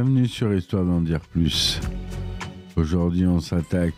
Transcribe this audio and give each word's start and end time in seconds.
bienvenue 0.00 0.28
sur 0.28 0.54
Histoire 0.54 0.84
d'en 0.84 1.00
dire 1.00 1.18
plus. 1.18 1.80
Aujourd'hui, 2.76 3.26
on 3.26 3.40
s'attaque 3.40 3.96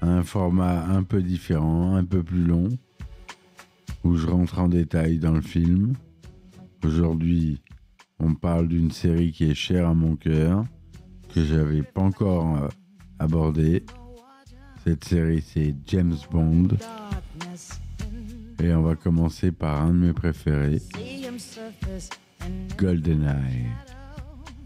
à 0.00 0.08
un 0.08 0.24
format 0.24 0.86
un 0.86 1.04
peu 1.04 1.22
différent, 1.22 1.94
un 1.94 2.04
peu 2.04 2.24
plus 2.24 2.42
long, 2.42 2.68
où 4.02 4.16
je 4.16 4.26
rentre 4.26 4.58
en 4.58 4.66
détail 4.66 5.20
dans 5.20 5.30
le 5.30 5.40
film. 5.40 5.92
Aujourd'hui, 6.84 7.62
on 8.18 8.34
parle 8.34 8.66
d'une 8.66 8.90
série 8.90 9.30
qui 9.30 9.48
est 9.48 9.54
chère 9.54 9.88
à 9.88 9.94
mon 9.94 10.16
cœur, 10.16 10.64
que 11.32 11.44
j'avais 11.44 11.84
pas 11.84 12.02
encore 12.02 12.56
euh, 12.56 12.68
abordée. 13.20 13.86
Cette 14.84 15.04
série, 15.04 15.42
c'est 15.46 15.76
James 15.86 16.16
Bond. 16.32 16.70
Et 18.60 18.74
on 18.74 18.82
va 18.82 18.96
commencer 18.96 19.52
par 19.52 19.80
un 19.80 19.90
de 19.90 20.06
mes 20.06 20.12
préférés, 20.12 20.82
GoldenEye. 22.76 23.66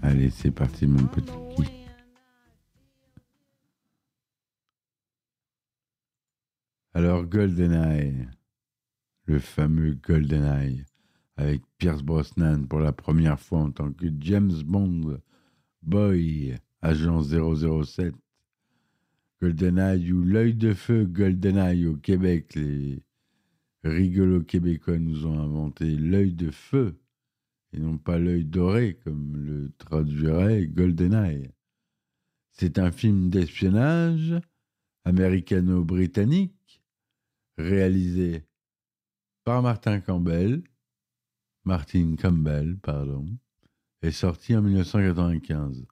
Allez, 0.04 0.30
c'est 0.30 0.50
parti, 0.50 0.86
mon 0.88 1.06
petit. 1.06 1.30
Alors, 6.92 7.24
GoldenEye, 7.24 8.28
le 9.26 9.38
fameux 9.38 9.94
GoldenEye, 9.94 10.84
avec 11.36 11.62
Pierce 11.78 12.02
Brosnan 12.02 12.66
pour 12.66 12.80
la 12.80 12.92
première 12.92 13.38
fois 13.38 13.60
en 13.60 13.70
tant 13.70 13.92
que 13.92 14.06
James 14.18 14.62
Bond, 14.64 15.20
Boy, 15.82 16.58
agent 16.82 17.22
007. 17.22 18.12
GoldenEye 19.40 20.12
ou 20.12 20.24
l'œil 20.24 20.54
de 20.54 20.74
feu 20.74 21.04
GoldenEye 21.06 21.86
au 21.86 21.96
Québec, 21.96 22.56
les 22.56 23.02
rigolos 23.84 24.42
québécois 24.42 24.98
nous 24.98 25.26
ont 25.26 25.38
inventé 25.38 25.96
l'œil 25.96 26.32
de 26.32 26.50
feu 26.50 26.98
et 27.72 27.80
non 27.80 27.98
pas 27.98 28.18
l'œil 28.18 28.44
doré 28.44 28.98
comme 29.04 29.36
le 29.36 29.72
traduirait 29.78 30.66
GoldenEye. 30.66 31.50
C'est 32.50 32.78
un 32.78 32.92
film 32.92 33.30
d'espionnage 33.30 34.34
américano-britannique 35.04 36.82
réalisé 37.56 38.44
par 39.44 39.62
Martin 39.62 40.00
Campbell, 40.00 40.62
Martin 41.64 42.16
Campbell, 42.16 42.78
pardon, 42.78 43.26
sorti 44.10 44.56
en 44.56 44.62
1995. 44.62 45.86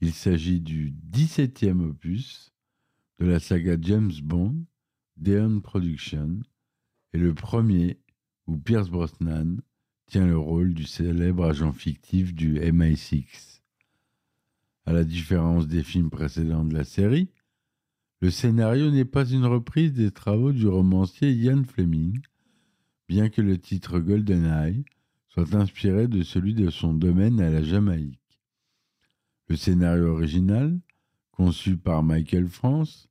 Il 0.00 0.12
s'agit 0.12 0.60
du 0.60 0.94
17e 1.10 1.80
opus 1.82 2.52
de 3.18 3.26
la 3.26 3.38
saga 3.38 3.76
James 3.78 4.12
Bond, 4.22 4.64
Deon 5.16 5.60
Production, 5.60 6.40
et 7.12 7.18
le 7.18 7.34
premier 7.34 8.00
où 8.46 8.56
Pierce 8.56 8.88
Brosnan 8.88 9.60
tient 10.10 10.26
le 10.26 10.36
rôle 10.36 10.74
du 10.74 10.84
célèbre 10.84 11.44
agent 11.44 11.72
fictif 11.72 12.34
du 12.34 12.58
MI6. 12.58 13.60
À 14.84 14.92
la 14.92 15.04
différence 15.04 15.68
des 15.68 15.84
films 15.84 16.10
précédents 16.10 16.64
de 16.64 16.74
la 16.74 16.82
série, 16.82 17.30
le 18.20 18.32
scénario 18.32 18.90
n'est 18.90 19.04
pas 19.04 19.24
une 19.24 19.46
reprise 19.46 19.92
des 19.92 20.10
travaux 20.10 20.50
du 20.50 20.66
romancier 20.66 21.30
Ian 21.32 21.62
Fleming, 21.62 22.20
bien 23.08 23.28
que 23.28 23.40
le 23.40 23.56
titre 23.56 24.00
GoldenEye 24.00 24.84
soit 25.28 25.54
inspiré 25.54 26.08
de 26.08 26.24
celui 26.24 26.54
de 26.54 26.70
son 26.70 26.92
domaine 26.92 27.40
à 27.40 27.48
la 27.48 27.62
Jamaïque. 27.62 28.40
Le 29.46 29.54
scénario 29.54 30.08
original, 30.08 30.80
conçu 31.30 31.76
par 31.76 32.02
Michael 32.02 32.48
France, 32.48 33.08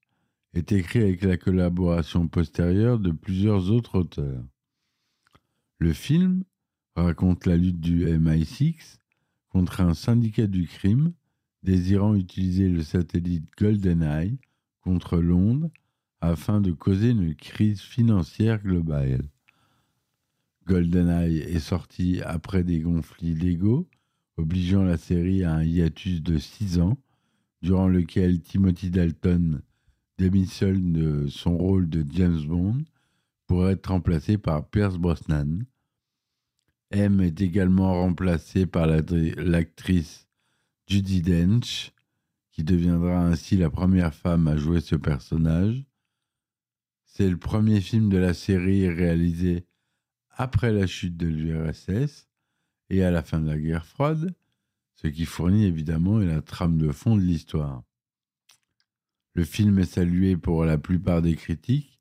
est 0.54 0.74
écrit 0.74 1.00
avec 1.00 1.24
la 1.24 1.38
collaboration 1.38 2.28
postérieure 2.28 3.00
de 3.00 3.12
plusieurs 3.12 3.72
autres 3.72 4.00
auteurs. 4.00 4.44
Le 5.78 5.94
film 5.94 6.44
raconte 7.04 7.46
la 7.46 7.58
lutte 7.58 7.80
du 7.80 8.06
MI6 8.06 8.98
contre 9.50 9.82
un 9.82 9.94
syndicat 9.94 10.48
du 10.48 10.68
crime 10.68 11.14
désirant 11.64 12.16
utiliser 12.16 12.70
le 12.70 12.84
satellite 12.84 13.46
GoldenEye 13.58 14.38
contre 14.82 15.18
Londres 15.18 15.70
afin 16.22 16.62
de 16.62 16.72
causer 16.72 17.10
une 17.10 17.36
crise 17.36 17.82
financière 17.82 18.62
globale. 18.62 19.24
GoldenEye 20.66 21.40
est 21.40 21.60
sorti 21.60 22.22
après 22.22 22.64
des 22.64 22.82
conflits 22.82 23.34
légaux, 23.34 23.88
obligeant 24.38 24.84
la 24.84 24.98
série 24.98 25.44
à 25.44 25.54
un 25.54 25.64
hiatus 25.64 26.22
de 26.22 26.38
six 26.38 26.80
ans, 26.80 26.98
durant 27.62 27.88
lequel 27.88 28.42
Timothy 28.42 28.90
Dalton 28.90 29.62
démissionne 30.18 30.94
de 30.94 31.28
son 31.28 31.58
rôle 31.58 31.90
de 31.90 32.06
James 32.14 32.42
Bond 32.46 32.84
pour 33.48 33.68
être 33.68 33.88
remplacé 33.88 34.38
par 34.38 34.70
Pierce 34.70 34.98
Brosnan, 34.98 35.66
M 36.92 37.22
est 37.22 37.42
également 37.42 37.94
remplacée 37.94 38.66
par 38.66 38.88
l'actrice 38.88 40.28
Judy 40.88 41.22
Dench, 41.22 41.94
qui 42.52 42.64
deviendra 42.64 43.20
ainsi 43.28 43.58
la 43.58 43.70
première 43.70 44.14
femme 44.14 44.48
à 44.48 44.58
jouer 44.58 44.82
ce 44.82 44.96
personnage. 44.96 45.86
C'est 47.06 47.30
le 47.30 47.38
premier 47.38 47.80
film 47.80 48.10
de 48.10 48.18
la 48.18 48.34
série 48.34 48.90
réalisé 48.90 49.66
après 50.32 50.72
la 50.72 50.88
chute 50.88 51.16
de 51.16 51.28
l'URSS 51.28 52.28
et 52.90 53.04
à 53.04 53.12
la 53.12 53.22
fin 53.22 53.40
de 53.40 53.48
la 53.48 53.60
guerre 53.60 53.86
froide, 53.86 54.34
ce 54.96 55.08
qui 55.08 55.26
fournit 55.26 55.66
évidemment 55.66 56.18
la 56.18 56.42
trame 56.42 56.78
de 56.78 56.92
fond 56.92 57.16
de 57.16 57.22
l'histoire. 57.22 57.84
Le 59.36 59.44
film 59.44 59.78
est 59.78 59.86
salué 59.86 60.38
pour 60.38 60.66
la 60.66 60.80
plupart 60.80 61.22
des 61.22 61.36
critiques 61.36 62.00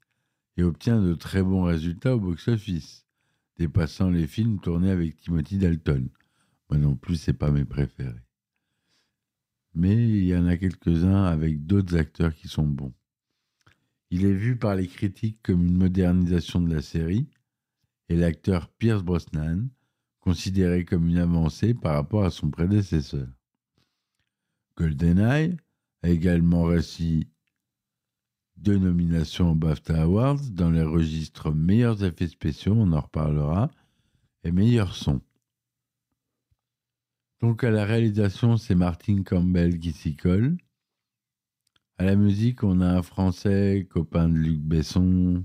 et 0.57 0.63
obtient 0.63 1.01
de 1.01 1.15
très 1.15 1.43
bons 1.43 1.65
résultats 1.65 2.17
au 2.17 2.21
box-office 2.21 3.08
dépassant 3.59 4.11
les 4.11 4.27
films 4.27 4.61
tournés 4.61 4.91
avec 4.91 5.17
Timothy 5.17 5.59
Dalton. 5.59 6.09
Moi 6.71 6.79
non 6.79 6.97
plus, 6.97 7.17
c'est 7.17 7.33
pas 7.33 7.51
mes 7.51 7.65
préférés. 7.65 8.23
Mais 9.75 9.95
il 9.95 10.25
y 10.25 10.37
en 10.37 10.47
a 10.47 10.57
quelques-uns 10.57 11.25
avec 11.25 11.67
d'autres 11.67 11.97
acteurs 11.97 12.35
qui 12.35 12.49
sont 12.49 12.67
bons. 12.67 12.95
Il 14.11 14.25
est 14.25 14.33
vu 14.33 14.57
par 14.57 14.75
les 14.75 14.87
critiques 14.87 15.41
comme 15.43 15.67
une 15.67 15.77
modernisation 15.77 16.61
de 16.61 16.75
la 16.75 16.83
série, 16.83 17.29
et 18.09 18.17
l'acteur 18.17 18.69
Pierce 18.69 19.03
Brosnan 19.03 19.69
considéré 20.21 20.85
comme 20.85 21.09
une 21.09 21.19
avancée 21.19 21.75
par 21.75 21.95
rapport 21.95 22.25
à 22.25 22.31
son 22.31 22.51
prédécesseur. 22.51 23.29
GoldenEye 24.77 25.57
a 26.03 26.09
également 26.09 26.65
réussi 26.65 27.29
deux 28.63 28.79
nominations 28.79 29.53
aux 29.53 29.55
BAFTA 29.55 30.03
Awards 30.03 30.41
dans 30.51 30.71
les 30.71 30.83
registres 30.83 31.53
meilleurs 31.53 32.05
effets 32.05 32.29
spéciaux, 32.29 32.75
on 32.77 32.93
en 32.93 33.01
reparlera, 33.01 33.71
et 34.45 34.53
meilleur 34.53 34.95
son. 34.95 35.21
Donc 37.41 37.63
à 37.63 37.71
la 37.71 37.85
réalisation, 37.85 38.57
c'est 38.57 38.75
Martin 38.75 39.23
Campbell 39.23 39.79
qui 39.79 39.93
s'y 39.93 40.17
colle. 40.17 40.57
À 41.99 42.05
la 42.05 42.17
musique, 42.17 42.65
on 42.65 42.81
a 42.81 42.89
un 42.89 43.03
Français, 43.03 43.87
copain 43.91 44.29
de 44.29 44.35
Luc 44.35 44.61
Besson, 44.61 45.45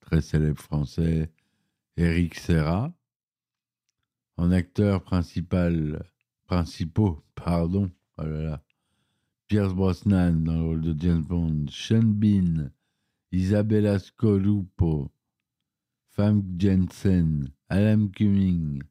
très 0.00 0.20
célèbre 0.20 0.60
Français, 0.60 1.30
Eric 1.96 2.36
Serra. 2.36 2.92
En 4.36 4.52
acteur 4.52 5.02
principal, 5.02 6.04
principaux, 6.46 7.24
pardon, 7.34 7.90
oh 8.18 8.22
là 8.22 8.42
là, 8.42 8.64
Pierce 9.48 9.72
Brosnan 9.72 10.44
dans 10.44 10.56
le 10.56 10.62
rôle 10.62 10.80
de 10.82 10.94
James 11.00 11.24
Bond, 11.24 11.64
Sean 11.70 12.02
Bean, 12.02 12.70
Isabella 13.32 13.98
Scorupo, 13.98 15.10
Famke 16.10 16.44
Jensen, 16.60 17.50
Alan 17.70 18.08
Cumming. 18.08 18.82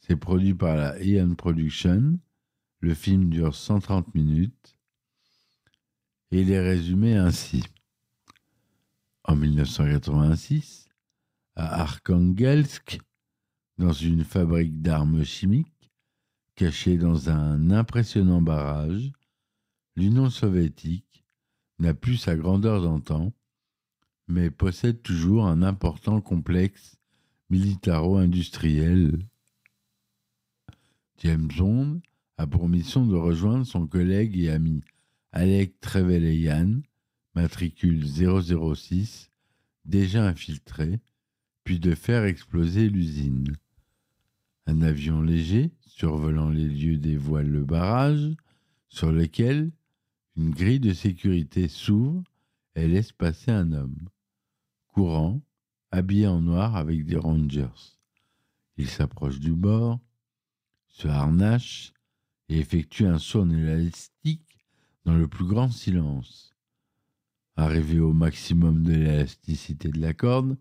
C'est 0.00 0.16
produit 0.16 0.52
par 0.52 0.76
la 0.76 1.02
Ian 1.02 1.34
Production. 1.34 2.20
Le 2.80 2.92
film 2.92 3.30
dure 3.30 3.54
130 3.54 4.14
minutes. 4.14 4.76
Et 6.32 6.42
il 6.42 6.50
est 6.50 6.60
résumé 6.60 7.16
ainsi. 7.16 7.64
En 9.24 9.36
1986, 9.36 10.90
à 11.54 11.80
Arkhangelsk, 11.80 12.98
dans 13.78 13.92
une 13.92 14.24
fabrique 14.24 14.82
d'armes 14.82 15.24
chimiques, 15.24 15.90
cachée 16.56 16.98
dans 16.98 17.30
un 17.30 17.70
impressionnant 17.70 18.42
barrage, 18.42 19.12
l'Union 19.98 20.30
soviétique 20.30 21.24
n'a 21.80 21.92
plus 21.92 22.18
sa 22.18 22.36
grandeur 22.36 22.80
d'antan, 22.80 23.32
mais 24.28 24.48
possède 24.48 25.02
toujours 25.02 25.46
un 25.46 25.60
important 25.60 26.20
complexe 26.20 26.98
militaro-industriel. 27.50 29.18
James 31.18 31.48
Bond 31.48 32.00
a 32.36 32.46
pour 32.46 32.68
mission 32.68 33.06
de 33.06 33.16
rejoindre 33.16 33.66
son 33.66 33.88
collègue 33.88 34.38
et 34.38 34.50
ami 34.50 34.84
Alec 35.32 35.80
Trevelyan, 35.80 36.80
matricule 37.34 38.06
006, 38.06 39.32
déjà 39.84 40.28
infiltré, 40.28 41.00
puis 41.64 41.80
de 41.80 41.96
faire 41.96 42.22
exploser 42.22 42.88
l'usine. 42.88 43.52
Un 44.66 44.80
avion 44.80 45.22
léger 45.22 45.72
survolant 45.80 46.50
les 46.50 46.68
lieux 46.68 46.98
dévoile 46.98 47.48
le 47.48 47.64
barrage 47.64 48.36
sur 48.88 49.10
lequel 49.10 49.72
une 50.38 50.50
grille 50.50 50.78
de 50.78 50.92
sécurité 50.92 51.66
s'ouvre 51.66 52.22
et 52.76 52.86
laisse 52.86 53.10
passer 53.10 53.50
un 53.50 53.72
homme, 53.72 54.08
courant, 54.86 55.42
habillé 55.90 56.28
en 56.28 56.40
noir 56.40 56.76
avec 56.76 57.04
des 57.04 57.16
rangers. 57.16 57.66
Il 58.76 58.88
s'approche 58.88 59.40
du 59.40 59.52
bord, 59.52 59.98
se 60.86 61.08
harnache 61.08 61.92
et 62.48 62.60
effectue 62.60 63.06
un 63.06 63.18
saut 63.18 63.40
en 63.40 63.50
élastique 63.50 64.64
dans 65.04 65.16
le 65.16 65.26
plus 65.26 65.44
grand 65.44 65.70
silence. 65.72 66.54
Arrivé 67.56 67.98
au 67.98 68.12
maximum 68.12 68.84
de 68.84 68.92
l'élasticité 68.92 69.88
de 69.88 70.00
la 70.00 70.14
corde, 70.14 70.56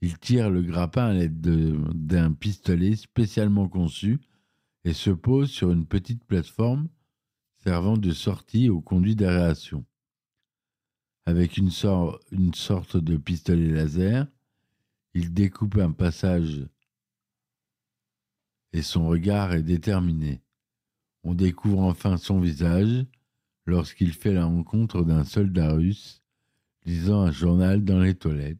il 0.00 0.18
tire 0.18 0.50
le 0.50 0.62
grappin 0.62 1.06
à 1.06 1.12
l'aide 1.12 1.40
d'un 1.40 2.32
pistolet 2.32 2.96
spécialement 2.96 3.68
conçu 3.68 4.18
et 4.84 4.92
se 4.92 5.10
pose 5.10 5.48
sur 5.48 5.70
une 5.70 5.86
petite 5.86 6.24
plateforme 6.24 6.88
servant 7.64 7.96
de 7.96 8.10
sortie 8.10 8.68
au 8.68 8.80
conduit 8.80 9.14
d'aération. 9.14 9.84
Avec 11.26 11.56
une, 11.56 11.70
une 12.32 12.54
sorte 12.54 12.96
de 12.96 13.16
pistolet 13.16 13.68
laser, 13.68 14.26
il 15.14 15.32
découpe 15.32 15.76
un 15.76 15.92
passage 15.92 16.66
et 18.72 18.82
son 18.82 19.06
regard 19.06 19.52
est 19.52 19.62
déterminé. 19.62 20.42
On 21.22 21.34
découvre 21.34 21.80
enfin 21.80 22.16
son 22.16 22.40
visage 22.40 23.04
lorsqu'il 23.66 24.12
fait 24.12 24.32
la 24.32 24.46
rencontre 24.46 25.02
d'un 25.02 25.24
soldat 25.24 25.72
russe 25.72 26.22
lisant 26.84 27.20
un 27.20 27.30
journal 27.30 27.84
dans 27.84 28.00
les 28.00 28.14
toilettes, 28.14 28.58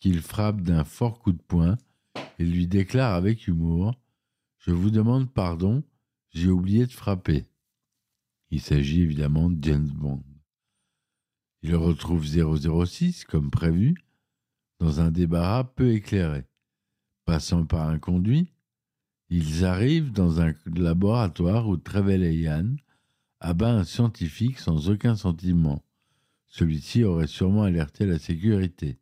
qu'il 0.00 0.20
frappe 0.20 0.60
d'un 0.62 0.82
fort 0.82 1.20
coup 1.20 1.32
de 1.32 1.42
poing 1.42 1.78
et 2.40 2.44
lui 2.44 2.66
déclare 2.66 3.14
avec 3.14 3.46
humour 3.46 3.94
Je 4.58 4.72
vous 4.72 4.90
demande 4.90 5.30
pardon, 5.30 5.84
j'ai 6.30 6.48
oublié 6.48 6.86
de 6.86 6.92
frapper. 6.92 7.46
Il 8.52 8.60
s'agit 8.60 9.00
évidemment 9.00 9.48
de 9.48 9.64
James 9.64 9.88
Bond. 9.88 10.22
Il 11.62 11.74
retrouve 11.74 12.26
006 12.26 13.24
comme 13.24 13.50
prévu 13.50 13.94
dans 14.78 15.00
un 15.00 15.10
débarras 15.10 15.64
peu 15.64 15.92
éclairé. 15.92 16.44
Passant 17.24 17.64
par 17.64 17.88
un 17.88 17.98
conduit, 17.98 18.52
ils 19.30 19.64
arrivent 19.64 20.12
dans 20.12 20.42
un 20.42 20.52
laboratoire 20.66 21.66
où 21.66 21.78
Trevelyan 21.78 22.76
abat 23.40 23.72
un 23.72 23.84
scientifique 23.84 24.58
sans 24.58 24.90
aucun 24.90 25.16
sentiment. 25.16 25.82
Celui-ci 26.48 27.04
aurait 27.04 27.28
sûrement 27.28 27.62
alerté 27.62 28.04
la 28.04 28.18
sécurité. 28.18 28.98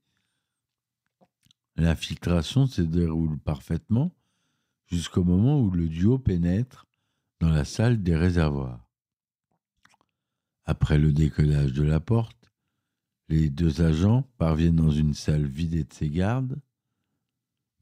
L'infiltration 1.74 2.68
se 2.68 2.82
déroule 2.82 3.36
parfaitement 3.40 4.14
jusqu'au 4.86 5.24
moment 5.24 5.60
où 5.60 5.72
le 5.72 5.88
duo 5.88 6.20
pénètre 6.20 6.86
dans 7.40 7.50
la 7.50 7.64
salle 7.64 8.00
des 8.00 8.14
réservoirs. 8.14 8.86
Après 10.70 10.98
le 10.98 11.12
décollage 11.12 11.72
de 11.72 11.82
la 11.82 11.98
porte, 11.98 12.52
les 13.28 13.50
deux 13.50 13.82
agents 13.82 14.22
parviennent 14.38 14.76
dans 14.76 14.92
une 14.92 15.14
salle 15.14 15.44
vidée 15.44 15.82
de 15.82 15.92
ses 15.92 16.08
gardes. 16.08 16.60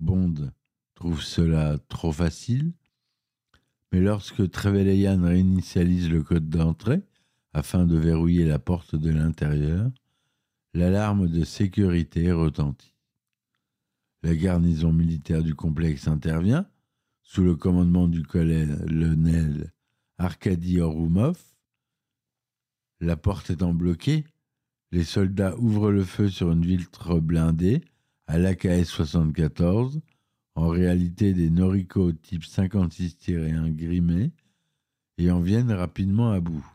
Bond 0.01 0.51
trouve 0.95 1.21
cela 1.21 1.77
trop 1.91 2.13
facile. 2.13 2.73
Mais 3.93 4.01
lorsque 4.01 4.51
Trevelyan 4.51 5.21
réinitialise 5.23 6.09
le 6.09 6.23
code 6.23 6.49
d'entrée 6.49 7.03
afin 7.53 7.85
de 7.85 7.99
verrouiller 7.99 8.47
la 8.47 8.59
porte 8.59 8.97
de 8.97 9.11
l'intérieur, 9.11 9.91
l'alarme 10.73 11.29
de 11.29 11.45
sécurité 11.45 12.33
retentit. 12.33 12.95
La 14.23 14.35
garnison 14.35 14.95
militaire 14.95 15.43
du 15.43 15.55
complexe 15.55 16.09
intervient, 16.09 16.67
sous 17.23 17.43
le 17.43 17.55
commandement 17.55 18.09
du 18.09 18.23
colonel 18.23 19.75
Arkady 20.17 20.81
Oroumov. 20.81 21.39
La 23.01 23.17
porte 23.17 23.51
étant 23.51 23.73
bloquée, 23.73 24.25
les 24.91 25.05
soldats 25.05 25.57
ouvrent 25.59 25.91
le 25.91 26.05
feu 26.05 26.29
sur 26.29 26.51
une 26.51 26.65
vitre 26.65 27.21
blindée 27.21 27.83
à 28.27 28.39
l'AKS 28.39 28.85
74 28.85 30.01
en 30.59 30.69
réalité 30.69 31.35
des 31.35 31.51
Noriko 31.51 32.11
type 32.11 32.43
56-1 32.43 33.71
grimés, 33.77 34.33
et 35.17 35.31
en 35.31 35.41
viennent 35.41 35.71
rapidement 35.71 36.33
à 36.33 36.41
bout. 36.41 36.67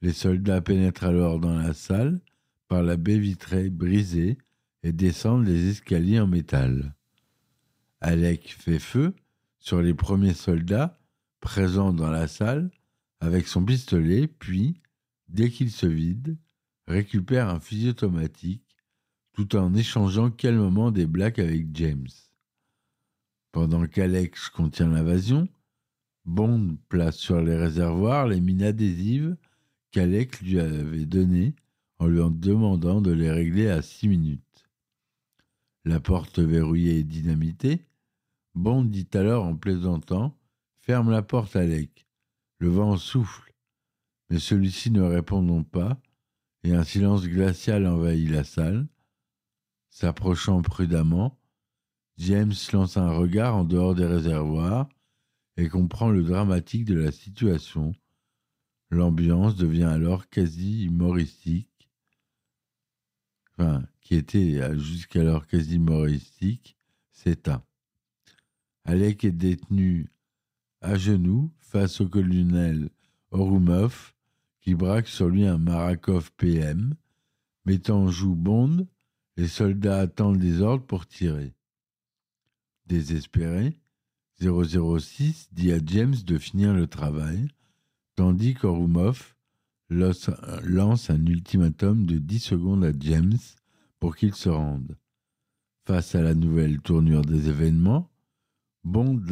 Les 0.00 0.14
soldats 0.14 0.62
pénètrent 0.62 1.04
alors 1.04 1.40
dans 1.40 1.58
la 1.58 1.74
salle 1.74 2.20
par 2.68 2.82
la 2.82 2.96
baie 2.96 3.18
vitrée 3.18 3.68
brisée 3.68 4.38
et 4.82 4.92
descendent 4.92 5.46
les 5.46 5.68
escaliers 5.68 6.20
en 6.20 6.26
métal. 6.26 6.94
Alec 8.00 8.56
fait 8.58 8.78
feu 8.78 9.14
sur 9.58 9.82
les 9.82 9.94
premiers 9.94 10.34
soldats 10.34 10.98
présents 11.40 11.92
dans 11.92 12.10
la 12.10 12.28
salle 12.28 12.70
avec 13.20 13.48
son 13.48 13.64
pistolet, 13.64 14.26
puis, 14.26 14.80
dès 15.28 15.50
qu'il 15.50 15.70
se 15.70 15.86
vide, 15.86 16.36
récupère 16.86 17.48
un 17.48 17.60
fusil 17.60 17.90
automatique 17.90 18.64
tout 19.32 19.56
en 19.56 19.74
échangeant 19.74 20.30
calmement 20.30 20.90
des 20.90 21.06
blagues 21.06 21.40
avec 21.40 21.68
James. 21.74 22.08
Pendant 23.52 23.86
qu'Alex 23.86 24.48
contient 24.48 24.88
l'invasion, 24.88 25.48
Bond 26.24 26.76
place 26.88 27.16
sur 27.16 27.40
les 27.40 27.56
réservoirs 27.56 28.26
les 28.26 28.40
mines 28.40 28.62
adhésives 28.62 29.36
qu'Alex 29.92 30.42
lui 30.42 30.60
avait 30.60 31.06
données 31.06 31.54
en 31.98 32.06
lui 32.06 32.20
demandant 32.30 33.00
de 33.00 33.10
les 33.12 33.30
régler 33.30 33.68
à 33.68 33.80
six 33.80 34.08
minutes. 34.08 34.68
La 35.84 36.00
porte 36.00 36.38
verrouillée 36.38 36.98
et 36.98 37.04
dynamitée, 37.04 37.86
Bond 38.54 38.84
dit 38.84 39.08
alors 39.14 39.44
en 39.44 39.56
plaisantant 39.56 40.36
Ferme 40.80 41.10
la 41.10 41.22
porte, 41.22 41.54
Alec. 41.54 42.07
Le 42.58 42.68
vent 42.68 42.96
souffle. 42.96 43.54
Mais 44.30 44.38
celui-ci 44.38 44.90
ne 44.90 45.00
répondant 45.00 45.62
pas, 45.62 46.00
et 46.64 46.74
un 46.74 46.84
silence 46.84 47.26
glacial 47.26 47.86
envahit 47.86 48.28
la 48.28 48.44
salle. 48.44 48.88
S'approchant 49.90 50.60
prudemment, 50.62 51.38
James 52.18 52.54
lance 52.72 52.96
un 52.96 53.10
regard 53.10 53.56
en 53.56 53.64
dehors 53.64 53.94
des 53.94 54.06
réservoirs 54.06 54.88
et 55.56 55.68
comprend 55.68 56.10
le 56.10 56.22
dramatique 56.22 56.84
de 56.84 56.94
la 56.94 57.12
situation. 57.12 57.94
L'ambiance 58.90 59.56
devient 59.56 59.84
alors 59.84 60.28
quasi 60.28 60.84
humoristique, 60.84 61.90
enfin, 63.52 63.86
qui 64.00 64.14
était 64.14 64.78
jusqu'alors 64.78 65.46
quasi 65.46 65.76
humoristique, 65.76 66.76
s'éteint. 67.12 67.64
Alec 68.84 69.24
est 69.24 69.32
détenu 69.32 70.10
à 70.80 70.96
genoux 70.96 71.52
face 71.68 72.00
au 72.00 72.08
colonel 72.08 72.88
Orumov 73.30 74.14
qui 74.60 74.74
braque 74.74 75.08
sur 75.08 75.28
lui 75.28 75.46
un 75.46 75.58
Marakov 75.58 76.32
PM. 76.36 76.94
Mettant 77.66 78.04
en 78.04 78.10
joue 78.10 78.34
Bond, 78.34 78.86
les 79.36 79.48
soldats 79.48 80.00
attendent 80.00 80.38
des 80.38 80.62
ordres 80.62 80.86
pour 80.86 81.06
tirer. 81.06 81.54
Désespéré, 82.86 83.78
006 84.40 85.50
dit 85.52 85.72
à 85.72 85.78
James 85.84 86.14
de 86.24 86.38
finir 86.38 86.72
le 86.72 86.86
travail, 86.86 87.48
tandis 88.16 88.54
qu'Orumov 88.54 89.34
lance 89.90 91.10
un 91.10 91.26
ultimatum 91.26 92.06
de 92.06 92.18
10 92.18 92.38
secondes 92.38 92.84
à 92.84 92.92
James 92.98 93.38
pour 94.00 94.16
qu'il 94.16 94.34
se 94.34 94.48
rende. 94.48 94.96
Face 95.84 96.14
à 96.14 96.22
la 96.22 96.34
nouvelle 96.34 96.80
tournure 96.80 97.22
des 97.22 97.48
événements, 97.48 98.10
Bond 98.84 99.22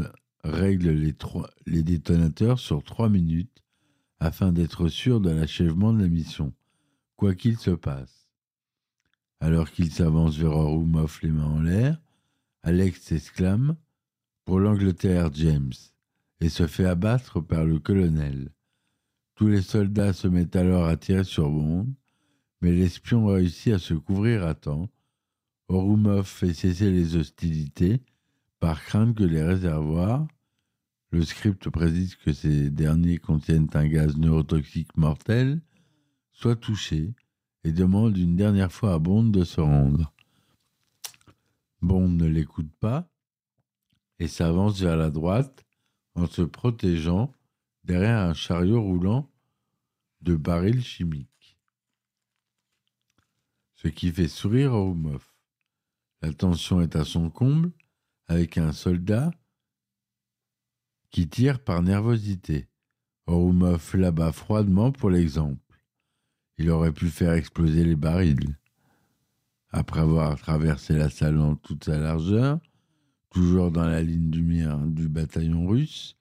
règle 0.51 0.91
les, 0.91 1.83
détonateurs 1.83 2.59
sur 2.59 2.83
3 2.83 3.09
minutes 3.09 3.63
afin 4.21 4.53
d'être 4.53 4.89
sûr 4.89 5.21
de 5.21 5.31
l'achèvement 5.31 5.93
de 5.93 6.03
la 6.03 6.09
mission, 6.09 6.53
quoi 7.17 7.35
qu'il 7.35 7.59
se 7.59 7.71
passe. 7.71 8.29
Alors 9.41 9.71
qu'il 9.71 9.93
s'avance 9.93 10.37
vers 10.37 10.53
Orumov 10.53 11.19
les 11.23 11.31
mains 11.31 11.45
en 11.45 11.61
l'air, 11.61 12.01
Alex 12.63 13.01
s'exclame 13.03 13.77
Pour 14.45 14.61
l'Angleterre, 14.61 15.31
James, 15.35 15.73
et 16.41 16.49
se 16.49 16.67
fait 16.67 16.87
abattre 16.87 17.41
par 17.41 17.65
le 17.65 17.79
colonel. 17.79 18.53
Tous 19.35 19.49
les 19.49 19.63
soldats 19.63 20.13
se 20.13 20.29
mettent 20.29 20.57
alors 20.57 20.87
à 20.87 20.97
tirer 20.97 21.25
sur 21.25 21.51
Bond, 21.51 21.87
mais 22.63 22.73
l'espion 22.73 23.27
réussit 23.27 23.75
à 23.75 23.79
se 23.79 23.95
couvrir 23.95 24.47
à 24.47 24.55
temps. 24.55 24.91
Orumov 25.69 26.27
fait 26.27 26.55
cesser 26.55 26.91
les 26.91 27.17
hostilités 27.17 28.01
par 28.61 28.83
crainte 28.83 29.17
que 29.17 29.25
les 29.25 29.43
réservoirs, 29.43 30.27
le 31.11 31.25
script 31.25 31.69
précise 31.71 32.17
que 32.17 32.33
ces 32.33 32.71
derniers 32.71 33.19
contiennent 33.19 33.69
un 33.75 33.87
gaz 33.87 34.17
neurotoxique 34.17 34.97
mortel, 34.97 35.61
soient 36.33 36.57
touchés 36.57 37.15
et 37.65 37.73
demande 37.73 38.17
une 38.17 38.37
dernière 38.37 38.73
fois 38.73 38.95
à 38.95 38.99
Bond 38.99 39.25
de 39.25 39.45
se 39.45 39.61
rendre. 39.61 40.13
Bond 41.81 42.09
ne 42.09 42.27
l'écoute 42.27 42.73
pas 42.81 43.09
et 44.19 44.29
s'avance 44.29 44.81
vers 44.81 44.97
la 44.97 45.11
droite 45.11 45.65
en 46.15 46.27
se 46.27 46.43
protégeant 46.43 47.33
derrière 47.85 48.19
un 48.19 48.35
chariot 48.35 48.83
roulant 48.83 49.31
de 50.23 50.35
barils 50.35 50.83
chimiques. 50.83 51.59
Ce 53.75 53.89
qui 53.89 54.11
fait 54.11 54.29
sourire 54.29 54.73
Orumov. 54.73 55.25
La 56.23 56.33
tension 56.33 56.81
est 56.81 56.97
à 56.97 57.05
son 57.05 57.31
comble 57.31 57.71
avec 58.27 58.59
un 58.59 58.73
soldat 58.73 59.31
qui 61.17 61.27
tire 61.27 61.61
par 61.61 61.83
nervosité. 61.83 62.69
Orumov 63.27 63.95
l'abat 63.95 64.33
froidement 64.33 64.93
pour 64.93 65.09
l'exemple. 65.09 65.81
Il 66.59 66.69
aurait 66.69 66.93
pu 66.93 67.09
faire 67.09 67.33
exploser 67.33 67.85
les 67.85 67.97
barils. 67.97 68.59
Après 69.71 70.01
avoir 70.01 70.39
traversé 70.39 70.93
la 70.93 71.09
salle 71.09 71.39
en 71.39 71.57
toute 71.57 71.85
sa 71.85 71.99
largeur, 71.99 72.61
toujours 73.31 73.71
dans 73.71 73.87
la 73.87 74.03
ligne 74.03 74.29
du 74.29 74.43
mire 74.43 74.77
du 74.77 75.09
bataillon 75.09 75.67
russe, 75.67 76.19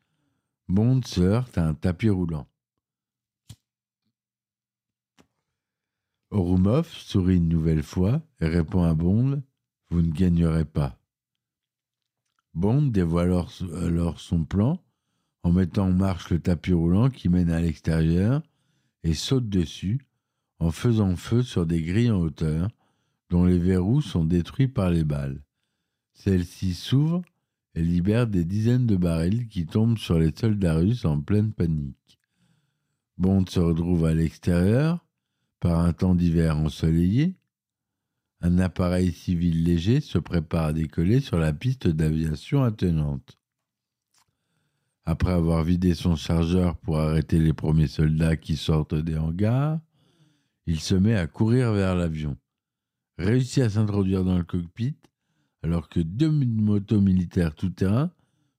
Bond 0.69 1.01
se 1.03 1.19
heurte 1.19 1.57
à 1.57 1.67
un 1.67 1.73
tapis 1.73 2.09
roulant. 2.09 2.47
Orumov 6.31 6.87
sourit 6.87 7.35
une 7.35 7.49
nouvelle 7.49 7.83
fois 7.83 8.21
et 8.39 8.47
répond 8.47 8.83
à 8.83 8.93
Bond 8.93 9.43
Vous 9.89 10.01
ne 10.01 10.13
gagnerez 10.13 10.63
pas. 10.63 10.97
Bond 12.53 12.83
dévoile 12.83 13.33
alors 13.73 14.21
son 14.21 14.45
plan 14.45 14.84
en 15.45 15.51
mettant 15.51 15.89
en 15.89 15.93
marche 15.93 16.31
le 16.31 16.39
tapis 16.39 16.73
roulant 16.73 17.11
qui 17.11 17.29
mène 17.29 17.51
à 17.51 17.61
l'extérieur 17.61 18.41
et 19.03 19.13
saute 19.13 19.47
dessus 19.47 19.99
en 20.57 20.71
faisant 20.71 21.15
feu 21.15 21.43
sur 21.43 21.67
des 21.67 21.83
grilles 21.83 22.09
en 22.09 22.19
hauteur 22.19 22.67
dont 23.29 23.45
les 23.45 23.59
verrous 23.59 24.01
sont 24.01 24.25
détruits 24.25 24.67
par 24.67 24.89
les 24.89 25.03
balles. 25.03 25.43
Celles-ci 26.13 26.73
s'ouvrent 26.73 27.21
et 27.75 27.83
libèrent 27.83 28.25
des 28.25 28.43
dizaines 28.43 28.87
de 28.87 28.95
barils 28.95 29.47
qui 29.47 29.67
tombent 29.67 29.99
sur 29.99 30.17
les 30.17 30.33
soldats 30.35 30.77
russes 30.77 31.05
en 31.05 31.21
pleine 31.21 31.53
panique. 31.53 32.17
Bond 33.19 33.45
se 33.45 33.59
retrouve 33.59 34.05
à 34.05 34.15
l'extérieur 34.15 35.05
par 35.59 35.79
un 35.79 35.93
temps 35.93 36.15
d'hiver 36.15 36.57
ensoleillé. 36.57 37.35
Un 38.41 38.57
appareil 38.57 39.11
civil 39.11 39.63
léger 39.63 40.01
se 40.01 40.17
prépare 40.17 40.65
à 40.65 40.73
décoller 40.73 41.19
sur 41.19 41.37
la 41.37 41.53
piste 41.53 41.87
d'aviation 41.87 42.63
attenante. 42.63 43.37
Après 45.05 45.31
avoir 45.31 45.63
vidé 45.63 45.93
son 45.93 46.15
chargeur 46.15 46.77
pour 46.77 46.97
arrêter 46.97 47.39
les 47.39 47.53
premiers 47.53 47.87
soldats 47.87 48.37
qui 48.37 48.57
sortent 48.57 48.95
des 48.95 49.17
hangars, 49.17 49.79
il 50.65 50.79
se 50.79 50.95
met 50.95 51.15
à 51.15 51.27
courir 51.27 51.73
vers 51.73 51.95
l'avion. 51.95 52.37
Réussit 53.17 53.63
à 53.63 53.69
s'introduire 53.69 54.23
dans 54.23 54.37
le 54.37 54.43
cockpit 54.43 54.97
alors 55.61 55.89
que 55.89 55.99
deux 55.99 56.29
motos 56.29 57.01
militaires 57.01 57.55
tout-terrain 57.55 58.11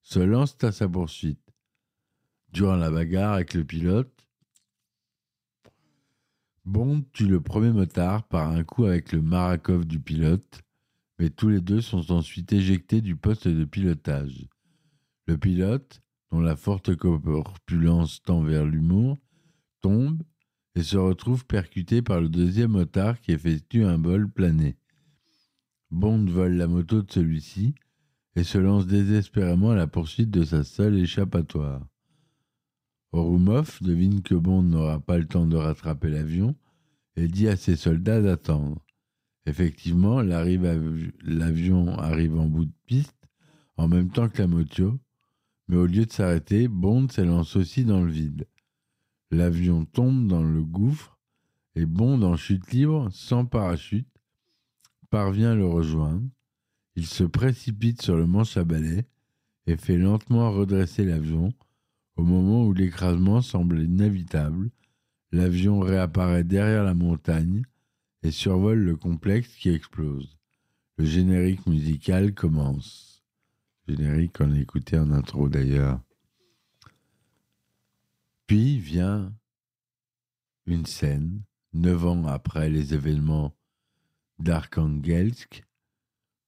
se 0.02 0.18
lancent 0.18 0.62
à 0.62 0.72
sa 0.72 0.88
poursuite. 0.88 1.40
Durant 2.52 2.76
la 2.76 2.90
bagarre 2.90 3.34
avec 3.34 3.54
le 3.54 3.64
pilote, 3.64 4.26
Bond 6.64 7.04
tue 7.12 7.28
le 7.28 7.40
premier 7.40 7.70
motard 7.70 8.26
par 8.26 8.50
un 8.50 8.64
coup 8.64 8.86
avec 8.86 9.12
le 9.12 9.22
Marakov 9.22 9.84
du 9.84 10.00
pilote, 10.00 10.62
mais 11.18 11.30
tous 11.30 11.48
les 11.48 11.60
deux 11.60 11.80
sont 11.80 12.10
ensuite 12.10 12.52
éjectés 12.52 13.00
du 13.00 13.14
poste 13.14 13.46
de 13.46 13.64
pilotage. 13.64 14.48
Le 15.26 15.38
pilote, 15.38 16.02
dont 16.30 16.40
la 16.40 16.56
forte 16.56 16.94
corpulence 16.96 18.22
tend 18.22 18.42
vers 18.42 18.64
l'humour, 18.64 19.18
tombe 19.80 20.22
et 20.74 20.82
se 20.82 20.96
retrouve 20.96 21.46
percuté 21.46 22.02
par 22.02 22.20
le 22.20 22.28
deuxième 22.28 22.72
motard 22.72 23.20
qui 23.20 23.32
effectue 23.32 23.84
un 23.84 23.96
vol 23.96 24.28
plané. 24.28 24.76
Bond 25.90 26.26
vole 26.26 26.54
la 26.54 26.66
moto 26.66 27.02
de 27.02 27.10
celui-ci 27.10 27.74
et 28.34 28.44
se 28.44 28.58
lance 28.58 28.86
désespérément 28.86 29.70
à 29.70 29.76
la 29.76 29.86
poursuite 29.86 30.30
de 30.30 30.44
sa 30.44 30.64
seule 30.64 30.98
échappatoire. 30.98 31.86
Orumov 33.12 33.78
devine 33.80 34.22
que 34.22 34.34
Bond 34.34 34.62
n'aura 34.62 35.00
pas 35.00 35.16
le 35.16 35.26
temps 35.26 35.46
de 35.46 35.56
rattraper 35.56 36.10
l'avion 36.10 36.54
et 37.16 37.28
dit 37.28 37.48
à 37.48 37.56
ses 37.56 37.76
soldats 37.76 38.20
d'attendre. 38.20 38.84
Effectivement, 39.46 40.20
l'avion 40.20 41.98
arrive 41.98 42.38
en 42.38 42.46
bout 42.46 42.66
de 42.66 42.74
piste 42.84 43.16
en 43.78 43.88
même 43.88 44.10
temps 44.10 44.28
que 44.28 44.42
la 44.42 44.48
moto, 44.48 44.98
mais 45.68 45.76
au 45.76 45.86
lieu 45.86 46.06
de 46.06 46.12
s'arrêter, 46.12 46.68
Bond 46.68 47.08
s'élance 47.08 47.56
aussi 47.56 47.84
dans 47.84 48.02
le 48.02 48.10
vide. 48.10 48.46
L'avion 49.30 49.84
tombe 49.84 50.28
dans 50.28 50.42
le 50.42 50.62
gouffre 50.62 51.18
et 51.74 51.86
Bond 51.86 52.22
en 52.22 52.36
chute 52.36 52.70
libre, 52.72 53.08
sans 53.10 53.44
parachute, 53.44 54.08
parvient 55.10 55.52
à 55.52 55.56
le 55.56 55.66
rejoindre. 55.66 56.26
Il 56.94 57.06
se 57.06 57.24
précipite 57.24 58.00
sur 58.00 58.16
le 58.16 58.26
manche 58.26 58.56
à 58.56 58.64
balai 58.64 59.04
et 59.66 59.76
fait 59.76 59.98
lentement 59.98 60.50
redresser 60.50 61.04
l'avion 61.04 61.52
au 62.16 62.24
moment 62.24 62.64
où 62.64 62.72
l'écrasement 62.72 63.42
semble 63.42 63.82
inévitable. 63.82 64.70
L'avion 65.32 65.80
réapparaît 65.80 66.44
derrière 66.44 66.84
la 66.84 66.94
montagne 66.94 67.62
et 68.22 68.30
survole 68.30 68.78
le 68.78 68.96
complexe 68.96 69.54
qui 69.56 69.68
explose. 69.70 70.38
Le 70.96 71.04
générique 71.04 71.66
musical 71.66 72.32
commence. 72.32 73.05
Générique 73.88 74.38
qu'on 74.38 74.52
a 74.52 74.58
écouté 74.58 74.98
en 74.98 75.12
intro 75.12 75.48
d'ailleurs. 75.48 76.00
Puis 78.46 78.78
vient 78.78 79.32
une 80.66 80.86
scène, 80.86 81.42
neuf 81.72 82.04
ans 82.04 82.26
après 82.26 82.68
les 82.68 82.94
événements 82.94 83.56
d'Arkhangelsk, 84.40 85.64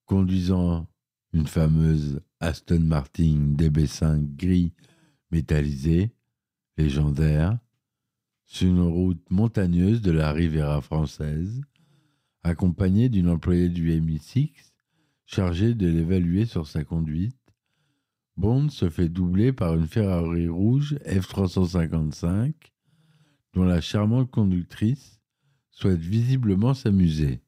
conduisant 0.04 0.88
une 1.32 1.46
fameuse 1.46 2.20
Aston 2.40 2.80
Martin 2.80 3.54
DB5 3.56 4.34
gris 4.36 4.72
métallisé, 5.30 6.10
légendaire, 6.76 7.58
sur 8.46 8.68
une 8.68 8.80
route 8.80 9.30
montagneuse 9.30 10.00
de 10.00 10.10
la 10.10 10.32
Riviera 10.32 10.80
française, 10.80 11.60
accompagné 12.42 13.08
d'une 13.08 13.28
employée 13.28 13.68
du 13.68 13.90
MI6 14.00 14.67
chargée 15.28 15.74
de 15.74 15.86
l'évaluer 15.86 16.46
sur 16.46 16.66
sa 16.66 16.82
conduite, 16.84 17.36
Bond 18.38 18.70
se 18.70 18.88
fait 18.88 19.10
doubler 19.10 19.52
par 19.52 19.74
une 19.74 19.86
Ferrari 19.86 20.48
rouge 20.48 20.94
F355 21.04 22.54
dont 23.52 23.64
la 23.64 23.80
charmante 23.80 24.30
conductrice 24.30 25.20
souhaite 25.70 26.00
visiblement 26.00 26.72
s'amuser. 26.72 27.42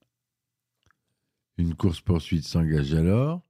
Une 1.56 1.74
course-poursuite 1.74 2.44
s'engage 2.44 2.92
alors, 2.94 3.42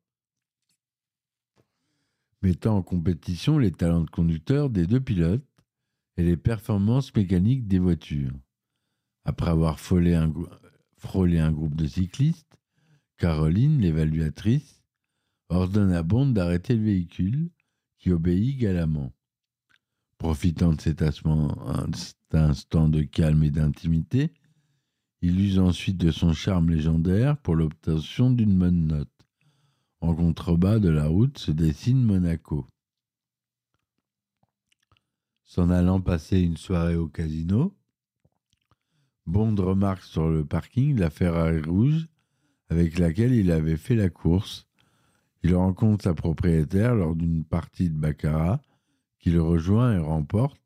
mettant 2.40 2.76
en 2.76 2.82
compétition 2.82 3.58
les 3.58 3.72
talents 3.72 4.04
de 4.04 4.10
conducteur 4.10 4.70
des 4.70 4.86
deux 4.86 5.00
pilotes 5.00 5.44
et 6.16 6.22
les 6.22 6.36
performances 6.36 7.14
mécaniques 7.14 7.66
des 7.66 7.78
voitures. 7.80 8.38
Après 9.24 9.50
avoir 9.50 9.80
frôlé 9.80 10.14
un, 10.14 10.32
frôlé 10.98 11.40
un 11.40 11.50
groupe 11.50 11.74
de 11.74 11.86
cyclistes, 11.86 12.59
Caroline, 13.20 13.82
l'évaluatrice, 13.82 14.82
ordonne 15.50 15.92
à 15.92 16.02
Bond 16.02 16.30
d'arrêter 16.30 16.74
le 16.74 16.84
véhicule, 16.84 17.50
qui 17.98 18.12
obéit 18.12 18.56
galamment. 18.56 19.12
Profitant 20.16 20.72
de 20.72 20.80
cet 20.80 21.02
instant 21.02 22.88
de 22.88 23.02
calme 23.02 23.44
et 23.44 23.50
d'intimité, 23.50 24.32
il 25.20 25.38
use 25.38 25.58
ensuite 25.58 25.98
de 25.98 26.10
son 26.10 26.32
charme 26.32 26.70
légendaire 26.70 27.36
pour 27.36 27.56
l'obtention 27.56 28.30
d'une 28.30 28.58
bonne 28.58 28.86
note. 28.86 29.12
En 30.00 30.14
contrebas 30.14 30.78
de 30.78 30.88
la 30.88 31.06
route 31.06 31.36
se 31.36 31.50
dessine 31.50 32.02
Monaco. 32.02 32.66
S'en 35.44 35.68
allant 35.68 36.00
passer 36.00 36.40
une 36.40 36.56
soirée 36.56 36.96
au 36.96 37.06
casino, 37.06 37.76
Bond 39.26 39.56
remarque 39.56 40.04
sur 40.04 40.30
le 40.30 40.46
parking 40.46 40.98
la 40.98 41.10
Ferrari 41.10 41.60
rouge 41.60 42.09
avec 42.70 42.98
laquelle 42.98 43.34
il 43.34 43.50
avait 43.50 43.76
fait 43.76 43.96
la 43.96 44.08
course 44.08 44.66
il 45.42 45.54
rencontre 45.54 46.04
sa 46.04 46.14
propriétaire 46.14 46.94
lors 46.94 47.16
d'une 47.16 47.44
partie 47.44 47.88
de 47.88 47.96
baccarat, 47.96 48.60
qui 49.18 49.30
le 49.30 49.42
rejoint 49.42 49.94
et 49.94 49.98
remporte, 49.98 50.60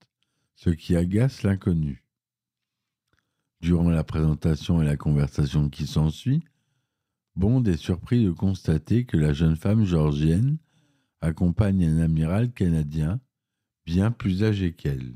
ce 0.56 0.70
qui 0.70 0.96
agace 0.96 1.42
l'inconnu. 1.42 2.04
Durant 3.60 3.90
la 3.90 4.04
présentation 4.04 4.82
et 4.82 4.84
la 4.84 4.96
conversation 4.96 5.68
qui 5.68 5.86
s'ensuit, 5.86 6.42
Bond 7.36 7.64
est 7.64 7.76
surpris 7.76 8.24
de 8.24 8.30
constater 8.30 9.04
que 9.06 9.16
la 9.16 9.32
jeune 9.32 9.56
femme 9.56 9.84
georgienne 9.84 10.58
accompagne 11.20 11.84
un 11.84 12.00
amiral 12.00 12.52
canadien 12.52 13.20
bien 13.86 14.10
plus 14.10 14.44
âgé 14.44 14.72
qu'elle. 14.72 15.14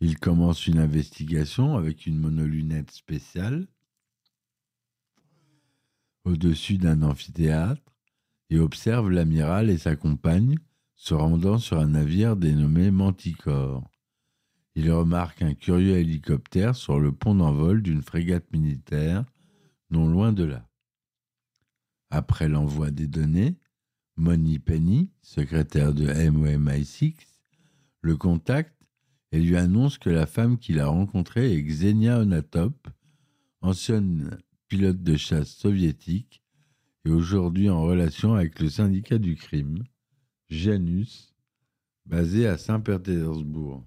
Il 0.00 0.18
commence 0.18 0.66
une 0.66 0.78
investigation 0.78 1.76
avec 1.76 2.06
une 2.06 2.18
monolunette 2.18 2.90
spéciale 2.90 3.66
au-dessus 6.28 6.78
d'un 6.78 7.02
amphithéâtre 7.02 7.82
et 8.50 8.58
observe 8.58 9.10
l'amiral 9.10 9.70
et 9.70 9.78
sa 9.78 9.96
compagne 9.96 10.58
se 10.94 11.14
rendant 11.14 11.58
sur 11.58 11.78
un 11.78 11.88
navire 11.88 12.36
dénommé 12.36 12.90
Manticore. 12.90 13.88
Il 14.74 14.90
remarque 14.92 15.42
un 15.42 15.54
curieux 15.54 15.96
hélicoptère 15.96 16.76
sur 16.76 17.00
le 17.00 17.12
pont 17.12 17.34
d'envol 17.34 17.82
d'une 17.82 18.02
frégate 18.02 18.50
militaire, 18.52 19.24
non 19.90 20.08
loin 20.08 20.32
de 20.32 20.44
là. 20.44 20.68
Après 22.10 22.48
l'envoi 22.48 22.90
des 22.90 23.06
données, 23.06 23.56
Moni 24.16 24.58
Penny, 24.58 25.10
secrétaire 25.22 25.92
de 25.94 26.06
MOMI6, 26.06 27.14
le 28.00 28.16
contacte 28.16 28.74
et 29.30 29.40
lui 29.40 29.56
annonce 29.56 29.98
que 29.98 30.10
la 30.10 30.26
femme 30.26 30.58
qu'il 30.58 30.80
a 30.80 30.86
rencontrée 30.86 31.52
est 31.52 31.62
Xenia 31.62 32.20
Onatop, 32.20 32.88
ancienne 33.60 34.38
pilote 34.68 35.02
de 35.02 35.16
chasse 35.16 35.50
soviétique 35.50 36.42
et 37.04 37.10
aujourd'hui 37.10 37.70
en 37.70 37.82
relation 37.82 38.34
avec 38.34 38.60
le 38.60 38.68
syndicat 38.68 39.18
du 39.18 39.34
crime, 39.34 39.82
Janus 40.50 41.34
basé 42.06 42.46
à 42.46 42.56
Saint-Pétersbourg. 42.58 43.86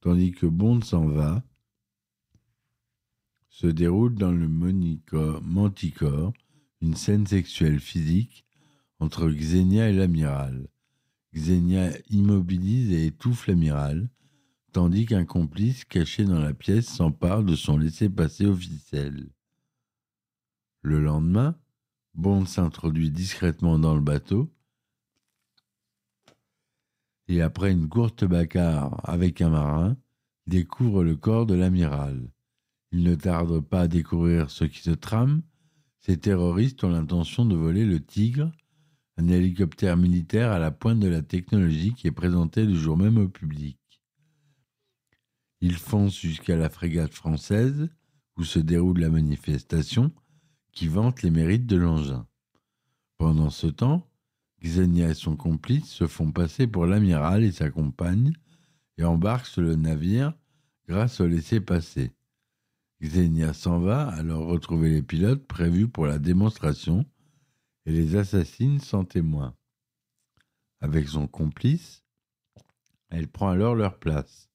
Tandis 0.00 0.32
que 0.32 0.46
Bond 0.46 0.80
s'en 0.82 1.06
va, 1.06 1.44
se 3.48 3.66
déroule 3.66 4.14
dans 4.14 4.32
le 4.32 4.48
Manticore 4.48 6.32
une 6.80 6.94
scène 6.94 7.26
sexuelle 7.26 7.80
physique 7.80 8.44
entre 8.98 9.28
Xenia 9.28 9.88
et 9.88 9.92
l'amiral. 9.92 10.68
Xenia 11.34 11.90
immobilise 12.10 12.92
et 12.92 13.06
étouffe 13.06 13.46
l'amiral, 13.46 14.08
tandis 14.72 15.06
qu'un 15.06 15.24
complice 15.24 15.84
caché 15.84 16.24
dans 16.24 16.38
la 16.38 16.54
pièce 16.54 16.86
s'empare 16.86 17.42
de 17.42 17.54
son 17.56 17.76
laissez-passer 17.76 18.46
officiel. 18.46 19.30
Le 20.84 21.00
lendemain, 21.00 21.56
Bond 22.12 22.44
s'introduit 22.44 23.10
discrètement 23.10 23.78
dans 23.78 23.94
le 23.94 24.02
bateau 24.02 24.54
et 27.26 27.40
après 27.40 27.72
une 27.72 27.88
courte 27.88 28.26
bagarre 28.26 29.00
avec 29.08 29.40
un 29.40 29.48
marin, 29.48 29.96
découvre 30.46 31.02
le 31.02 31.16
corps 31.16 31.46
de 31.46 31.54
l'amiral. 31.54 32.30
Il 32.92 33.02
ne 33.02 33.14
tarde 33.14 33.60
pas 33.60 33.80
à 33.80 33.88
découvrir 33.88 34.50
ce 34.50 34.64
qui 34.64 34.80
se 34.80 34.90
trame. 34.90 35.40
Ces 36.00 36.18
terroristes 36.18 36.84
ont 36.84 36.90
l'intention 36.90 37.46
de 37.46 37.56
voler 37.56 37.86
le 37.86 38.04
Tigre, 38.04 38.52
un 39.16 39.28
hélicoptère 39.28 39.96
militaire 39.96 40.52
à 40.52 40.58
la 40.58 40.70
pointe 40.70 41.00
de 41.00 41.08
la 41.08 41.22
technologie 41.22 41.94
qui 41.94 42.08
est 42.08 42.12
présenté 42.12 42.66
le 42.66 42.74
jour 42.74 42.98
même 42.98 43.16
au 43.16 43.30
public. 43.30 43.78
Ils 45.62 45.78
foncent 45.78 46.20
jusqu'à 46.20 46.56
la 46.56 46.68
frégate 46.68 47.14
française, 47.14 47.88
où 48.36 48.44
se 48.44 48.58
déroule 48.58 49.00
la 49.00 49.08
manifestation, 49.08 50.12
qui 50.74 50.88
vante 50.88 51.22
les 51.22 51.30
mérites 51.30 51.66
de 51.66 51.76
l'engin. 51.76 52.26
Pendant 53.18 53.50
ce 53.50 53.66
temps, 53.66 54.08
Xenia 54.62 55.10
et 55.10 55.14
son 55.14 55.36
complice 55.36 55.86
se 55.86 56.06
font 56.06 56.32
passer 56.32 56.66
pour 56.66 56.86
l'amiral 56.86 57.44
et 57.44 57.52
sa 57.52 57.70
compagne 57.70 58.32
et 58.98 59.04
embarquent 59.04 59.46
sur 59.46 59.62
le 59.62 59.76
navire 59.76 60.34
grâce 60.88 61.20
au 61.20 61.26
laissez-passer. 61.26 62.12
Xenia 63.02 63.52
s'en 63.52 63.78
va 63.78 64.08
alors 64.08 64.46
retrouver 64.46 64.90
les 64.90 65.02
pilotes 65.02 65.46
prévus 65.46 65.88
pour 65.88 66.06
la 66.06 66.18
démonstration 66.18 67.04
et 67.86 67.92
les 67.92 68.16
assassine 68.16 68.80
sans 68.80 69.04
témoin. 69.04 69.54
Avec 70.80 71.08
son 71.08 71.26
complice, 71.26 72.04
elle 73.10 73.28
prend 73.28 73.50
alors 73.50 73.74
leur 73.74 73.98
place. 73.98 74.50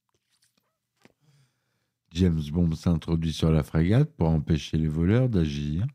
James 2.12 2.42
Bond 2.52 2.74
s'introduit 2.74 3.34
sur 3.34 3.52
la 3.52 3.64
frégate 3.64 4.12
pour 4.16 4.30
empêcher 4.30 4.78
les 4.78 4.88
voleurs 4.88 5.30
d'agir, 5.30 5.86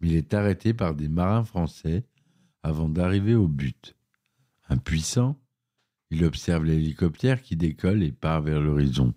mais 0.00 0.08
il 0.08 0.14
est 0.14 0.34
arrêté 0.34 0.74
par 0.74 0.94
des 0.94 1.08
marins 1.08 1.44
français 1.44 2.04
avant 2.62 2.88
d'arriver 2.88 3.34
au 3.34 3.48
but. 3.48 3.96
Impuissant, 4.68 5.40
il 6.10 6.24
observe 6.24 6.64
l'hélicoptère 6.64 7.42
qui 7.42 7.56
décolle 7.56 8.02
et 8.02 8.12
part 8.12 8.42
vers 8.42 8.60
l'horizon. 8.60 9.14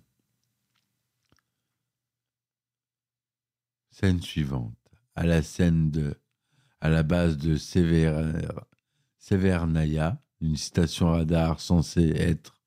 Scène 3.90 4.20
suivante. 4.20 4.76
À 5.14 5.26
la 5.26 5.42
scène 5.42 5.90
de, 5.90 6.14
à 6.80 6.88
la 6.88 7.02
base 7.02 7.36
de 7.36 7.56
Severnaya, 9.18 10.22
une 10.40 10.56
station 10.56 11.10
radar 11.10 11.60
censée 11.60 12.10
être 12.16 12.58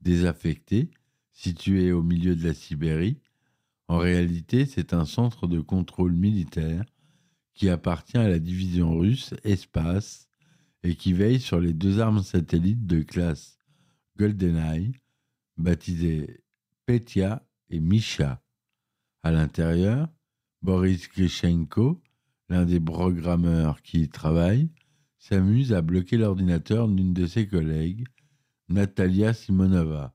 désaffectée, 0.00 0.90
située 1.32 1.92
au 1.92 2.02
milieu 2.02 2.36
de 2.36 2.46
la 2.46 2.54
Sibérie. 2.54 3.20
En 3.88 3.98
réalité, 3.98 4.64
c'est 4.66 4.94
un 4.94 5.04
centre 5.04 5.46
de 5.46 5.60
contrôle 5.60 6.12
militaire 6.12 6.84
qui 7.58 7.68
appartient 7.68 8.16
à 8.16 8.28
la 8.28 8.38
division 8.38 8.96
russe 8.96 9.34
Espace 9.42 10.28
et 10.84 10.94
qui 10.94 11.12
veille 11.12 11.40
sur 11.40 11.58
les 11.58 11.72
deux 11.72 11.98
armes 11.98 12.22
satellites 12.22 12.86
de 12.86 13.02
classe 13.02 13.58
GoldenEye, 14.16 14.92
baptisées 15.56 16.44
Petya 16.86 17.44
et 17.68 17.80
Misha. 17.80 18.40
À 19.24 19.32
l'intérieur, 19.32 20.08
Boris 20.62 21.08
Grishenko, 21.08 22.00
l'un 22.48 22.64
des 22.64 22.78
programmeurs 22.78 23.82
qui 23.82 24.02
y 24.02 24.08
travaille, 24.08 24.70
s'amuse 25.18 25.72
à 25.72 25.82
bloquer 25.82 26.16
l'ordinateur 26.16 26.86
d'une 26.86 27.12
de 27.12 27.26
ses 27.26 27.48
collègues, 27.48 28.06
Natalia 28.68 29.32
Simonova. 29.32 30.14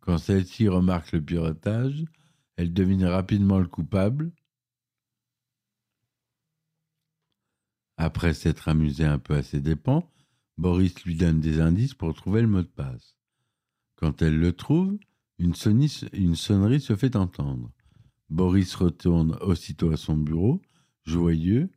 Quand 0.00 0.16
celle-ci 0.16 0.68
remarque 0.68 1.12
le 1.12 1.20
piratage, 1.20 2.02
elle 2.56 2.72
devine 2.72 3.04
rapidement 3.04 3.58
le 3.58 3.68
coupable. 3.68 4.32
Après 8.02 8.32
s'être 8.32 8.68
amusé 8.68 9.04
un 9.04 9.18
peu 9.18 9.34
à 9.34 9.42
ses 9.42 9.60
dépens, 9.60 10.10
Boris 10.56 11.04
lui 11.04 11.16
donne 11.16 11.38
des 11.38 11.60
indices 11.60 11.92
pour 11.92 12.14
trouver 12.14 12.40
le 12.40 12.48
mot 12.48 12.62
de 12.62 12.66
passe. 12.66 13.14
Quand 13.96 14.22
elle 14.22 14.40
le 14.40 14.54
trouve, 14.54 14.96
une, 15.38 15.54
sonnerie 15.54 16.80
se 16.80 16.96
fait 16.96 17.14
entendre. 17.14 17.70
Boris 18.30 18.74
retourne 18.74 19.36
aussitôt 19.42 19.92
à 19.92 19.98
son 19.98 20.16
bureau, 20.16 20.62
joyeux. 21.04 21.68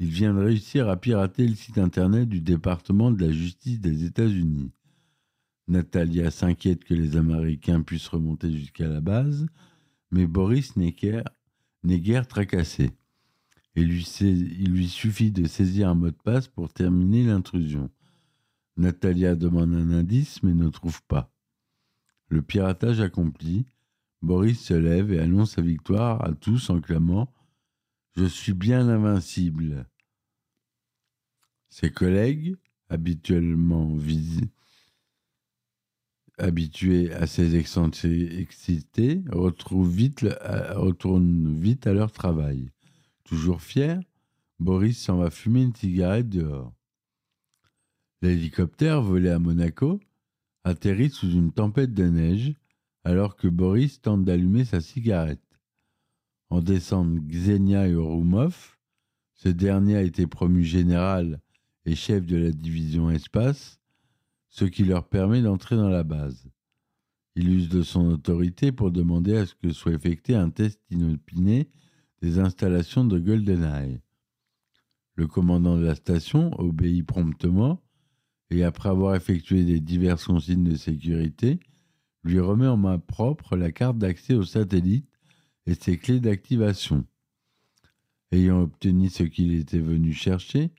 Il 0.00 0.08
vient 0.08 0.34
de 0.34 0.40
réussir 0.40 0.86
à 0.90 0.98
pirater 0.98 1.48
le 1.48 1.54
site 1.54 1.78
internet 1.78 2.28
du 2.28 2.42
département 2.42 3.10
de 3.10 3.24
la 3.24 3.32
justice 3.32 3.80
des 3.80 4.04
États-Unis. 4.04 4.72
Natalia 5.66 6.30
s'inquiète 6.30 6.84
que 6.84 6.92
les 6.92 7.16
Américains 7.16 7.80
puissent 7.80 8.08
remonter 8.08 8.52
jusqu'à 8.52 8.86
la 8.86 9.00
base, 9.00 9.46
mais 10.10 10.26
Boris 10.26 10.76
n'est 10.76 10.92
guère, 10.92 12.26
tracassé. 12.28 12.90
Il 13.76 14.72
lui 14.72 14.88
suffit 14.88 15.30
de 15.30 15.46
saisir 15.46 15.88
un 15.88 15.94
mot 15.94 16.10
de 16.10 16.16
passe 16.16 16.48
pour 16.48 16.72
terminer 16.72 17.24
l'intrusion. 17.24 17.90
Natalia 18.76 19.34
demande 19.34 19.74
un 19.74 19.90
indice 19.90 20.42
mais 20.42 20.54
ne 20.54 20.68
trouve 20.68 21.02
pas. 21.04 21.32
Le 22.28 22.42
piratage 22.42 23.00
accompli, 23.00 23.66
Boris 24.22 24.60
se 24.60 24.74
lève 24.74 25.12
et 25.12 25.18
annonce 25.18 25.52
sa 25.52 25.62
victoire 25.62 26.24
à 26.24 26.32
tous 26.32 26.70
en 26.70 26.80
clamant 26.80 27.32
Je 28.16 28.24
suis 28.24 28.52
bien 28.52 28.88
invincible. 28.88 29.86
Ses 31.68 31.90
collègues, 31.90 32.56
habituellement 32.88 33.96
habitués 36.38 37.12
à 37.12 37.26
ses 37.26 37.56
excentricités, 37.56 39.22
retournent 39.30 40.20
vite 41.60 41.86
à 41.86 41.92
leur 41.92 42.12
travail. 42.12 42.70
Toujours 43.30 43.62
fier, 43.62 44.00
Boris 44.58 44.98
s'en 44.98 45.18
va 45.18 45.30
fumer 45.30 45.62
une 45.62 45.74
cigarette 45.76 46.28
dehors. 46.28 46.74
L'hélicoptère 48.22 49.02
volé 49.02 49.28
à 49.28 49.38
Monaco 49.38 50.00
atterrit 50.64 51.10
sous 51.10 51.30
une 51.30 51.52
tempête 51.52 51.94
de 51.94 52.08
neige 52.08 52.54
alors 53.04 53.36
que 53.36 53.46
Boris 53.46 54.00
tente 54.00 54.24
d'allumer 54.24 54.64
sa 54.64 54.80
cigarette. 54.80 55.60
En 56.48 56.60
descendent 56.60 57.20
Xenia 57.20 57.86
et 57.86 57.94
Orumov. 57.94 58.76
Ce 59.34 59.48
dernier 59.48 59.94
a 59.94 60.02
été 60.02 60.26
promu 60.26 60.64
général 60.64 61.40
et 61.84 61.94
chef 61.94 62.26
de 62.26 62.36
la 62.36 62.50
division 62.50 63.12
espace, 63.12 63.78
ce 64.48 64.64
qui 64.64 64.82
leur 64.82 65.08
permet 65.08 65.40
d'entrer 65.40 65.76
dans 65.76 65.88
la 65.88 66.02
base. 66.02 66.50
Il 67.36 67.48
use 67.48 67.68
de 67.68 67.82
son 67.82 68.06
autorité 68.10 68.72
pour 68.72 68.90
demander 68.90 69.36
à 69.36 69.46
ce 69.46 69.54
que 69.54 69.72
soit 69.72 69.92
effectué 69.92 70.34
un 70.34 70.50
test 70.50 70.80
inopiné 70.90 71.70
des 72.22 72.38
installations 72.38 73.04
de 73.04 73.18
GoldenEye. 73.18 74.00
Le 75.14 75.26
commandant 75.26 75.76
de 75.76 75.84
la 75.84 75.94
station 75.94 76.58
obéit 76.58 77.06
promptement 77.06 77.82
et 78.50 78.64
après 78.64 78.88
avoir 78.88 79.14
effectué 79.14 79.64
des 79.64 79.80
diverses 79.80 80.24
consignes 80.24 80.64
de 80.64 80.76
sécurité, 80.76 81.60
lui 82.24 82.40
remet 82.40 82.66
en 82.66 82.76
main 82.76 82.98
propre 82.98 83.56
la 83.56 83.72
carte 83.72 83.98
d'accès 83.98 84.34
au 84.34 84.44
satellite 84.44 85.08
et 85.66 85.74
ses 85.74 85.98
clés 85.98 86.20
d'activation. 86.20 87.04
Ayant 88.32 88.62
obtenu 88.62 89.08
ce 89.08 89.22
qu'il 89.22 89.54
était 89.54 89.80
venu 89.80 90.12
chercher, 90.12 90.70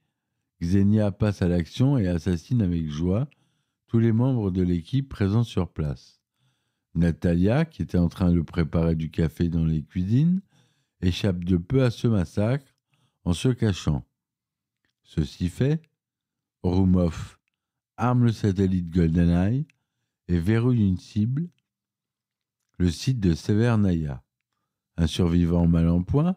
Xenia 0.61 1.11
passe 1.11 1.41
à 1.41 1.47
l'action 1.47 1.97
et 1.97 2.07
assassine 2.07 2.61
avec 2.61 2.89
joie 2.89 3.27
tous 3.87 3.99
les 3.99 4.11
membres 4.11 4.51
de 4.51 4.61
l'équipe 4.61 5.09
présents 5.09 5.43
sur 5.43 5.71
place. 5.71 6.21
Natalia, 6.93 7.65
qui 7.65 7.81
était 7.81 7.97
en 7.97 8.09
train 8.09 8.31
de 8.31 8.41
préparer 8.41 8.95
du 8.95 9.09
café 9.09 9.49
dans 9.49 9.65
les 9.65 9.83
cuisines, 9.83 10.41
échappe 11.01 11.43
de 11.43 11.57
peu 11.57 11.83
à 11.83 11.91
ce 11.91 12.07
massacre 12.07 12.75
en 13.23 13.33
se 13.33 13.49
cachant. 13.49 14.05
Ceci 15.03 15.49
fait, 15.49 15.81
Rumov 16.63 17.37
arme 17.97 18.25
le 18.25 18.31
satellite 18.31 18.89
GoldenEye 18.89 19.67
et 20.27 20.39
verrouille 20.39 20.87
une 20.87 20.97
cible, 20.97 21.49
le 22.77 22.89
site 22.89 23.19
de 23.19 23.33
Severnaya. 23.33 24.23
Un 24.97 25.07
survivant 25.07 25.67
mal 25.67 25.89
en 25.89 26.03
point 26.03 26.35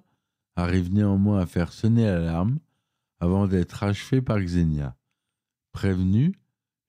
arrive 0.57 0.93
néanmoins 0.93 1.41
à 1.41 1.47
faire 1.47 1.73
sonner 1.73 2.05
l'alarme 2.05 2.59
avant 3.21 3.47
d'être 3.47 3.83
achevé 3.83 4.21
par 4.21 4.41
Xenia. 4.41 4.97
Prévenus, 5.73 6.33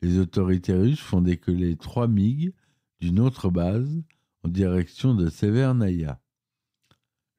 les 0.02 0.20
autorités 0.20 0.74
russes 0.74 1.00
font 1.00 1.22
décoller 1.22 1.76
trois 1.78 2.08
MiG 2.08 2.54
d'une 3.00 3.20
autre 3.20 3.50
base 3.50 4.02
en 4.44 4.50
direction 4.50 5.16
de 5.16 5.30
Severnaya. 5.30 6.20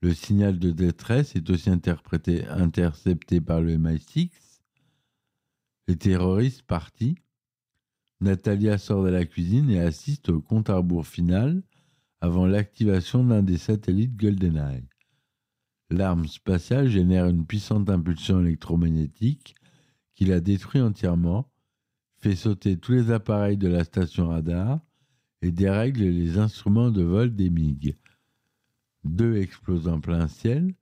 Le 0.03 0.15
signal 0.15 0.59
de 0.59 0.71
détresse 0.71 1.35
est 1.37 1.49
aussi 1.51 1.71
intercepté 1.71 3.41
par 3.41 3.61
le 3.61 3.77
MI6. 3.77 4.31
Les 5.89 5.97
terroristes 5.97 6.63
partis 6.63 7.17
Natalia 8.21 8.79
sort 8.79 9.05
de 9.05 9.11
la 9.11 9.27
cuisine 9.27 9.71
et 9.71 9.81
assiste 9.81 10.31
au 10.31 10.41
compte 10.41 10.71
à 10.71 10.77
rebours 10.77 11.07
final 11.07 11.63
avant 12.21 12.47
l'activation 12.47 13.23
d'un 13.23 13.43
des 13.43 13.59
satellites 13.59 14.17
GoldenEye. 14.17 14.89
L'arme 15.91 16.27
spatiale 16.27 16.89
génère 16.89 17.27
une 17.27 17.47
puissante 17.47 17.91
impulsion 17.91 18.41
électromagnétique 18.41 19.55
qui 20.15 20.25
la 20.25 20.41
détruit 20.41 20.81
entièrement, 20.81 21.51
fait 22.17 22.35
sauter 22.35 22.79
tous 22.79 22.93
les 22.93 23.11
appareils 23.11 23.59
de 23.59 23.69
la 23.69 23.85
station 23.85 24.29
radar 24.29 24.81
et 25.43 25.53
dérègle 25.53 26.03
les 26.03 26.39
instruments 26.39 26.91
de 26.91 27.03
vol 27.03 27.37
des 27.37 27.51
MiG. 27.51 27.97
Deux 29.07 29.37
explosent 29.37 29.89
en 29.89 30.01
plein 30.01 30.27
ciel, 30.27 30.75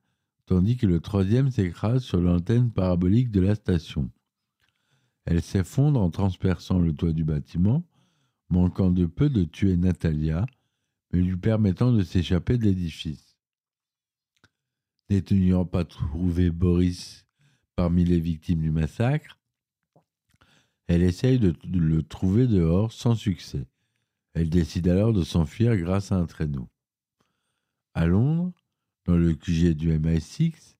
tandis 0.47 0.77
que 0.77 0.87
le 0.87 0.99
troisième 0.99 1.51
s'écrase 1.51 2.03
sur 2.03 2.19
l'antenne 2.19 2.71
parabolique 2.71 3.29
de 3.31 3.39
la 3.39 3.55
station. 3.55 4.09
Elle 5.25 5.41
s'effondre 5.41 6.01
en 6.01 6.09
transperçant 6.09 6.79
le 6.79 6.93
toit 6.93 7.13
du 7.13 7.23
bâtiment, 7.23 7.83
manquant 8.49 8.89
de 8.89 9.05
peu 9.05 9.29
de 9.29 9.43
tuer 9.43 9.77
Natalia, 9.77 10.45
mais 11.11 11.21
lui 11.21 11.37
permettant 11.37 11.91
de 11.91 12.01
s'échapper 12.03 12.57
de 12.57 12.63
l'édifice. 12.63 13.37
N'étant 15.09 15.65
pas 15.65 15.85
trouvé 15.85 16.49
Boris 16.49 17.27
parmi 17.75 18.05
les 18.05 18.19
victimes 18.19 18.61
du 18.61 18.71
massacre, 18.71 19.39
elle 20.87 21.03
essaye 21.03 21.39
de 21.39 21.55
le 21.63 22.03
trouver 22.03 22.47
dehors 22.47 22.91
sans 22.91 23.15
succès. 23.15 23.67
Elle 24.33 24.49
décide 24.49 24.87
alors 24.87 25.13
de 25.13 25.23
s'enfuir 25.23 25.77
grâce 25.77 26.11
à 26.11 26.17
un 26.17 26.25
traîneau. 26.25 26.67
À 27.97 28.07
Londres, 28.07 28.51
dans 29.05 29.15
le 29.15 29.33
QG 29.33 29.73
du 29.73 29.97
MI6, 29.97 30.75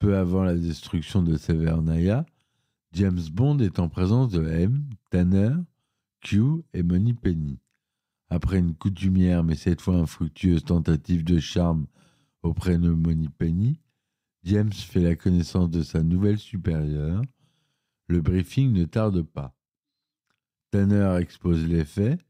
peu 0.00 0.16
avant 0.16 0.42
la 0.42 0.56
destruction 0.56 1.22
de 1.22 1.36
Severnaya, 1.36 2.26
James 2.90 3.20
Bond 3.32 3.60
est 3.60 3.78
en 3.78 3.88
présence 3.88 4.32
de 4.32 4.44
M, 4.44 4.82
Tanner, 5.10 5.54
Q 6.20 6.64
et 6.74 6.82
Money 6.82 7.14
Penny. 7.14 7.60
Après 8.28 8.58
une 8.58 8.74
coutumière 8.74 9.44
mais 9.44 9.54
cette 9.54 9.80
fois 9.80 9.98
infructueuse 9.98 10.64
tentative 10.64 11.22
de 11.22 11.38
charme 11.38 11.86
auprès 12.42 12.76
de 12.76 12.90
Money 12.90 13.28
Penny, 13.38 13.78
James 14.42 14.72
fait 14.72 15.02
la 15.02 15.14
connaissance 15.14 15.70
de 15.70 15.82
sa 15.82 16.02
nouvelle 16.02 16.38
supérieure. 16.38 17.22
Le 18.08 18.20
briefing 18.20 18.72
ne 18.72 18.84
tarde 18.84 19.22
pas. 19.22 19.54
Tanner 20.72 21.18
expose 21.20 21.64
les 21.64 21.84
faits. 21.84 22.20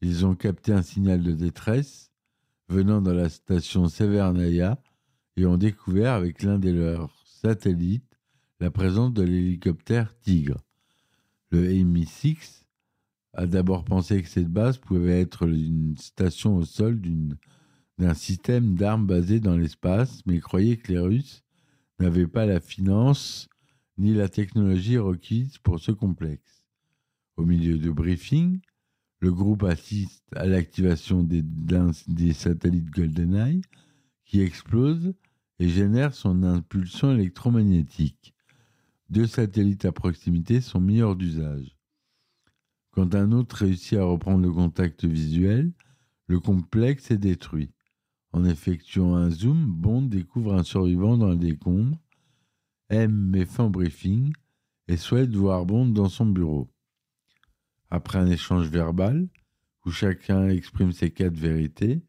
Ils 0.00 0.24
ont 0.24 0.36
capté 0.36 0.72
un 0.72 0.82
signal 0.82 1.24
de 1.24 1.32
détresse 1.32 2.13
venant 2.68 3.02
de 3.02 3.10
la 3.10 3.28
station 3.28 3.88
Severnaya 3.88 4.80
et 5.36 5.46
ont 5.46 5.56
découvert 5.56 6.12
avec 6.12 6.42
l'un 6.42 6.58
de 6.58 6.70
leurs 6.70 7.14
satellites 7.24 8.18
la 8.60 8.70
présence 8.70 9.12
de 9.12 9.22
l'hélicoptère 9.22 10.18
Tigre. 10.20 10.62
Le 11.50 11.68
MI6 11.68 12.64
a 13.34 13.46
d'abord 13.46 13.84
pensé 13.84 14.22
que 14.22 14.28
cette 14.28 14.48
base 14.48 14.78
pouvait 14.78 15.20
être 15.20 15.46
une 15.46 15.96
station 15.98 16.56
au 16.56 16.64
sol 16.64 17.00
d'un 17.98 18.14
système 18.14 18.74
d'armes 18.74 19.06
basé 19.06 19.40
dans 19.40 19.56
l'espace, 19.56 20.22
mais 20.26 20.40
croyait 20.40 20.76
que 20.76 20.92
les 20.92 20.98
Russes 20.98 21.42
n'avaient 21.98 22.26
pas 22.26 22.46
la 22.46 22.60
finance 22.60 23.48
ni 23.98 24.14
la 24.14 24.28
technologie 24.28 24.98
requise 24.98 25.58
pour 25.58 25.80
ce 25.80 25.92
complexe. 25.92 26.64
Au 27.36 27.44
milieu 27.44 27.78
du 27.78 27.92
briefing, 27.92 28.60
le 29.24 29.32
groupe 29.32 29.64
assiste 29.64 30.22
à 30.36 30.46
l'activation 30.46 31.22
des, 31.24 32.32
satellites 32.34 32.90
GoldenEye 32.90 33.62
qui 34.24 34.42
explosent 34.42 35.14
et 35.58 35.68
génèrent 35.68 36.14
son 36.14 36.42
impulsion 36.42 37.12
électromagnétique 37.12 38.34
deux 39.08 39.26
satellites 39.26 39.84
à 39.84 39.92
proximité 39.92 40.60
sont 40.60 40.80
mis 40.80 41.00
hors 41.00 41.16
d'usage. 41.16 41.76
Quand 42.90 43.14
un 43.14 43.32
autre 43.32 43.56
réussit 43.56 43.96
à 43.96 44.04
reprendre 44.04 44.42
le 44.42 44.52
contact 44.52 45.04
visuel, 45.04 45.72
le 46.26 46.40
complexe 46.40 47.10
est 47.10 47.18
détruit. 47.18 47.70
En 48.32 48.44
effectuant 48.44 49.14
un 49.14 49.30
zoom, 49.30 49.66
Bond 49.66 50.02
découvre 50.02 50.54
un 50.54 50.64
survivant 50.64 51.16
dans 51.16 51.30
le 51.30 51.36
décombre. 51.36 51.96
M 52.88 53.12
met 53.12 53.46
fin 53.46 53.70
briefing 53.70 54.32
et 54.88 54.96
souhaite 54.96 55.34
voir 55.34 55.64
Bond 55.64 55.86
dans 55.86 56.08
son 56.08 56.26
bureau. 56.26 56.68
Après 57.90 58.18
un 58.18 58.26
échange 58.26 58.68
verbal, 58.68 59.28
où 59.84 59.90
chacun 59.90 60.48
exprime 60.48 60.92
ses 60.92 61.10
quatre 61.10 61.36
vérités, 61.36 62.02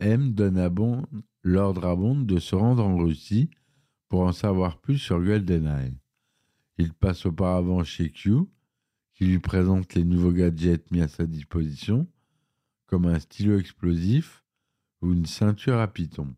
M 0.00 0.32
donne 0.32 0.58
à 0.58 0.68
Bond 0.68 1.06
l'ordre 1.42 1.86
à 1.86 1.94
Bond 1.94 2.22
de 2.22 2.38
se 2.38 2.54
rendre 2.54 2.84
en 2.84 2.96
Russie 2.96 3.50
pour 4.08 4.22
en 4.22 4.32
savoir 4.32 4.80
plus 4.80 4.98
sur 4.98 5.22
GoldenEye. 5.22 5.98
Il 6.78 6.92
passe 6.92 7.26
auparavant 7.26 7.84
chez 7.84 8.10
Q, 8.10 8.46
qui 9.14 9.26
lui 9.26 9.38
présente 9.38 9.94
les 9.94 10.04
nouveaux 10.04 10.32
gadgets 10.32 10.90
mis 10.90 11.02
à 11.02 11.08
sa 11.08 11.26
disposition, 11.26 12.08
comme 12.86 13.06
un 13.06 13.18
stylo 13.18 13.58
explosif 13.58 14.42
ou 15.00 15.12
une 15.12 15.26
ceinture 15.26 15.78
à 15.78 15.86
python. 15.86 16.34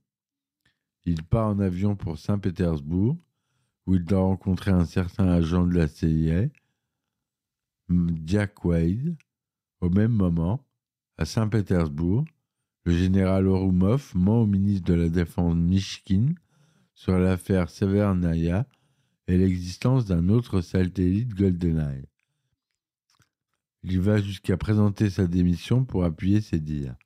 Il 1.04 1.22
part 1.22 1.46
en 1.46 1.60
avion 1.60 1.96
pour 1.96 2.18
Saint-Pétersbourg, 2.18 3.16
où 3.86 3.94
il 3.94 4.04
doit 4.04 4.20
rencontrer 4.20 4.72
un 4.72 4.84
certain 4.84 5.28
agent 5.28 5.66
de 5.66 5.76
la 5.76 5.86
CIA, 5.86 6.48
Jack 8.24 8.64
Wade. 8.64 9.16
Au 9.80 9.90
même 9.90 10.12
moment, 10.12 10.64
à 11.18 11.24
Saint-Pétersbourg, 11.24 12.24
le 12.84 12.92
général 12.92 13.46
Orumov 13.46 14.12
ment 14.14 14.42
au 14.42 14.46
ministre 14.46 14.86
de 14.86 14.94
la 14.94 15.08
Défense 15.08 15.54
Mishkin 15.54 16.34
sur 16.94 17.18
l'affaire 17.18 17.68
Severnaya 17.68 18.66
et 19.28 19.36
l'existence 19.36 20.06
d'un 20.06 20.28
autre 20.28 20.60
satellite 20.60 21.34
GoldenEye. 21.34 22.06
Il 23.82 24.00
va 24.00 24.20
jusqu'à 24.20 24.56
présenter 24.56 25.10
sa 25.10 25.26
démission 25.26 25.84
pour 25.84 26.04
appuyer 26.04 26.40
ses 26.40 26.58
dires. 26.58 26.96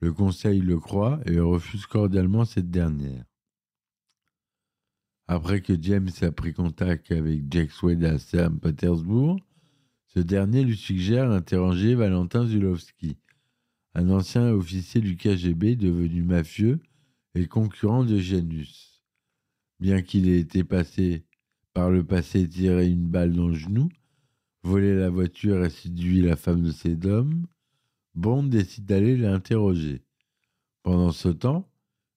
Le 0.00 0.12
Conseil 0.12 0.60
le 0.60 0.78
croit 0.78 1.20
et 1.26 1.38
refuse 1.38 1.86
cordialement 1.86 2.44
cette 2.44 2.70
dernière. 2.70 3.24
Après 5.28 5.60
que 5.62 5.80
James 5.80 6.10
a 6.22 6.32
pris 6.32 6.52
contact 6.52 7.12
avec 7.12 7.50
Jack 7.50 7.70
Swede 7.70 8.04
à 8.04 8.18
Saint-Pétersbourg, 8.18 9.38
ce 10.14 10.20
dernier 10.20 10.64
lui 10.64 10.76
suggère 10.76 11.28
d'interroger 11.28 11.94
Valentin 11.94 12.46
Zulowski, 12.46 13.16
un 13.94 14.10
ancien 14.10 14.50
officier 14.50 15.00
du 15.00 15.16
KGB 15.16 15.76
devenu 15.76 16.22
mafieux 16.22 16.80
et 17.34 17.46
concurrent 17.46 18.04
de 18.04 18.18
Janus 18.18 18.92
bien 19.82 20.00
qu'il 20.00 20.28
ait 20.28 20.38
été 20.38 20.62
passé 20.62 21.24
par 21.74 21.90
le 21.90 22.04
passé 22.04 22.48
tirer 22.48 22.86
une 22.86 23.08
balle 23.08 23.32
dans 23.32 23.48
le 23.48 23.54
genou, 23.54 23.88
volé 24.62 24.94
la 24.94 25.10
voiture 25.10 25.64
et 25.64 25.70
séduit 25.70 26.22
la 26.22 26.36
femme 26.36 26.62
de 26.62 26.70
ses 26.70 27.04
hommes, 27.04 27.46
Bond 28.14 28.44
décide 28.44 28.84
d'aller 28.84 29.16
l'interroger. 29.16 30.04
Pendant 30.84 31.10
ce 31.10 31.30
temps, 31.30 31.68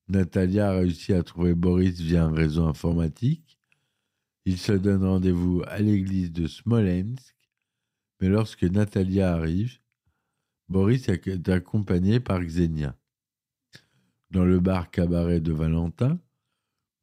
Natalia 0.10 0.69
a 0.69 0.77
réussi 0.77 1.12
à 1.12 1.23
trouver 1.23 1.55
Boris 1.55 1.99
via 1.99 2.25
un 2.25 2.31
réseau 2.31 2.65
informatique. 2.65 3.60
Il 4.45 4.60
se 4.60 4.73
donne 4.73 5.03
rendez-vous 5.03 5.63
à 5.65 5.79
l'église 5.79 6.31
de 6.31 6.45
Smolensk, 6.45 7.35
mais 8.19 8.30
lorsque 8.30 8.63
Natalia 8.63 9.34
arrive, 9.34 9.80
Boris 10.69 11.08
est 11.10 11.49
accompagné 11.49 12.19
par 12.19 12.41
Xenia. 12.41 12.95
Dans 14.32 14.45
le 14.45 14.60
bar 14.60 14.89
cabaret 14.89 15.39
de 15.39 15.54
Valentin, 15.54 16.19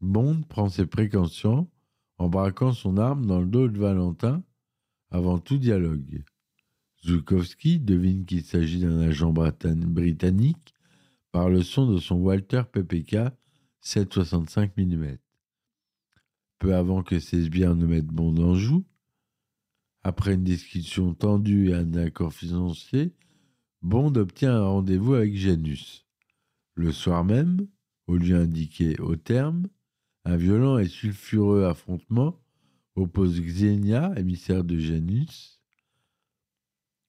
Bond 0.00 0.42
prend 0.42 0.68
ses 0.68 0.86
précautions 0.86 1.70
en 2.18 2.28
braquant 2.28 2.72
son 2.72 2.98
arme 2.98 3.26
dans 3.26 3.40
le 3.40 3.46
dos 3.46 3.68
de 3.68 3.78
Valentin 3.78 4.42
avant 5.10 5.38
tout 5.38 5.58
dialogue. 5.58 6.24
Zukowski 7.04 7.78
devine 7.78 8.24
qu'il 8.24 8.42
s'agit 8.42 8.80
d'un 8.80 9.00
agent 9.00 9.32
britannique 9.32 10.74
par 11.30 11.48
le 11.48 11.62
son 11.62 11.86
de 11.86 11.98
son 11.98 12.16
Walter 12.16 12.62
PPK 12.70 13.32
7,65 13.82 14.70
mm. 14.76 15.18
Peu 16.58 16.74
avant 16.74 17.02
que 17.02 17.18
ses 17.18 17.44
sbires 17.44 17.74
ne 17.74 17.86
mettent 17.86 18.06
Bond 18.06 18.36
en 18.36 18.54
joue, 18.54 18.84
après 20.04 20.34
une 20.34 20.44
discussion 20.44 21.14
tendue 21.14 21.70
et 21.70 21.74
un 21.74 21.94
accord 21.94 22.32
financier, 22.32 23.12
Bond 23.82 24.14
obtient 24.14 24.54
un 24.56 24.64
rendez-vous 24.64 25.14
avec 25.14 25.36
Janus. 25.36 26.06
Le 26.74 26.92
soir 26.92 27.24
même, 27.24 27.66
au 28.06 28.16
lieu 28.16 28.36
indiqué 28.36 28.98
au 29.00 29.16
terme, 29.16 29.68
un 30.24 30.36
violent 30.36 30.78
et 30.78 30.88
sulfureux 30.88 31.64
affrontement 31.64 32.40
oppose 32.94 33.40
Xenia, 33.40 34.12
émissaire 34.16 34.64
de 34.64 34.78
Janus. 34.78 35.60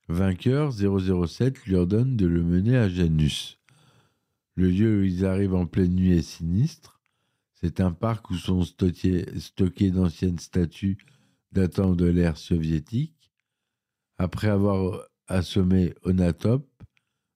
Vainqueur, 0.08 0.72
007 0.74 1.66
lui 1.66 1.76
ordonne 1.76 2.16
de 2.16 2.26
le 2.26 2.44
mener 2.44 2.78
à 2.78 2.90
Janus. 2.90 3.60
Le 4.56 4.70
lieu 4.70 5.00
où 5.00 5.04
ils 5.04 5.26
arrivent 5.26 5.56
en 5.56 5.66
pleine 5.66 5.96
nuit 5.96 6.12
est 6.12 6.22
sinistre. 6.22 7.02
C'est 7.54 7.80
un 7.80 7.92
parc 7.92 8.30
où 8.30 8.36
sont 8.36 8.64
stockées 8.64 9.92
d'anciennes 9.92 10.40
statues 10.40 10.98
datant 11.54 11.96
de 11.96 12.06
l'ère 12.06 12.38
soviétique. 12.38 13.32
Après 14.18 14.48
avoir 14.48 15.08
assommé 15.28 15.94
Onatop, 16.04 16.68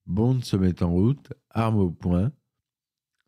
Bond 0.06 0.42
se 0.42 0.58
met 0.58 0.84
en 0.84 0.92
route, 0.92 1.34
arme 1.50 1.78
au 1.78 1.92
poing, 1.92 2.32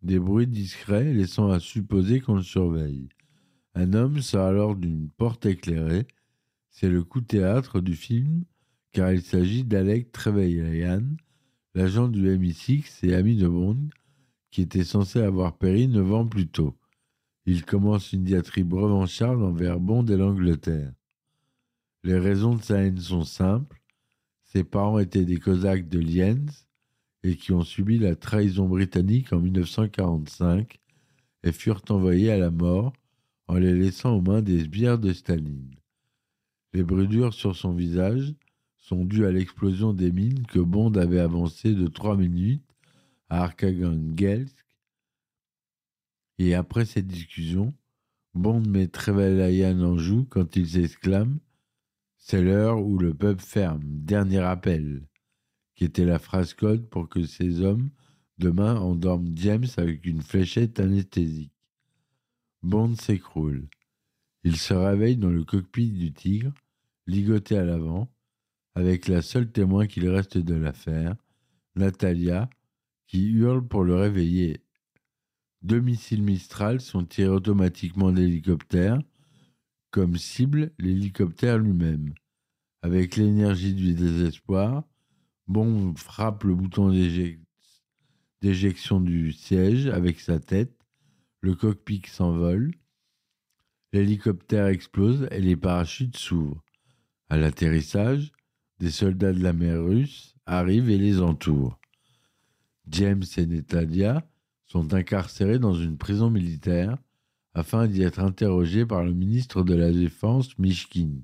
des 0.01 0.19
bruits 0.19 0.47
discrets 0.47 1.13
laissant 1.13 1.49
à 1.49 1.59
supposer 1.59 2.21
qu'on 2.21 2.35
le 2.35 2.41
surveille. 2.41 3.09
Un 3.75 3.93
homme 3.93 4.21
sort 4.21 4.47
alors 4.47 4.75
d'une 4.75 5.09
porte 5.09 5.45
éclairée. 5.45 6.07
C'est 6.69 6.89
le 6.89 7.03
coup 7.03 7.21
théâtre 7.21 7.81
du 7.81 7.95
film 7.95 8.45
car 8.91 9.11
il 9.11 9.21
s'agit 9.21 9.63
d'Alec 9.63 10.11
Trevelyan, 10.11 11.03
l'agent 11.75 12.07
du 12.07 12.27
MI6 12.27 13.05
et 13.05 13.13
ami 13.13 13.35
de 13.35 13.47
Bond, 13.47 13.89
qui 14.51 14.61
était 14.61 14.83
censé 14.83 15.21
avoir 15.21 15.57
péri 15.57 15.87
neuf 15.87 16.11
ans 16.11 16.27
plus 16.27 16.47
tôt. 16.47 16.78
Il 17.45 17.65
commence 17.65 18.13
une 18.13 18.23
diatribe 18.23 18.73
revancharde 18.73 19.41
envers 19.41 19.79
Bond 19.79 20.05
et 20.05 20.17
l'Angleterre. 20.17 20.91
Les 22.03 22.17
raisons 22.17 22.55
de 22.55 22.61
sa 22.61 22.81
haine 22.81 22.99
sont 22.99 23.23
simples. 23.23 23.81
Ses 24.43 24.63
parents 24.63 24.99
étaient 24.99 25.25
des 25.25 25.37
Cosaques 25.37 25.89
de 25.89 25.99
Lienz 25.99 26.67
et 27.23 27.35
qui 27.35 27.51
ont 27.51 27.63
subi 27.63 27.99
la 27.99 28.15
trahison 28.15 28.67
britannique 28.67 29.33
en 29.33 29.39
1945 29.39 30.79
et 31.43 31.51
furent 31.51 31.83
envoyés 31.89 32.31
à 32.31 32.37
la 32.37 32.51
mort 32.51 32.93
en 33.47 33.55
les 33.55 33.73
laissant 33.73 34.15
aux 34.15 34.21
mains 34.21 34.41
des 34.41 34.61
sbires 34.61 34.99
de 34.99 35.11
Staline. 35.11 35.75
Les 36.73 36.83
brûlures 36.83 37.33
sur 37.33 37.55
son 37.55 37.73
visage 37.73 38.35
sont 38.77 39.05
dues 39.05 39.25
à 39.25 39.31
l'explosion 39.31 39.93
des 39.93 40.11
mines 40.11 40.45
que 40.47 40.59
Bond 40.59 40.93
avait 40.93 41.19
avancées 41.19 41.73
de 41.73 41.87
trois 41.87 42.15
minutes 42.15 42.63
à 43.29 43.43
Arkagangelsk. 43.43 44.58
Et 46.39 46.55
après 46.55 46.85
cette 46.85 47.07
discussion, 47.07 47.73
Bond 48.33 48.61
met 48.61 48.87
Trevelyan 48.87 49.81
en 49.81 49.97
joue 49.97 50.23
quand 50.23 50.55
il 50.55 50.67
s'exclame 50.69 51.39
C'est 52.17 52.41
l'heure 52.41 52.81
où 52.81 52.97
le 52.97 53.13
peuple 53.13 53.43
ferme, 53.43 53.81
dernier 53.83 54.39
appel, 54.39 55.05
qui 55.75 55.83
était 55.83 56.05
la 56.05 56.17
phrase 56.17 56.53
code 56.53 56.87
pour 56.89 57.09
que 57.09 57.25
ces 57.25 57.61
hommes 57.61 57.89
demain 58.37 58.77
endorment 58.77 59.35
James 59.35 59.67
avec 59.75 60.05
une 60.05 60.21
fléchette 60.21 60.79
anesthésique. 60.79 61.51
Bond 62.63 62.95
s'écroule. 62.95 63.67
Il 64.45 64.55
se 64.55 64.73
réveille 64.73 65.17
dans 65.17 65.29
le 65.29 65.43
cockpit 65.43 65.91
du 65.91 66.13
Tigre, 66.13 66.53
ligoté 67.05 67.57
à 67.57 67.65
l'avant, 67.65 68.09
avec 68.75 69.09
la 69.09 69.21
seule 69.21 69.51
témoin 69.51 69.87
qu'il 69.87 70.07
reste 70.07 70.37
de 70.37 70.55
l'affaire, 70.55 71.17
Natalia, 71.75 72.49
qui 73.07 73.27
hurle 73.27 73.67
pour 73.67 73.83
le 73.83 73.95
réveiller. 73.95 74.61
Deux 75.61 75.81
missiles 75.81 76.23
Mistral 76.23 76.79
sont 76.79 77.03
tirés 77.03 77.29
automatiquement 77.29 78.11
d'hélicoptère, 78.11 78.99
comme 79.91 80.15
cible 80.15 80.71
l'hélicoptère 80.79 81.57
lui-même. 81.57 82.13
Avec 82.81 83.17
l'énergie 83.17 83.73
du 83.73 83.93
désespoir, 83.93 84.83
Bond 85.47 85.95
frappe 85.95 86.43
le 86.43 86.55
bouton 86.55 86.91
d'éjection 88.41 89.01
du 89.01 89.33
siège 89.33 89.87
avec 89.87 90.19
sa 90.19 90.39
tête, 90.39 90.77
le 91.41 91.55
cockpit 91.55 92.03
s'envole, 92.05 92.73
l'hélicoptère 93.91 94.67
explose 94.67 95.27
et 95.31 95.41
les 95.41 95.55
parachutes 95.55 96.17
s'ouvrent. 96.17 96.63
À 97.29 97.37
l'atterrissage, 97.37 98.31
des 98.79 98.91
soldats 98.91 99.33
de 99.33 99.43
la 99.43 99.53
mer 99.53 99.83
russe 99.83 100.35
arrivent 100.45 100.89
et 100.89 100.97
les 100.97 101.19
entourent. 101.19 101.79
James 102.87 103.23
et 103.37 103.45
Natalia 103.45 104.25
sont 104.71 104.93
incarcérés 104.93 105.59
dans 105.59 105.73
une 105.73 105.97
prison 105.97 106.29
militaire 106.29 106.97
afin 107.53 107.87
d'y 107.87 108.03
être 108.03 108.19
interrogés 108.19 108.85
par 108.85 109.03
le 109.03 109.13
ministre 109.13 109.63
de 109.63 109.73
la 109.73 109.91
Défense, 109.91 110.57
Mishkin. 110.59 111.21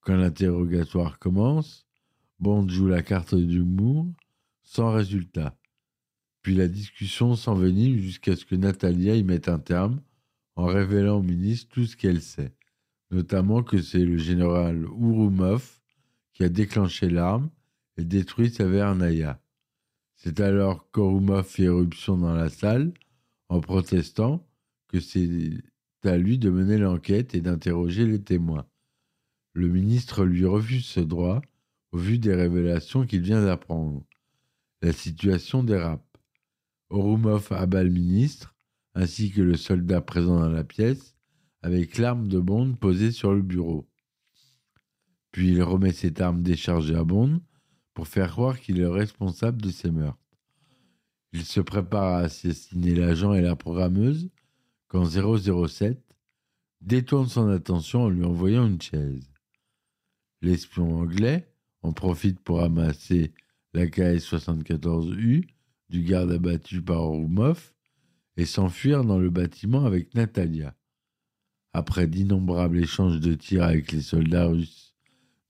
Quand 0.00 0.16
l'interrogatoire 0.16 1.18
commence, 1.18 1.86
Bond 2.40 2.68
joue 2.68 2.88
la 2.88 3.02
carte 3.02 3.34
d'humour 3.34 4.06
sans 4.62 4.92
résultat. 4.92 5.56
Puis 6.42 6.54
la 6.54 6.68
discussion 6.68 7.36
s'envenime 7.36 7.98
jusqu'à 7.98 8.36
ce 8.36 8.44
que 8.44 8.54
Natalia 8.54 9.14
y 9.14 9.22
mette 9.22 9.48
un 9.48 9.58
terme 9.58 10.00
en 10.56 10.66
révélant 10.66 11.18
au 11.18 11.22
ministre 11.22 11.68
tout 11.72 11.86
ce 11.86 11.96
qu'elle 11.96 12.20
sait, 12.20 12.54
notamment 13.10 13.62
que 13.62 13.80
c'est 13.80 14.04
le 14.04 14.18
général 14.18 14.86
Ouroumov 14.86 15.78
qui 16.32 16.44
a 16.44 16.48
déclenché 16.48 17.08
l'arme 17.08 17.50
et 17.96 18.04
détruit 18.04 18.50
Savernaya. 18.50 19.40
C'est 20.18 20.40
alors 20.40 20.90
qu'Ouroumov 20.90 21.44
fait 21.44 21.64
éruption 21.64 22.16
dans 22.18 22.34
la 22.34 22.48
salle 22.48 22.92
en 23.48 23.60
protestant 23.60 24.44
que 24.88 24.98
c'est 24.98 25.62
à 26.02 26.16
lui 26.16 26.38
de 26.38 26.50
mener 26.50 26.76
l'enquête 26.76 27.36
et 27.36 27.40
d'interroger 27.40 28.04
les 28.04 28.20
témoins. 28.20 28.66
Le 29.52 29.68
ministre 29.68 30.24
lui 30.24 30.44
refuse 30.44 30.86
ce 30.86 31.00
droit 31.00 31.40
au 31.92 31.98
vu 31.98 32.18
des 32.18 32.34
révélations 32.34 33.06
qu'il 33.06 33.22
vient 33.22 33.44
d'apprendre. 33.44 34.04
La 34.82 34.92
situation 34.92 35.62
dérape. 35.62 36.04
Orumov 36.90 37.52
abat 37.52 37.84
le 37.84 37.90
ministre, 37.90 38.56
ainsi 38.94 39.30
que 39.30 39.40
le 39.40 39.56
soldat 39.56 40.00
présent 40.00 40.40
dans 40.40 40.48
la 40.48 40.64
pièce, 40.64 41.14
avec 41.62 41.96
l'arme 41.96 42.26
de 42.26 42.40
Bond 42.40 42.74
posée 42.74 43.12
sur 43.12 43.32
le 43.34 43.42
bureau. 43.42 43.88
Puis 45.30 45.50
il 45.50 45.62
remet 45.62 45.92
cette 45.92 46.20
arme 46.20 46.42
déchargée 46.42 46.96
à 46.96 47.04
Bond 47.04 47.40
pour 47.98 48.06
faire 48.06 48.30
croire 48.30 48.60
qu'il 48.60 48.78
est 48.78 48.86
responsable 48.86 49.60
de 49.60 49.72
ces 49.72 49.90
meurtres. 49.90 50.22
Il 51.32 51.44
se 51.44 51.58
prépare 51.58 52.14
à 52.14 52.18
assassiner 52.18 52.94
l'agent 52.94 53.34
et 53.34 53.42
la 53.42 53.56
programmeuse 53.56 54.30
quand 54.86 55.04
007 55.04 56.00
détourne 56.80 57.26
son 57.26 57.48
attention 57.48 58.04
en 58.04 58.08
lui 58.08 58.24
envoyant 58.24 58.68
une 58.68 58.80
chaise. 58.80 59.28
L'espion 60.42 61.00
anglais 61.00 61.52
en 61.82 61.92
profite 61.92 62.38
pour 62.38 62.62
amasser 62.62 63.32
la 63.74 63.86
KS-74U 63.86 65.48
du 65.88 66.02
garde 66.04 66.30
abattu 66.30 66.80
par 66.80 67.02
Orumov 67.02 67.72
et 68.36 68.44
s'enfuir 68.44 69.02
dans 69.02 69.18
le 69.18 69.30
bâtiment 69.30 69.84
avec 69.84 70.14
Natalia. 70.14 70.72
Après 71.72 72.06
d'innombrables 72.06 72.78
échanges 72.78 73.18
de 73.18 73.34
tirs 73.34 73.64
avec 73.64 73.90
les 73.90 74.02
soldats 74.02 74.46
russes 74.46 74.87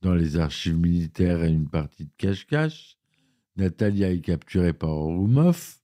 dans 0.02 0.14
les 0.14 0.38
archives 0.38 0.78
militaires 0.78 1.42
et 1.44 1.50
une 1.50 1.68
partie 1.68 2.04
de 2.04 2.12
cache-cache, 2.16 2.96
Natalia 3.56 4.12
est 4.12 4.20
capturée 4.20 4.72
par 4.72 4.90
Orumov. 4.90 5.76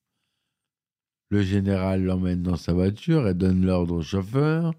Le 1.30 1.42
général 1.42 2.04
l'emmène 2.04 2.42
dans 2.42 2.56
sa 2.56 2.72
voiture 2.72 3.26
et 3.26 3.34
donne 3.34 3.64
l'ordre 3.64 3.96
au 3.96 4.02
chauffeur 4.02 4.72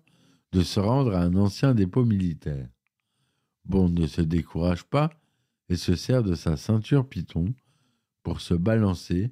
de 0.53 0.61
se 0.61 0.79
rendre 0.79 1.13
à 1.13 1.21
un 1.21 1.35
ancien 1.35 1.73
dépôt 1.73 2.05
militaire. 2.05 2.69
Bond 3.65 3.89
ne 3.89 4.07
se 4.07 4.21
décourage 4.21 4.83
pas 4.85 5.09
et 5.67 5.75
se 5.75 5.95
sert 5.95 6.23
de 6.23 6.35
sa 6.35 6.55
ceinture 6.55 7.07
python 7.09 7.53
pour 8.23 8.39
se 8.39 8.53
balancer 8.53 9.31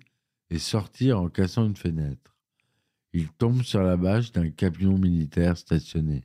et 0.50 0.60
sortir 0.60 1.22
en 1.22 1.30
cassant 1.30 1.66
une 1.66 1.78
fenêtre. 1.78 2.36
Il 3.14 3.30
tombe 3.30 3.62
sur 3.62 3.84
la 3.84 3.96
bâche 3.96 4.32
d'un 4.32 4.50
camion 4.50 4.98
militaire 4.98 5.58
stationné. 5.58 6.24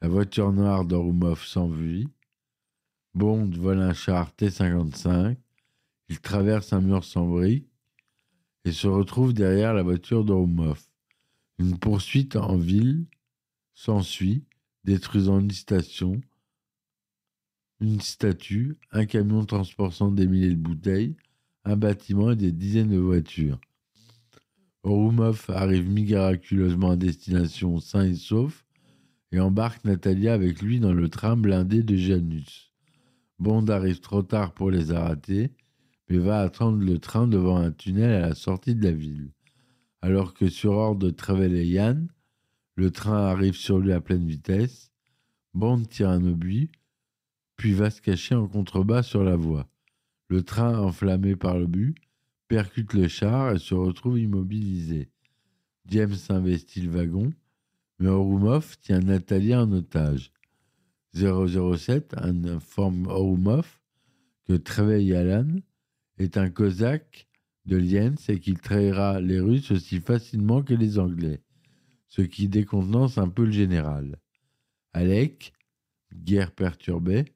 La 0.00 0.08
voiture 0.08 0.52
noire 0.52 0.84
d'Orumov 0.84 1.44
s'enfuit. 1.44 2.08
Bond 3.14 3.50
vole 3.50 3.80
un 3.80 3.92
char 3.92 4.34
T-55. 4.34 5.36
Il 6.08 6.20
traverse 6.20 6.72
un 6.72 6.80
mur 6.80 7.04
sans 7.04 7.26
briques 7.26 7.68
et 8.64 8.72
se 8.72 8.86
retrouve 8.86 9.34
derrière 9.34 9.74
la 9.74 9.82
voiture 9.82 10.24
d'Orumov. 10.24 10.82
Une 11.58 11.78
poursuite 11.78 12.36
en 12.36 12.56
ville 12.56 13.06
s'ensuit, 13.74 14.44
détruisant 14.84 15.40
une 15.40 15.50
station, 15.50 16.20
une 17.80 18.00
statue, 18.00 18.76
un 18.90 19.06
camion 19.06 19.44
transportant 19.44 20.10
des 20.10 20.26
milliers 20.26 20.50
de 20.50 20.54
bouteilles, 20.56 21.16
un 21.64 21.76
bâtiment 21.76 22.32
et 22.32 22.36
des 22.36 22.52
dizaines 22.52 22.90
de 22.90 22.98
voitures. 22.98 23.60
Orumov 24.82 25.46
arrive 25.48 25.88
miraculeusement 25.88 26.90
à 26.90 26.96
destination 26.96 27.80
sain 27.80 28.04
et 28.04 28.14
sauf 28.14 28.64
et 29.32 29.40
embarque 29.40 29.84
Natalia 29.84 30.32
avec 30.32 30.62
lui 30.62 30.80
dans 30.80 30.94
le 30.94 31.08
train 31.08 31.36
blindé 31.36 31.82
de 31.82 31.96
Janus. 31.96 32.67
Bond 33.38 33.66
arrive 33.66 34.00
trop 34.00 34.22
tard 34.22 34.52
pour 34.52 34.70
les 34.70 34.92
arrêter, 34.92 35.52
mais 36.08 36.18
va 36.18 36.40
attendre 36.40 36.82
le 36.82 36.98
train 36.98 37.28
devant 37.28 37.56
un 37.56 37.70
tunnel 37.70 38.10
à 38.10 38.28
la 38.28 38.34
sortie 38.34 38.74
de 38.74 38.84
la 38.84 38.92
ville. 38.92 39.30
Alors 40.00 40.34
que 40.34 40.48
sur 40.48 40.72
ordre 40.72 41.06
de 41.06 41.10
Trevelyan, 41.10 42.06
le 42.74 42.90
train 42.90 43.26
arrive 43.26 43.56
sur 43.56 43.78
lui 43.78 43.92
à 43.92 44.00
pleine 44.00 44.26
vitesse, 44.26 44.92
Bond 45.54 45.82
tire 45.82 46.10
un 46.10 46.24
obus, 46.24 46.70
puis 47.56 47.72
va 47.72 47.90
se 47.90 48.00
cacher 48.00 48.34
en 48.34 48.46
contrebas 48.46 49.02
sur 49.02 49.24
la 49.24 49.36
voie. 49.36 49.68
Le 50.28 50.42
train, 50.42 50.78
enflammé 50.78 51.36
par 51.36 51.58
le 51.58 51.66
but, 51.66 51.96
percute 52.46 52.94
le 52.94 53.08
char 53.08 53.52
et 53.52 53.58
se 53.58 53.74
retrouve 53.74 54.18
immobilisé. 54.18 55.10
James 55.86 56.16
investit 56.28 56.82
le 56.82 56.90
wagon, 56.90 57.32
mais 57.98 58.08
Orumov 58.08 58.76
tient 58.78 59.00
Natalia 59.00 59.62
en 59.62 59.72
otage. 59.72 60.32
007 61.14 62.14
informe 62.18 63.06
Orumov 63.06 63.80
que 64.46 64.54
Trevey 64.54 65.14
Alan 65.14 65.48
est 66.18 66.36
un 66.36 66.50
cosaque 66.50 67.28
de 67.66 67.76
Lienz 67.76 68.28
et 68.28 68.40
qu'il 68.40 68.58
trahira 68.58 69.20
les 69.20 69.40
Russes 69.40 69.70
aussi 69.70 70.00
facilement 70.00 70.62
que 70.62 70.74
les 70.74 70.98
Anglais, 70.98 71.42
ce 72.08 72.22
qui 72.22 72.48
décontenance 72.48 73.18
un 73.18 73.28
peu 73.28 73.44
le 73.44 73.52
général. 73.52 74.18
Alec, 74.94 75.52
guerre 76.14 76.52
perturbée, 76.52 77.26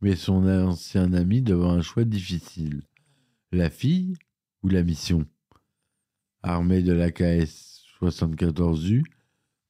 met 0.00 0.16
son 0.16 0.46
ancien 0.46 1.12
ami 1.12 1.42
devant 1.42 1.72
un 1.72 1.82
choix 1.82 2.04
difficile. 2.04 2.82
La 3.50 3.68
fille 3.68 4.16
ou 4.62 4.68
la 4.68 4.82
mission 4.82 5.26
Armé 6.42 6.82
de 6.82 6.92
l'AKS 6.92 7.82
74U, 8.00 9.02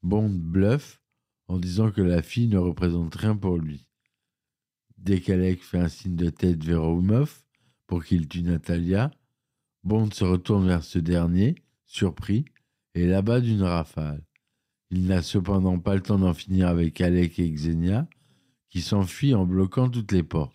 Bond 0.02 0.28
bluffe 0.28 0.97
en 1.48 1.58
disant 1.58 1.90
que 1.90 2.02
la 2.02 2.22
fille 2.22 2.48
ne 2.48 2.58
représente 2.58 3.14
rien 3.14 3.37
pour 3.37 3.58
lui. 3.58 3.87
Dès 4.98 5.20
qu'Alec 5.20 5.62
fait 5.62 5.78
un 5.78 5.88
signe 5.88 6.16
de 6.16 6.30
tête 6.30 6.62
vers 6.62 6.84
Oumov 6.84 7.42
pour 7.87 8.04
qu'il 8.04 8.28
tue 8.28 8.42
Natalia, 8.42 9.11
Bond 9.84 10.11
se 10.11 10.24
retourne 10.24 10.66
vers 10.66 10.84
ce 10.84 10.98
dernier, 10.98 11.54
surpris, 11.87 12.44
et 12.94 13.06
l'abat 13.06 13.40
d'une 13.40 13.62
rafale. 13.62 14.22
Il 14.90 15.06
n'a 15.06 15.22
cependant 15.22 15.78
pas 15.78 15.94
le 15.94 16.02
temps 16.02 16.18
d'en 16.18 16.34
finir 16.34 16.68
avec 16.68 17.00
Alec 17.00 17.38
et 17.38 17.50
Xenia, 17.50 18.06
qui 18.70 18.82
s'enfuient 18.82 19.34
en 19.34 19.46
bloquant 19.46 19.88
toutes 19.88 20.12
les 20.12 20.22
portes. 20.22 20.54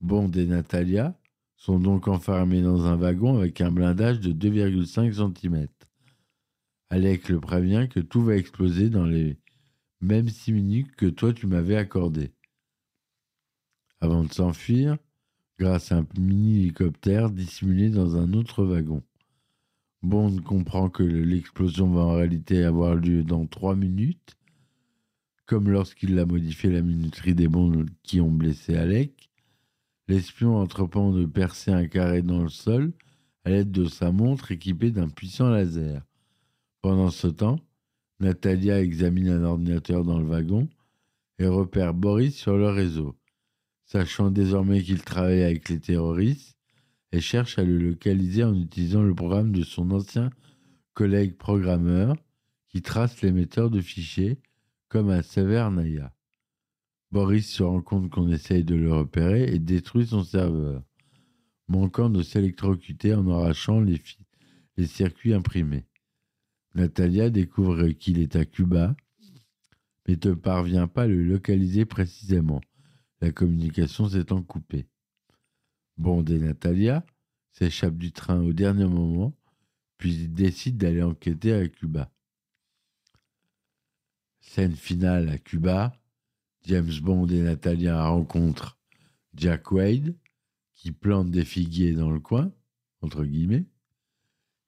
Bond 0.00 0.30
et 0.32 0.46
Natalia 0.46 1.18
sont 1.56 1.78
donc 1.78 2.08
enfermés 2.08 2.62
dans 2.62 2.86
un 2.86 2.96
wagon 2.96 3.38
avec 3.38 3.60
un 3.60 3.70
blindage 3.70 4.20
de 4.20 4.32
2,5 4.32 5.34
cm. 5.34 5.68
Alec 6.90 7.28
le 7.28 7.40
prévient 7.40 7.88
que 7.90 8.00
tout 8.00 8.22
va 8.22 8.36
exploser 8.36 8.88
dans 8.88 9.06
les 9.06 9.36
mêmes 10.00 10.28
six 10.28 10.52
minutes 10.52 10.94
que 10.96 11.06
toi 11.06 11.32
tu 11.32 11.46
m'avais 11.46 11.76
accordé. 11.76 12.32
Avant 14.00 14.24
de 14.24 14.32
s'enfuir, 14.32 14.98
grâce 15.58 15.92
à 15.92 15.98
un 15.98 16.06
mini-hélicoptère 16.18 17.30
dissimulé 17.30 17.88
dans 17.90 18.16
un 18.16 18.32
autre 18.34 18.64
wagon. 18.64 19.02
Bond 20.02 20.36
comprend 20.42 20.90
que 20.90 21.02
l'explosion 21.02 21.90
va 21.90 22.02
en 22.02 22.14
réalité 22.14 22.62
avoir 22.62 22.94
lieu 22.94 23.24
dans 23.24 23.46
trois 23.46 23.74
minutes, 23.74 24.36
comme 25.46 25.70
lorsqu'il 25.70 26.18
a 26.18 26.26
modifié 26.26 26.70
la 26.70 26.82
minuterie 26.82 27.34
des 27.34 27.48
bombes 27.48 27.88
qui 28.02 28.20
ont 28.20 28.30
blessé 28.30 28.76
Alec. 28.76 29.30
L'espion 30.08 30.56
entreprend 30.56 31.10
de 31.10 31.24
percer 31.24 31.72
un 31.72 31.88
carré 31.88 32.22
dans 32.22 32.42
le 32.42 32.48
sol 32.48 32.92
à 33.44 33.50
l'aide 33.50 33.72
de 33.72 33.86
sa 33.86 34.12
montre 34.12 34.52
équipée 34.52 34.90
d'un 34.90 35.08
puissant 35.08 35.48
laser. 35.48 36.02
Pendant 36.82 37.10
ce 37.10 37.28
temps, 37.28 37.58
Natalia 38.18 38.80
examine 38.80 39.28
un 39.28 39.44
ordinateur 39.44 40.04
dans 40.04 40.18
le 40.18 40.26
wagon 40.26 40.68
et 41.38 41.46
repère 41.46 41.92
Boris 41.92 42.34
sur 42.34 42.56
le 42.56 42.68
réseau. 42.68 43.14
Sachant 43.84 44.30
désormais 44.30 44.82
qu'il 44.82 45.02
travaille 45.02 45.42
avec 45.42 45.68
les 45.68 45.80
terroristes, 45.80 46.56
elle 47.10 47.20
cherche 47.20 47.58
à 47.58 47.62
le 47.62 47.76
localiser 47.76 48.42
en 48.42 48.54
utilisant 48.54 49.02
le 49.02 49.14
programme 49.14 49.52
de 49.52 49.62
son 49.62 49.90
ancien 49.90 50.30
collègue 50.94 51.36
programmeur 51.36 52.16
qui 52.68 52.80
trace 52.80 53.20
l'émetteur 53.20 53.70
de 53.70 53.80
fichiers 53.80 54.38
comme 54.88 55.10
à 55.10 55.22
Severnaya. 55.22 56.12
Boris 57.12 57.48
se 57.48 57.62
rend 57.62 57.82
compte 57.82 58.10
qu'on 58.10 58.30
essaye 58.30 58.64
de 58.64 58.74
le 58.74 58.92
repérer 58.92 59.44
et 59.54 59.58
détruit 59.58 60.06
son 60.06 60.24
serveur, 60.24 60.82
manquant 61.68 62.08
de 62.08 62.22
s'électrocuter 62.22 63.14
en 63.14 63.28
arrachant 63.28 63.80
les, 63.80 64.00
les 64.76 64.86
circuits 64.86 65.34
imprimés. 65.34 65.84
Natalia 66.76 67.30
découvre 67.30 67.88
qu'il 67.88 68.20
est 68.20 68.36
à 68.36 68.44
Cuba, 68.44 68.94
mais 70.06 70.18
ne 70.22 70.34
parvient 70.34 70.86
pas 70.86 71.04
à 71.04 71.06
le 71.06 71.24
localiser 71.24 71.86
précisément 71.86 72.60
la 73.22 73.32
communication 73.32 74.10
s'étant 74.10 74.42
coupée. 74.42 74.86
Bond 75.96 76.24
et 76.26 76.38
Natalia 76.38 77.02
s'échappent 77.52 77.96
du 77.96 78.12
train 78.12 78.42
au 78.42 78.52
dernier 78.52 78.84
moment, 78.84 79.34
puis 79.96 80.12
ils 80.14 80.34
décident 80.34 80.76
d'aller 80.76 81.02
enquêter 81.02 81.54
à 81.54 81.66
Cuba. 81.66 82.12
Scène 84.40 84.76
finale 84.76 85.30
à 85.30 85.38
Cuba, 85.38 85.98
James 86.64 86.92
Bond 87.00 87.26
et 87.28 87.40
Natalia 87.40 88.06
rencontrent 88.06 88.78
Jack 89.34 89.72
Wade, 89.72 90.14
qui 90.74 90.92
plante 90.92 91.30
des 91.30 91.46
figuiers 91.46 91.94
dans 91.94 92.10
le 92.10 92.20
coin, 92.20 92.52
entre 93.00 93.24
guillemets. 93.24 93.64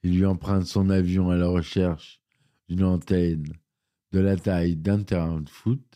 Il 0.03 0.17
lui 0.17 0.27
emprunte 0.27 0.67
son 0.67 0.91
avion 0.91 1.31
à 1.31 1.37
la 1.37 1.49
recherche 1.49 2.21
d'une 2.69 2.85
antenne 2.85 3.53
de 4.13 4.21
la 4.21 4.37
taille 4.37 4.77
d'un 4.77 5.03
terrain 5.03 5.41
de 5.41 5.49
foot 5.49 5.89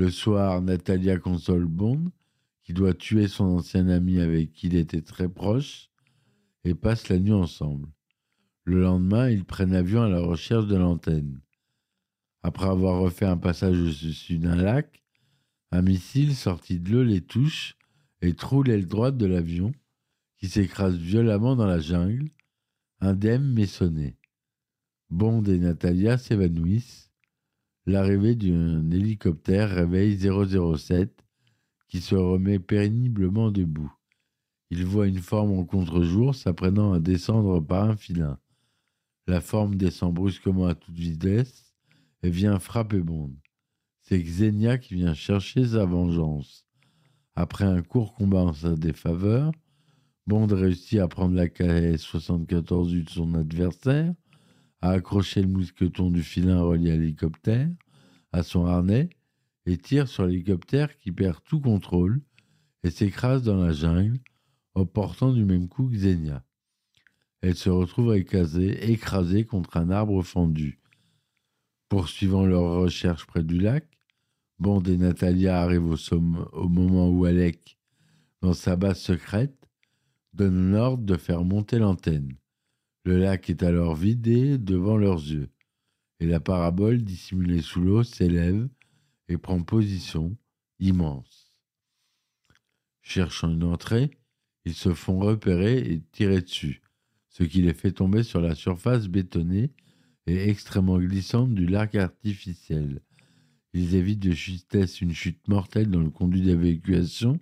le 0.00 0.10
soir, 0.10 0.62
Natalia 0.62 1.18
console 1.18 1.66
Bond, 1.66 2.10
qui 2.62 2.72
doit 2.72 2.94
tuer 2.94 3.28
son 3.28 3.44
ancien 3.44 3.88
ami 3.88 4.20
avec 4.20 4.52
qui 4.52 4.68
il 4.68 4.76
était 4.76 5.02
très 5.02 5.28
proche, 5.28 5.90
et 6.64 6.74
passent 6.74 7.08
la 7.08 7.18
nuit 7.18 7.32
ensemble. 7.32 7.88
Le 8.64 8.80
lendemain, 8.80 9.28
ils 9.28 9.44
prennent 9.44 9.74
avion 9.74 10.02
à 10.02 10.08
la 10.08 10.20
recherche 10.20 10.66
de 10.66 10.76
l'antenne. 10.76 11.40
Après 12.42 12.68
avoir 12.68 13.00
refait 13.00 13.26
un 13.26 13.36
passage 13.36 13.78
au-dessus 13.78 14.38
d'un 14.38 14.56
lac, 14.56 15.02
un 15.70 15.82
missile 15.82 16.34
sorti 16.34 16.78
de 16.78 16.90
l'eau 16.90 17.02
les 17.02 17.20
touche 17.20 17.76
et 18.22 18.34
troue 18.34 18.62
l'aile 18.62 18.86
droite 18.86 19.16
de 19.16 19.26
l'avion, 19.26 19.72
qui 20.38 20.48
s'écrase 20.48 20.96
violemment 20.96 21.56
dans 21.56 21.66
la 21.66 21.80
jungle, 21.80 22.30
indemne 23.00 23.52
mais 23.52 23.66
sonné. 23.66 24.16
Bond 25.10 25.42
et 25.44 25.58
Natalia 25.58 26.18
s'évanouissent, 26.18 27.10
L'arrivée 27.86 28.36
d'un 28.36 28.90
hélicoptère 28.90 29.70
réveille 29.70 30.16
007 30.16 31.24
qui 31.88 32.00
se 32.00 32.14
remet 32.14 32.58
péniblement 32.58 33.50
debout. 33.50 33.92
Il 34.70 34.84
voit 34.84 35.08
une 35.08 35.18
forme 35.18 35.58
en 35.58 35.64
contre-jour 35.64 36.34
s'apprenant 36.34 36.92
à 36.92 37.00
descendre 37.00 37.58
par 37.58 37.90
un 37.90 37.96
filin. 37.96 38.38
La 39.26 39.40
forme 39.40 39.74
descend 39.74 40.14
brusquement 40.14 40.66
à 40.66 40.74
toute 40.74 40.94
vitesse 40.94 41.74
et 42.22 42.30
vient 42.30 42.60
frapper 42.60 43.00
Bond. 43.00 43.32
C'est 44.02 44.22
Xenia 44.22 44.78
qui 44.78 44.94
vient 44.94 45.14
chercher 45.14 45.66
sa 45.66 45.84
vengeance. 45.84 46.66
Après 47.34 47.64
un 47.64 47.82
court 47.82 48.14
combat 48.14 48.42
en 48.42 48.52
sa 48.52 48.76
défaveur, 48.76 49.52
Bond 50.26 50.46
réussit 50.46 50.98
à 51.00 51.08
prendre 51.08 51.34
la 51.34 51.48
KS-74U 51.48 53.04
de 53.04 53.10
son 53.10 53.34
adversaire 53.34 54.12
a 54.80 54.90
accroché 54.90 55.42
le 55.42 55.48
mousqueton 55.48 56.10
du 56.10 56.22
filin 56.22 56.60
relié 56.62 56.92
à 56.92 56.96
l'hélicoptère 56.96 57.68
à 58.32 58.42
son 58.42 58.66
harnais 58.66 59.10
et 59.66 59.76
tire 59.76 60.08
sur 60.08 60.26
l'hélicoptère 60.26 60.96
qui 60.98 61.12
perd 61.12 61.38
tout 61.44 61.60
contrôle 61.60 62.22
et 62.82 62.90
s'écrase 62.90 63.42
dans 63.42 63.56
la 63.56 63.72
jungle 63.72 64.18
en 64.74 64.86
portant 64.86 65.32
du 65.32 65.44
même 65.44 65.68
coup 65.68 65.88
Xenia. 65.88 66.44
Elle 67.42 67.56
se 67.56 67.70
retrouve 67.70 68.14
écrasée, 68.16 69.44
contre 69.44 69.78
un 69.78 69.90
arbre 69.90 70.22
fendu. 70.22 70.80
Poursuivant 71.88 72.46
leur 72.46 72.80
recherche 72.80 73.26
près 73.26 73.42
du 73.42 73.58
lac, 73.58 73.86
Bond 74.58 74.82
et 74.82 74.96
Natalia 74.96 75.60
arrivent 75.60 75.96
au 76.12 76.68
moment 76.68 77.08
où 77.08 77.24
Alec, 77.24 77.78
dans 78.42 78.52
sa 78.52 78.76
base 78.76 79.00
secrète, 79.00 79.59
donne 80.32 80.72
l'ordre 80.72 81.04
de 81.04 81.16
faire 81.16 81.44
monter 81.44 81.78
l'antenne. 81.78 82.36
Le 83.04 83.18
lac 83.18 83.50
est 83.50 83.62
alors 83.62 83.94
vidé 83.94 84.58
devant 84.58 84.96
leurs 84.96 85.20
yeux, 85.20 85.50
et 86.20 86.26
la 86.26 86.40
parabole 86.40 87.02
dissimulée 87.02 87.62
sous 87.62 87.80
l'eau 87.80 88.02
s'élève 88.02 88.68
et 89.28 89.38
prend 89.38 89.62
position 89.62 90.36
immense. 90.78 91.56
Cherchant 93.02 93.50
une 93.50 93.64
entrée, 93.64 94.10
ils 94.64 94.74
se 94.74 94.92
font 94.92 95.18
repérer 95.18 95.78
et 95.78 96.02
tirer 96.12 96.42
dessus, 96.42 96.82
ce 97.28 97.44
qui 97.44 97.62
les 97.62 97.74
fait 97.74 97.92
tomber 97.92 98.22
sur 98.22 98.40
la 98.40 98.54
surface 98.54 99.08
bétonnée 99.08 99.72
et 100.26 100.48
extrêmement 100.48 100.98
glissante 100.98 101.54
du 101.54 101.66
lac 101.66 101.94
artificiel. 101.94 103.00
Ils 103.72 103.94
évitent 103.94 104.20
de 104.20 104.32
justesse 104.32 105.00
une 105.00 105.14
chute 105.14 105.48
mortelle 105.48 105.90
dans 105.90 106.00
le 106.00 106.10
conduit 106.10 106.42
d'évacuation 106.42 107.40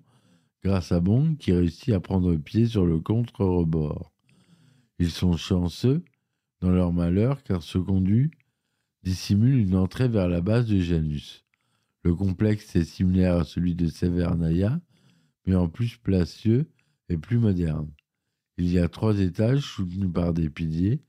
grâce 0.63 0.93
à 0.93 1.01
Bond 1.01 1.37
qui 1.37 1.53
réussit 1.53 1.95
à 1.95 2.01
prendre 2.01 2.35
pied 2.37 2.67
sur 2.67 2.85
le 2.87 2.99
contre-rebord. 3.01 4.13
Ils 4.99 5.11
sont 5.11 5.37
chanceux 5.37 6.03
dans 6.61 6.71
leur 6.71 6.93
malheur 6.93 7.43
car 7.43 7.63
ce 7.63 7.79
conduit 7.79 8.31
dissimule 9.03 9.57
une 9.57 9.77
entrée 9.77 10.09
vers 10.09 10.29
la 10.29 10.41
base 10.41 10.67
de 10.67 10.81
Janus. 10.81 11.45
Le 12.03 12.15
complexe 12.15 12.75
est 12.77 12.85
similaire 12.85 13.37
à 13.37 13.45
celui 13.45 13.75
de 13.75 13.87
Severnaya, 13.87 14.81
mais 15.47 15.55
en 15.55 15.69
plus 15.69 15.97
placieux 15.97 16.69
et 17.09 17.17
plus 17.17 17.39
moderne. 17.39 17.91
Il 18.57 18.71
y 18.71 18.79
a 18.79 18.89
trois 18.89 19.19
étages 19.21 19.63
soutenus 19.63 20.13
par 20.13 20.35
des 20.35 20.51
piliers, 20.51 21.01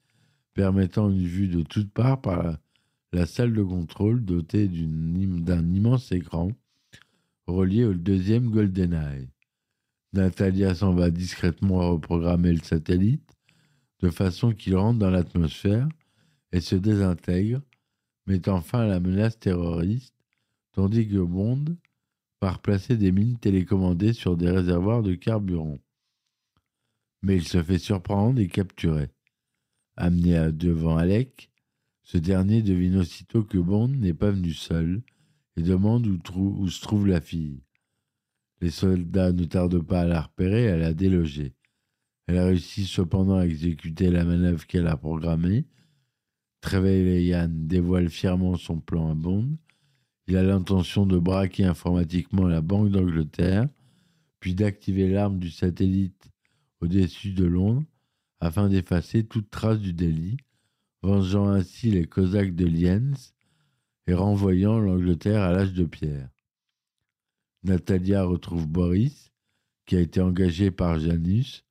permettant 0.53 1.09
une 1.09 1.25
vue 1.25 1.47
de 1.47 1.63
toutes 1.63 1.91
parts 1.91 2.21
par 2.21 2.43
la, 2.43 2.59
la 3.11 3.25
salle 3.25 3.53
de 3.53 3.63
contrôle 3.63 4.23
dotée 4.23 4.67
d'un 4.67 5.73
immense 5.73 6.11
écran 6.11 6.51
relié 7.47 7.85
au 7.85 7.93
deuxième 7.93 8.49
GoldenEye. 8.49 9.29
Natalia 10.13 10.73
s'en 10.73 10.93
va 10.93 11.11
discrètement 11.11 11.91
reprogrammer 11.91 12.51
le 12.51 12.63
satellite 12.63 13.29
de 13.99 14.09
façon 14.09 14.53
qu'il 14.53 14.75
rentre 14.75 14.99
dans 14.99 15.11
l'atmosphère 15.11 15.87
et 16.51 16.61
se 16.61 16.75
désintègre, 16.75 17.61
mettant 18.25 18.61
fin 18.61 18.81
à 18.81 18.87
la 18.87 18.99
menace 18.99 19.39
terroriste, 19.39 20.15
tandis 20.71 21.07
que 21.07 21.19
Bond 21.19 21.65
part 22.39 22.59
placer 22.59 22.97
des 22.97 23.11
mines 23.11 23.37
télécommandées 23.37 24.13
sur 24.13 24.37
des 24.37 24.49
réservoirs 24.49 25.03
de 25.03 25.13
carburant. 25.13 25.77
Mais 27.21 27.35
il 27.35 27.47
se 27.47 27.61
fait 27.61 27.77
surprendre 27.77 28.39
et 28.39 28.47
capturer. 28.47 29.09
Amené 29.97 30.51
devant 30.53 30.97
Alec, 30.97 31.51
ce 32.01 32.17
dernier 32.17 32.61
devine 32.61 32.97
aussitôt 32.97 33.43
que 33.43 33.57
Bond 33.57 33.89
n'est 33.89 34.13
pas 34.13 34.31
venu 34.31 34.53
seul 34.53 35.03
et 35.57 35.61
demande 35.61 36.07
où 36.07 36.69
se 36.69 36.81
trouve 36.81 37.07
la 37.07 37.21
fille. 37.21 37.61
Les 38.61 38.71
soldats 38.71 39.31
ne 39.31 39.45
tardent 39.45 39.81
pas 39.81 40.01
à 40.01 40.05
la 40.05 40.21
repérer 40.21 40.65
et 40.65 40.69
à 40.69 40.77
la 40.77 40.93
déloger. 40.93 41.53
Elle 42.27 42.37
a 42.37 42.45
réussi 42.45 42.85
cependant 42.85 43.37
à 43.37 43.45
exécuter 43.45 44.11
la 44.11 44.25
manœuvre 44.25 44.67
qu'elle 44.67 44.87
a 44.87 44.97
programmée. 44.97 45.65
Trevelyan 46.61 47.49
dévoile 47.49 48.09
fièrement 48.09 48.55
son 48.57 48.79
plan 48.79 49.11
à 49.11 49.15
Bond. 49.15 49.57
Il 50.27 50.37
a 50.37 50.43
l'intention 50.43 51.05
de 51.05 51.17
braquer 51.17 51.65
informatiquement 51.65 52.47
la 52.47 52.61
Banque 52.61 52.91
d'Angleterre, 52.91 53.67
puis 54.39 54.53
d'activer 54.53 55.09
l'arme 55.09 55.39
du 55.39 55.49
satellite 55.49 56.29
au-dessus 56.81 57.31
de 57.31 57.45
Londres 57.45 57.83
afin 58.39 58.69
d'effacer 58.69 59.25
toute 59.25 59.49
trace 59.49 59.79
du 59.79 59.93
délit, 59.93 60.37
vengeant 61.01 61.49
ainsi 61.49 61.91
les 61.91 62.05
Cosaques 62.05 62.55
de 62.55 62.65
Lienz 62.65 63.33
et 64.07 64.13
renvoyant 64.13 64.79
l'Angleterre 64.79 65.41
à 65.41 65.51
l'âge 65.51 65.73
de 65.73 65.85
pierre. 65.85 66.29
Natalia 67.63 68.23
retrouve 68.23 68.67
Boris, 68.67 69.31
qui 69.85 69.97
a 69.97 69.99
été 69.99 70.21
engagé 70.21 70.71
par 70.71 70.99
Janus 70.99 71.65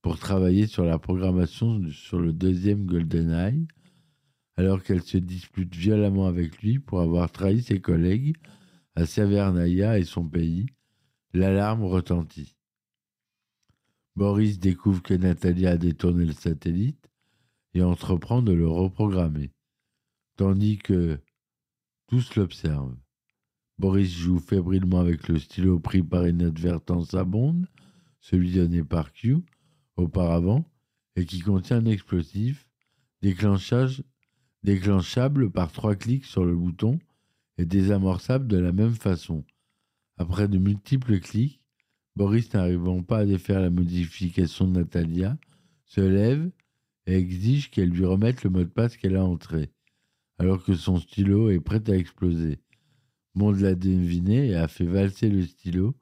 pour 0.00 0.18
travailler 0.18 0.66
sur 0.66 0.84
la 0.84 0.98
programmation 0.98 1.80
sur 1.90 2.20
le 2.20 2.32
deuxième 2.32 2.86
GoldenEye, 2.86 3.66
alors 4.56 4.82
qu'elle 4.82 5.02
se 5.02 5.18
dispute 5.18 5.74
violemment 5.74 6.26
avec 6.26 6.62
lui 6.62 6.78
pour 6.78 7.00
avoir 7.00 7.30
trahi 7.32 7.62
ses 7.62 7.80
collègues 7.80 8.36
à 8.94 9.06
Severnaya 9.06 9.98
et 9.98 10.04
son 10.04 10.28
pays, 10.28 10.66
l'alarme 11.32 11.84
retentit. 11.84 12.54
Boris 14.14 14.58
découvre 14.58 15.02
que 15.02 15.14
Natalia 15.14 15.70
a 15.70 15.76
détourné 15.76 16.26
le 16.26 16.34
satellite 16.34 17.10
et 17.74 17.82
entreprend 17.82 18.42
de 18.42 18.52
le 18.52 18.68
reprogrammer, 18.68 19.50
tandis 20.36 20.78
que 20.78 21.18
tous 22.06 22.36
l'observent. 22.36 23.01
Boris 23.82 24.16
joue 24.16 24.38
fébrilement 24.38 25.00
avec 25.00 25.26
le 25.26 25.40
stylo 25.40 25.80
pris 25.80 26.04
par 26.04 26.28
inadvertance 26.28 27.14
à 27.14 27.24
Bond, 27.24 27.62
celui 28.20 28.52
donné 28.52 28.84
par 28.84 29.12
Q 29.12 29.38
auparavant, 29.96 30.64
et 31.16 31.24
qui 31.24 31.40
contient 31.40 31.78
un 31.78 31.86
explosif, 31.86 32.68
déclenchage, 33.22 34.04
déclenchable 34.62 35.50
par 35.50 35.72
trois 35.72 35.96
clics 35.96 36.26
sur 36.26 36.44
le 36.44 36.54
bouton 36.54 37.00
et 37.58 37.64
désamorçable 37.64 38.46
de 38.46 38.56
la 38.56 38.70
même 38.70 38.94
façon. 38.94 39.44
Après 40.16 40.46
de 40.46 40.58
multiples 40.58 41.18
clics, 41.18 41.60
Boris, 42.14 42.54
n'arrivant 42.54 43.02
pas 43.02 43.18
à 43.18 43.26
défaire 43.26 43.60
la 43.60 43.70
modification 43.70 44.68
de 44.68 44.78
Natalia, 44.78 45.36
se 45.86 46.00
lève 46.00 46.52
et 47.08 47.16
exige 47.16 47.68
qu'elle 47.72 47.90
lui 47.90 48.04
remette 48.04 48.44
le 48.44 48.50
mot 48.50 48.62
de 48.62 48.66
passe 48.66 48.96
qu'elle 48.96 49.16
a 49.16 49.24
entré, 49.24 49.72
alors 50.38 50.62
que 50.62 50.74
son 50.74 51.00
stylo 51.00 51.50
est 51.50 51.58
prêt 51.58 51.82
à 51.90 51.96
exploser. 51.96 52.61
Bond 53.34 53.52
l'a 53.52 53.74
deviné 53.74 54.48
et 54.48 54.54
a 54.54 54.68
fait 54.68 54.84
valser 54.84 55.28
le 55.28 55.44
stylo, 55.44 55.94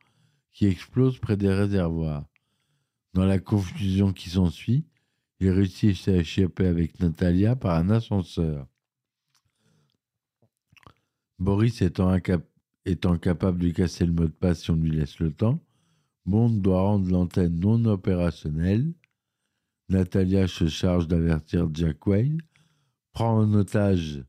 qui 0.53 0.67
explose 0.67 1.19
près 1.19 1.37
des 1.37 1.53
réservoirs. 1.53 2.27
Dans 3.15 3.25
la 3.25 3.39
confusion 3.39 4.13
qui 4.13 4.31
s'ensuit, 4.31 4.85
il 5.39 5.51
réussit 5.51 6.09
à 6.09 6.17
échapper 6.17 6.67
avec 6.67 7.01
Natalia 7.01 7.57
par 7.57 7.77
un 7.77 7.91
ascenseur. 7.91 8.67
Boris 11.39 11.81
étant, 11.81 12.15
étant 12.85 13.17
capable 13.17 13.61
de 13.61 13.71
casser 13.71 14.05
le 14.05 14.13
mot 14.13 14.27
de 14.27 14.33
passe 14.33 14.63
si 14.63 14.71
on 14.71 14.77
lui 14.77 14.91
laisse 14.91 15.19
le 15.19 15.33
temps, 15.33 15.63
Bond 16.27 16.51
doit 16.51 16.83
rendre 16.83 17.11
l'antenne 17.11 17.59
non 17.59 17.85
opérationnelle. 17.87 18.93
Natalia 19.89 20.47
se 20.47 20.69
charge 20.69 21.09
d'avertir 21.09 21.69
Jack 21.73 22.07
Wade, 22.07 22.43
prend 23.13 23.39
en 23.39 23.55
otage 23.55 24.23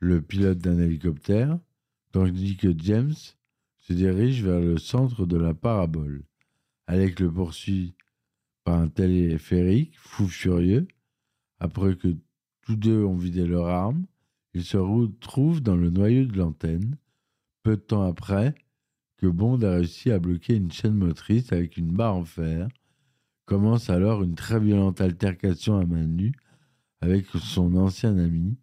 le 0.00 0.20
pilote 0.22 0.58
d'un 0.58 0.78
hélicoptère, 0.78 1.58
tandis 2.10 2.56
que 2.56 2.74
James 2.78 3.14
se 3.78 3.92
dirige 3.92 4.42
vers 4.42 4.60
le 4.60 4.78
centre 4.78 5.26
de 5.26 5.36
la 5.36 5.54
parabole. 5.54 6.24
Alec 6.86 7.20
le 7.20 7.30
poursuit 7.30 7.94
par 8.64 8.80
un 8.80 8.88
téléphérique, 8.88 9.96
fou 9.98 10.26
furieux. 10.26 10.88
Après 11.60 11.94
que 11.96 12.16
tous 12.62 12.76
deux 12.76 13.04
ont 13.04 13.16
vidé 13.16 13.46
leurs 13.46 13.68
armes, 13.68 14.06
ils 14.54 14.64
se 14.64 14.76
retrouvent 14.76 15.62
dans 15.62 15.76
le 15.76 15.90
noyau 15.90 16.24
de 16.24 16.36
l'antenne. 16.36 16.96
Peu 17.62 17.76
de 17.76 17.82
temps 17.82 18.02
après, 18.02 18.54
que 19.18 19.26
Bond 19.26 19.60
a 19.62 19.74
réussi 19.74 20.10
à 20.10 20.18
bloquer 20.18 20.56
une 20.56 20.72
chaîne 20.72 20.94
motrice 20.94 21.52
avec 21.52 21.76
une 21.76 21.92
barre 21.92 22.16
en 22.16 22.24
fer. 22.24 22.68
Commence 23.44 23.90
alors 23.90 24.22
une 24.22 24.34
très 24.34 24.58
violente 24.58 25.00
altercation 25.00 25.78
à 25.78 25.84
main 25.84 26.06
nue 26.06 26.32
avec 27.02 27.26
son 27.26 27.76
ancien 27.76 28.16
ami, 28.18 28.56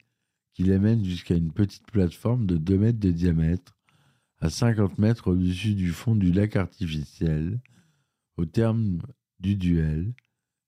qui 0.57 0.63
les 0.63 0.79
mène 0.79 1.05
jusqu'à 1.05 1.35
une 1.35 1.51
petite 1.51 1.85
plateforme 1.91 2.47
de 2.47 2.57
2 2.57 2.79
mètres 2.79 2.99
de 2.99 3.11
diamètre, 3.11 3.77
à 4.39 4.49
50 4.49 4.97
mètres 4.97 5.29
au-dessus 5.29 5.75
du 5.75 5.91
fond 5.91 6.15
du 6.15 6.31
lac 6.31 6.55
artificiel. 6.55 7.61
Au 8.37 8.45
terme 8.45 8.97
du 9.39 9.55
duel, 9.55 10.15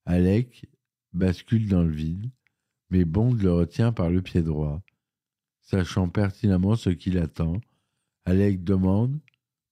Alec 0.06 0.68
bascule 1.12 1.68
dans 1.68 1.82
le 1.82 1.90
vide, 1.90 2.30
mais 2.92 3.04
Bond 3.04 3.34
le 3.34 3.52
retient 3.52 3.92
par 3.92 4.12
le 4.12 4.22
pied 4.22 4.44
droit. 4.44 4.80
Sachant 5.62 6.08
pertinemment 6.08 6.76
ce 6.76 6.92
qu'il 6.92 7.18
attend, 7.18 7.60
Alec 8.26 8.64
demande 8.64 9.20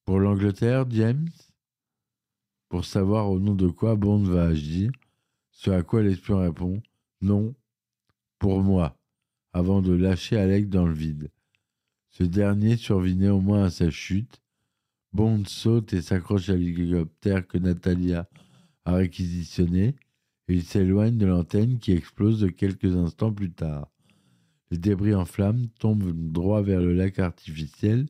pour 0.03 0.19
l'Angleterre, 0.19 0.89
James? 0.89 1.29
Pour 2.69 2.85
savoir 2.85 3.29
au 3.29 3.37
nom 3.37 3.53
de 3.53 3.67
quoi 3.67 3.95
Bond 3.95 4.23
va 4.23 4.45
agir, 4.45 4.91
ce 5.51 5.69
à 5.69 5.83
quoi 5.83 6.01
l'espion 6.01 6.39
répond 6.39 6.81
Non, 7.21 7.53
pour 8.39 8.63
moi, 8.63 8.96
avant 9.53 9.81
de 9.81 9.93
lâcher 9.93 10.37
Alec 10.37 10.69
dans 10.69 10.85
le 10.85 10.93
vide. 10.93 11.29
Ce 12.09 12.23
dernier 12.23 12.77
survit 12.77 13.15
néanmoins 13.15 13.65
à 13.65 13.69
sa 13.69 13.89
chute. 13.89 14.41
Bond 15.13 15.43
saute 15.45 15.93
et 15.93 16.01
s'accroche 16.01 16.49
à 16.49 16.55
l'hélicoptère 16.55 17.47
que 17.47 17.57
Natalia 17.57 18.27
a 18.85 18.93
réquisitionné 18.93 19.95
et 20.47 20.53
il 20.53 20.63
s'éloigne 20.63 21.17
de 21.17 21.25
l'antenne 21.25 21.79
qui 21.79 21.91
explose 21.91 22.47
quelques 22.55 22.95
instants 22.95 23.33
plus 23.33 23.51
tard. 23.51 23.91
Les 24.71 24.77
débris 24.77 25.15
en 25.15 25.25
flammes 25.25 25.67
tombent 25.79 26.11
droit 26.31 26.61
vers 26.61 26.81
le 26.81 26.93
lac 26.93 27.19
artificiel 27.19 28.07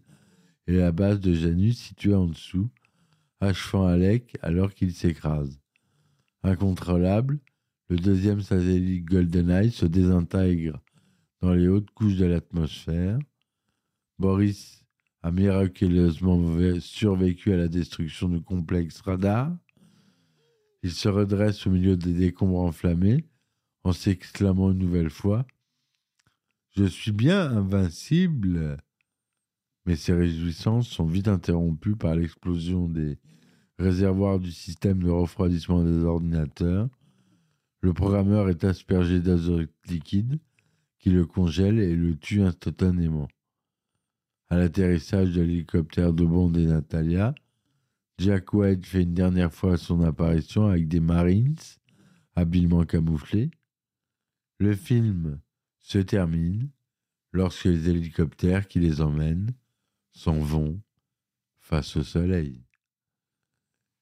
et 0.68 0.74
la 0.74 0.92
base 0.92 1.20
de 1.20 1.34
Janus 1.34 1.78
située 1.78 2.16
en 2.16 2.28
dessous, 2.28 2.70
achevant 3.40 3.86
Alec 3.86 4.38
alors 4.42 4.74
qu'il 4.74 4.94
s'écrase. 4.94 5.60
Incontrôlable, 6.44 7.40
le 7.90 7.98
deuxième 7.98 8.42
satellite 8.42 9.06
GoldenEye 9.06 9.72
se 9.72 9.86
désintègre 9.86 10.82
dans 11.42 11.54
les 11.54 11.68
hautes 11.68 11.92
couches 11.92 12.16
de 12.16 12.26
l'atmosphère. 12.26 13.20
Boris 14.20 14.84
a 15.22 15.32
miraculeusement 15.32 16.40
survécu 16.80 17.54
à 17.54 17.58
la 17.58 17.68
destruction 17.68 18.30
du 18.30 18.42
complexe 18.42 19.02
radar. 19.02 19.56
Il 20.84 20.92
se 20.92 21.10
redresse 21.10 21.68
au 21.68 21.72
milieu 21.72 21.98
des 21.98 22.14
décombres 22.14 22.62
enflammés 22.62 23.26
en 23.84 23.94
s'exclamant 23.94 24.72
une 24.72 24.80
nouvelle 24.80 25.10
fois 25.10 25.46
Je 26.76 26.86
suis 26.86 27.12
bien 27.12 27.52
invincible 27.52 28.78
mais 29.88 29.96
ces 29.96 30.14
réjouissances 30.14 30.90
sont 30.90 31.06
vite 31.06 31.30
interrompues 31.30 31.96
par 31.96 32.14
l'explosion 32.14 32.90
des 32.90 33.18
réservoirs 33.80 34.38
du 34.38 34.52
système 34.52 35.02
de 35.02 35.10
refroidissement 35.10 35.82
des 35.82 36.04
ordinateurs. 36.04 36.90
Le 37.80 37.94
programmeur 37.94 38.50
est 38.50 38.66
aspergé 38.66 39.22
d'azote 39.22 39.72
liquide 39.88 40.40
le 41.10 41.26
congèle 41.26 41.80
et 41.80 41.96
le 41.96 42.18
tue 42.18 42.42
instantanément. 42.42 43.28
À 44.50 44.58
l'atterrissage 44.58 45.32
de 45.32 45.42
l'hélicoptère 45.42 46.14
de 46.14 46.26
Bond 46.26 46.54
et 46.54 46.66
Natalia, 46.66 47.36
Jack 48.18 48.54
White 48.54 48.86
fait 48.86 49.04
une 49.04 49.14
dernière 49.14 49.54
fois 49.54 49.78
son 49.78 50.02
apparition 50.02 50.68
avec 50.68 50.88
des 50.88 51.00
Marines 51.00 51.58
habilement 52.36 52.86
camouflés. 52.86 53.52
Le 54.60 54.76
film 54.76 55.40
se 55.80 56.00
termine 56.00 56.70
lorsque 57.32 57.66
les 57.66 57.90
hélicoptères 57.90 58.68
qui 58.68 58.80
les 58.80 59.02
emmènent 59.02 59.54
s'en 60.12 60.40
vont 60.40 60.82
face 61.60 61.96
au 61.98 62.04
soleil. 62.04 62.64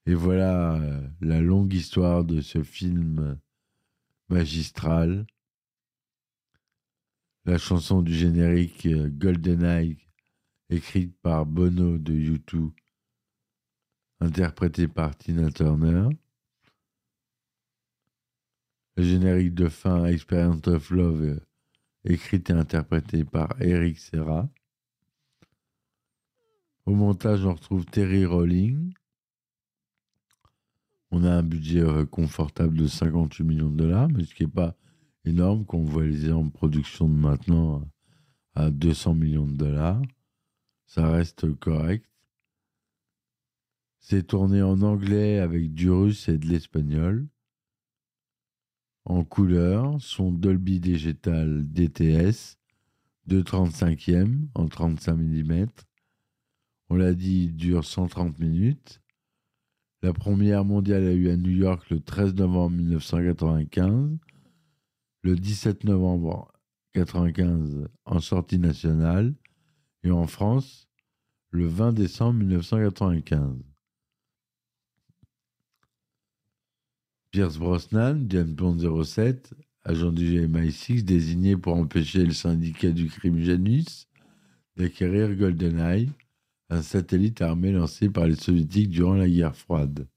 Et 0.05 0.13
voilà 0.13 0.75
euh, 0.75 1.07
la 1.19 1.41
longue 1.41 1.73
histoire 1.73 2.23
de 2.23 2.39
ce 2.41 2.61
film 2.63 3.39
magistral. 4.29 5.25
La 7.45 7.59
chanson 7.59 8.01
du 8.01 8.11
générique 8.11 8.87
euh, 8.87 9.07
GoldenEye, 9.07 9.99
écrite 10.71 11.15
par 11.21 11.45
Bono 11.45 11.99
de 11.99 12.11
U2, 12.11 12.71
interprétée 14.19 14.87
par 14.87 15.15
Tina 15.15 15.51
Turner. 15.51 16.09
Le 18.97 19.03
générique 19.03 19.53
de 19.53 19.69
fin 19.69 20.05
Experience 20.05 20.67
of 20.67 20.89
Love, 20.89 21.21
euh, 21.21 21.39
écrite 22.03 22.49
et 22.49 22.53
interprété 22.53 23.23
par 23.23 23.61
Eric 23.61 23.99
Serra. 23.99 24.49
Au 26.87 26.95
montage, 26.95 27.45
on 27.45 27.53
retrouve 27.53 27.85
Terry 27.85 28.25
Rowling. 28.25 28.91
On 31.11 31.23
a 31.23 31.31
un 31.31 31.43
budget 31.43 31.81
euh, 31.81 32.07
confortable 32.07 32.75
de 32.75 32.87
58 32.87 33.43
millions 33.43 33.69
de 33.69 33.77
dollars, 33.77 34.09
mais 34.09 34.23
ce 34.23 34.33
qui 34.33 34.45
n'est 34.45 34.51
pas 34.51 34.75
énorme 35.25 35.65
quand 35.65 35.77
on 35.77 35.85
voit 35.85 36.05
les 36.05 36.31
en 36.31 36.49
production 36.49 37.07
de 37.09 37.13
maintenant 37.13 37.87
à 38.53 38.71
200 38.71 39.15
millions 39.15 39.47
de 39.47 39.57
dollars. 39.57 40.01
Ça 40.85 41.09
reste 41.09 41.53
correct. 41.55 42.05
C'est 43.99 44.27
tourné 44.27 44.61
en 44.61 44.81
anglais 44.81 45.39
avec 45.39 45.73
du 45.73 45.89
russe 45.89 46.29
et 46.29 46.37
de 46.37 46.47
l'espagnol. 46.47 47.27
En 49.03 49.23
couleur, 49.23 49.99
son 49.99 50.31
Dolby 50.31 50.79
Digital 50.79 51.63
DTS 51.71 52.57
2 53.27 53.41
35e 53.41 54.47
en 54.53 54.67
35 54.67 55.15
mm. 55.15 55.65
On 56.89 56.95
l'a 56.95 57.13
dit, 57.13 57.45
il 57.45 57.55
dure 57.55 57.83
130 57.83 58.37
minutes. 58.39 59.01
La 60.03 60.13
première 60.13 60.63
mondiale 60.63 61.07
a 61.07 61.13
eu 61.13 61.29
à 61.29 61.35
New 61.35 61.51
York 61.51 61.89
le 61.89 61.99
13 61.99 62.35
novembre 62.35 62.77
1995, 62.77 64.19
le 65.25 65.35
17 65.35 65.85
novembre 65.85 66.53
1995 66.93 67.87
en 68.05 68.19
sortie 68.19 68.59
nationale 68.59 69.33
et 70.03 70.11
en 70.11 70.27
France 70.27 70.87
le 71.49 71.65
20 71.65 71.93
décembre 71.93 72.41
1995. 72.41 73.57
Pierce 77.31 77.57
Brosnan, 77.57 78.27
James 78.29 78.53
Bond 78.53 79.03
07, 79.03 79.55
agent 79.83 80.11
du 80.11 80.47
MI6 80.47 81.03
désigné 81.03 81.57
pour 81.57 81.75
empêcher 81.75 82.23
le 82.23 82.31
syndicat 82.31 82.91
du 82.91 83.07
crime 83.07 83.39
Janus 83.39 84.07
d'acquérir 84.77 85.35
GoldenEye, 85.35 86.11
un 86.69 86.83
satellite 86.83 87.41
armé 87.41 87.71
lancé 87.71 88.09
par 88.09 88.27
les 88.27 88.35
soviétiques 88.35 88.89
durant 88.89 89.15
la 89.15 89.27
guerre 89.27 89.55
froide. 89.55 90.07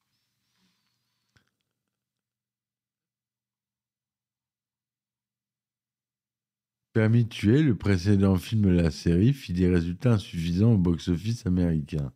Permis 6.99 7.27
de 7.27 7.51
le 7.61 7.77
précédent 7.77 8.35
film 8.35 8.63
de 8.63 8.71
la 8.71 8.91
série 8.91 9.33
fit 9.33 9.53
des 9.53 9.69
résultats 9.69 10.15
insuffisants 10.15 10.73
au 10.73 10.79
box-office 10.79 11.47
américain. 11.47 12.13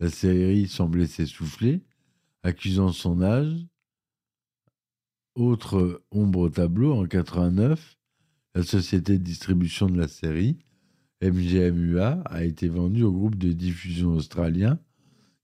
La 0.00 0.10
série 0.10 0.68
semblait 0.68 1.06
s'essouffler, 1.06 1.80
accusant 2.42 2.92
son 2.92 3.22
âge. 3.22 3.66
Autre 5.34 6.04
ombre 6.10 6.40
au 6.40 6.50
tableau, 6.50 6.92
en 6.92 7.06
89, 7.06 7.96
la 8.54 8.62
société 8.64 9.16
de 9.16 9.24
distribution 9.24 9.86
de 9.86 9.96
la 9.96 10.08
série, 10.08 10.58
MGMUA 11.22 12.20
a 12.26 12.44
été 12.44 12.68
vendu 12.68 13.02
au 13.02 13.12
groupe 13.12 13.36
de 13.36 13.52
diffusion 13.52 14.10
australien 14.10 14.78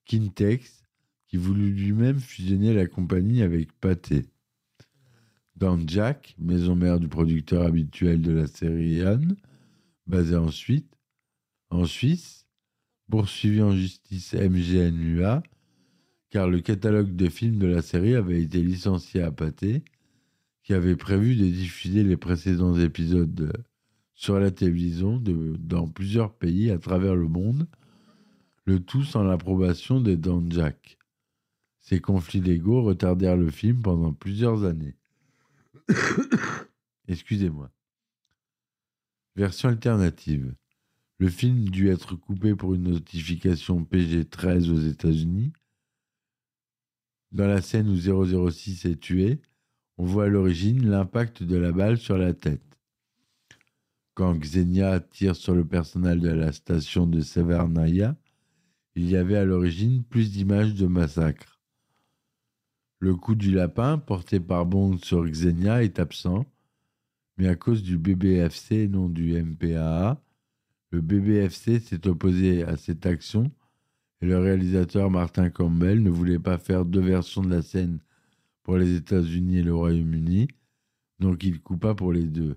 Kintex, 0.05 0.83
qui 1.27 1.39
voulut 1.39 1.73
lui-même 1.73 2.21
fusionner 2.21 2.75
la 2.75 2.87
compagnie 2.87 3.41
avec 3.41 3.73
Pathé. 3.81 4.27
Dans 5.63 5.79
Jack, 5.87 6.35
maison 6.41 6.75
mère 6.75 6.99
du 6.99 7.07
producteur 7.07 7.63
habituel 7.63 8.21
de 8.21 8.33
la 8.33 8.49
série 8.49 9.01
Anne, 9.01 9.37
basé 10.09 10.35
ensuite 10.35 10.93
en 11.71 11.85
Suisse, 11.85 12.49
poursuivi 13.09 13.63
en 13.63 13.71
justice 13.71 14.35
MGMUA, 14.35 15.41
car 16.31 16.49
le 16.49 16.61
catalogue 16.61 17.15
de 17.15 17.29
films 17.29 17.61
de 17.61 17.69
la 17.69 17.81
série 17.81 18.17
avait 18.17 18.43
été 18.43 18.61
licencié 18.61 19.23
à 19.23 19.31
Pathé, 19.31 19.85
qui 20.65 20.75
avait 20.75 20.97
prévu 20.97 21.37
de 21.37 21.47
diffuser 21.47 22.03
les 22.03 22.17
précédents 22.17 22.77
épisodes 22.77 23.53
sur 24.17 24.41
la 24.41 24.51
télévision 24.51 25.23
dans 25.23 25.87
plusieurs 25.87 26.35
pays 26.35 26.73
à 26.73 26.79
travers 26.79 27.15
le 27.15 27.29
monde, 27.29 27.69
le 28.65 28.81
tout 28.81 29.05
sans 29.05 29.23
l'approbation 29.23 30.01
de 30.01 30.17
Dan 30.17 30.51
Jack. 30.51 30.99
Ces 31.79 32.01
conflits 32.01 32.41
légaux 32.41 32.83
retardèrent 32.83 33.37
le 33.37 33.51
film 33.51 33.81
pendant 33.81 34.13
plusieurs 34.13 34.65
années. 34.65 34.97
Excusez-moi. 37.09 37.71
Version 39.37 39.69
alternative. 39.69 40.55
Le 41.19 41.29
film 41.29 41.69
dut 41.69 41.89
être 41.89 42.17
coupé 42.17 42.55
pour 42.55 42.75
une 42.75 42.91
notification 42.91 43.85
PG-13 43.85 44.71
aux 44.71 44.81
États-Unis. 44.81 45.53
Dans 47.31 47.47
la 47.47 47.63
scène 47.63 47.89
où 47.89 48.51
006 48.51 48.85
est 48.85 49.01
tué, 49.01 49.41
on 49.99 50.05
voit 50.05 50.25
à 50.25 50.29
l'origine 50.29 50.89
l'impact 50.89 51.43
de 51.43 51.57
la 51.57 51.73
balle 51.73 51.97
sur 51.97 52.19
la 52.19 52.35
tête. 52.35 52.79
Quand 54.15 54.35
Xenia 54.35 55.01
tire 55.01 55.37
sur 55.37 55.55
le 55.55 55.65
personnel 55.65 56.21
de 56.21 56.29
la 56.29 56.53
station 56.53 57.07
de 57.07 57.21
Severnaya, 57.21 58.17
il 58.95 59.09
y 59.09 59.17
avait 59.17 59.37
à 59.37 59.45
l'origine 59.45 60.05
plus 60.05 60.33
d'images 60.33 60.75
de 60.75 60.87
massacre. 60.87 61.52
Le 63.03 63.17
coup 63.17 63.35
du 63.35 63.51
lapin 63.51 63.99
porté 63.99 64.39
par 64.39 64.65
Bond 64.65 64.97
sur 64.99 65.25
Xenia 65.25 65.83
est 65.83 65.99
absent, 65.99 66.47
mais 67.37 67.49
à 67.49 67.57
cause 67.57 67.83
du 67.83 67.99
BBFC 67.99 68.77
et 68.77 68.87
non 68.87 69.09
du 69.09 69.33
MPAA, 69.43 70.23
le 70.91 71.01
BBFC 71.01 71.81
s'est 71.81 72.07
opposé 72.07 72.63
à 72.63 72.77
cette 72.77 73.05
action 73.05 73.51
et 74.21 74.27
le 74.27 74.39
réalisateur 74.39 75.11
Martin 75.11 75.51
Campbell 75.51 76.01
ne 76.01 76.11
voulait 76.11 76.39
pas 76.39 76.59
faire 76.59 76.85
deux 76.85 77.01
versions 77.01 77.43
de 77.43 77.51
la 77.51 77.61
scène 77.61 77.99
pour 78.63 78.77
les 78.77 78.95
États-Unis 78.95 79.59
et 79.59 79.63
le 79.65 79.75
Royaume-Uni, 79.75 80.47
donc 81.19 81.43
il 81.43 81.61
coupa 81.61 81.97
pour 81.97 82.13
les 82.13 82.29
deux. 82.29 82.57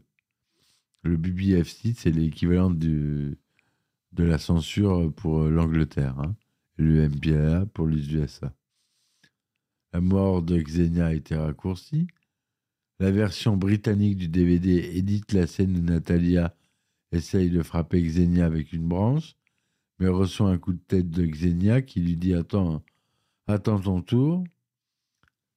Le 1.01 1.17
BBFC, 1.17 1.95
c'est 1.95 2.11
l'équivalent 2.11 2.69
de 2.69 3.35
la 4.15 4.37
censure 4.37 5.11
pour 5.11 5.45
l'Angleterre, 5.45 6.19
hein, 6.19 6.35
et 6.77 6.83
le 6.83 7.09
MPAA 7.09 7.65
pour 7.65 7.87
les 7.87 8.13
USA. 8.13 8.53
La 9.95 10.01
mort 10.01 10.41
de 10.41 10.59
Xenia 10.59 11.05
a 11.05 11.13
été 11.13 11.37
raccourcie. 11.37 12.07
La 12.99 13.11
version 13.11 13.55
britannique 13.55 14.17
du 14.17 14.27
DVD 14.27 14.71
édite 14.93 15.31
la 15.31 15.47
scène 15.47 15.77
où 15.77 15.81
Natalia 15.81 16.53
essaye 17.13 17.49
de 17.49 17.63
frapper 17.63 18.01
Xenia 18.01 18.45
avec 18.45 18.73
une 18.73 18.89
branche, 18.89 19.37
mais 19.97 20.09
reçoit 20.09 20.49
un 20.49 20.57
coup 20.57 20.73
de 20.73 20.83
tête 20.85 21.09
de 21.09 21.25
Xenia 21.25 21.81
qui 21.81 22.01
lui 22.01 22.17
dit 22.17 22.33
Attends, 22.33 22.83
attends 23.47 23.79
ton 23.79 24.01
tour. 24.01 24.43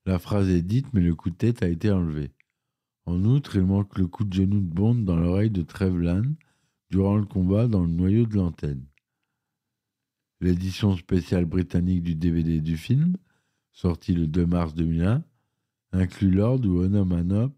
La 0.07 0.21
phrase 0.21 0.51
est 0.51 0.63
dite, 0.63 0.87
mais 0.93 1.01
le 1.01 1.17
coup 1.17 1.31
de 1.31 1.35
tête 1.35 1.65
a 1.65 1.69
été 1.69 1.91
enlevé. 1.91 2.31
En 3.07 3.25
outre, 3.25 3.57
il 3.57 3.65
manque 3.65 3.99
le 3.99 4.07
coup 4.07 4.23
de 4.23 4.33
genou 4.33 4.61
de 4.61 4.73
Bond 4.73 4.95
dans 4.95 5.17
l'oreille 5.17 5.51
de 5.51 5.63
Trevlan 5.63 6.23
durant 6.91 7.17
le 7.17 7.27
combat 7.27 7.67
dans 7.67 7.83
le 7.83 7.91
noyau 7.91 8.25
de 8.25 8.37
l'antenne. 8.37 8.87
L'édition 10.41 10.97
spéciale 10.97 11.45
britannique 11.45 12.05
du 12.05 12.15
DVD 12.15 12.61
du 12.61 12.77
film, 12.77 13.17
sortie 13.79 14.13
le 14.13 14.27
2 14.27 14.45
mars 14.45 14.75
2001, 14.75 15.23
inclut 15.93 16.33
Lord 16.33 16.67
ou 16.67 16.81
Onomanop, 16.81 17.53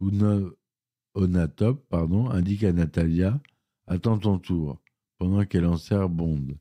ou 0.00 0.10
Onatop, 1.14 1.88
pardon, 1.88 2.28
indique 2.28 2.64
à 2.64 2.72
Natalia 2.72 3.40
Attends 3.86 4.18
ton 4.18 4.38
tour, 4.38 4.78
pendant 5.16 5.46
qu'elle 5.46 5.64
en 5.64 5.78
sert 5.78 6.10
Bond. 6.10 6.58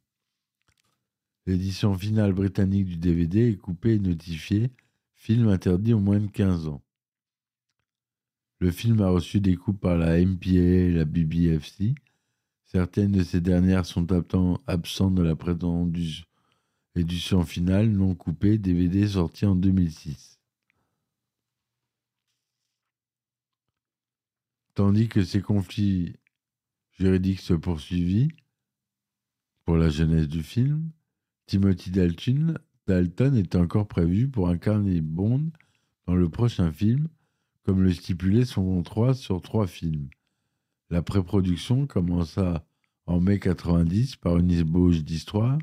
L'édition 1.46 1.98
finale 1.98 2.32
britannique 2.32 2.86
du 2.86 2.96
DVD 2.96 3.50
est 3.50 3.58
coupée 3.58 3.96
et 3.96 4.00
notifiée 4.00 4.72
film 5.16 5.50
interdit 5.50 5.94
aux 5.94 6.00
moins 6.00 6.22
de 6.22 6.28
15 6.28 6.70
ans. 6.70 6.82
Le 8.60 8.72
film 8.72 9.02
a 9.02 9.10
reçu 9.10 9.42
des 9.42 9.58
coups 9.58 9.82
par 9.82 9.98
la 9.98 10.24
MPA 10.24 10.50
et 10.50 10.92
la 10.94 11.04
BBFC. 11.04 11.94
Certaines 12.64 13.12
de 13.12 13.24
ces 13.24 13.42
dernières 13.42 13.86
sont 13.86 14.08
absentes 14.68 15.16
de 15.16 15.24
la 15.24 15.36
prétendue 15.36 16.24
édition 16.96 17.44
finale 17.44 17.90
non 17.90 18.16
coupée 18.16 18.58
DVD 18.58 19.08
sorti 19.08 19.46
en 19.46 19.56
2006. 19.56 20.40
Tandis 24.74 25.08
que 25.08 25.24
ces 25.24 25.42
conflits 25.42 26.16
juridiques 26.92 27.42
se 27.42 27.54
poursuivirent 27.54 28.32
pour 29.66 29.78
la 29.78 29.90
jeunesse 29.90 30.28
du 30.28 30.44
film, 30.44 30.92
Timothy 31.48 31.92
Dalton, 31.92 32.58
Dalton 32.88 33.36
est 33.36 33.56
encore 33.56 33.88
prévu 33.88 34.28
pour 34.28 34.50
incarner 34.50 35.02
Bond 35.02 35.50
dans 36.08 36.16
le 36.16 36.30
prochain 36.30 36.72
film 36.72 37.08
comme 37.64 37.82
le 37.82 37.92
stipulait 37.94 38.46
son 38.46 38.64
contrat 38.64 39.14
sur 39.14 39.42
trois 39.42 39.66
films. 39.66 40.10
La 40.92 41.02
pré-production 41.02 41.88
commença 41.88 42.64
en 43.08 43.20
mai 43.20 43.40
90 43.40 44.18
par 44.18 44.38
une 44.38 44.52
ébauche 44.52 45.04
d'histoire 45.04 45.58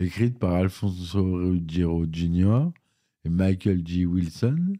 écrite 0.00 0.38
par 0.38 0.54
Alfonso 0.54 1.22
Ruggiero 1.22 2.06
Jr. 2.10 2.70
et 3.24 3.28
Michael 3.28 3.86
G. 3.86 4.06
Wilson. 4.06 4.72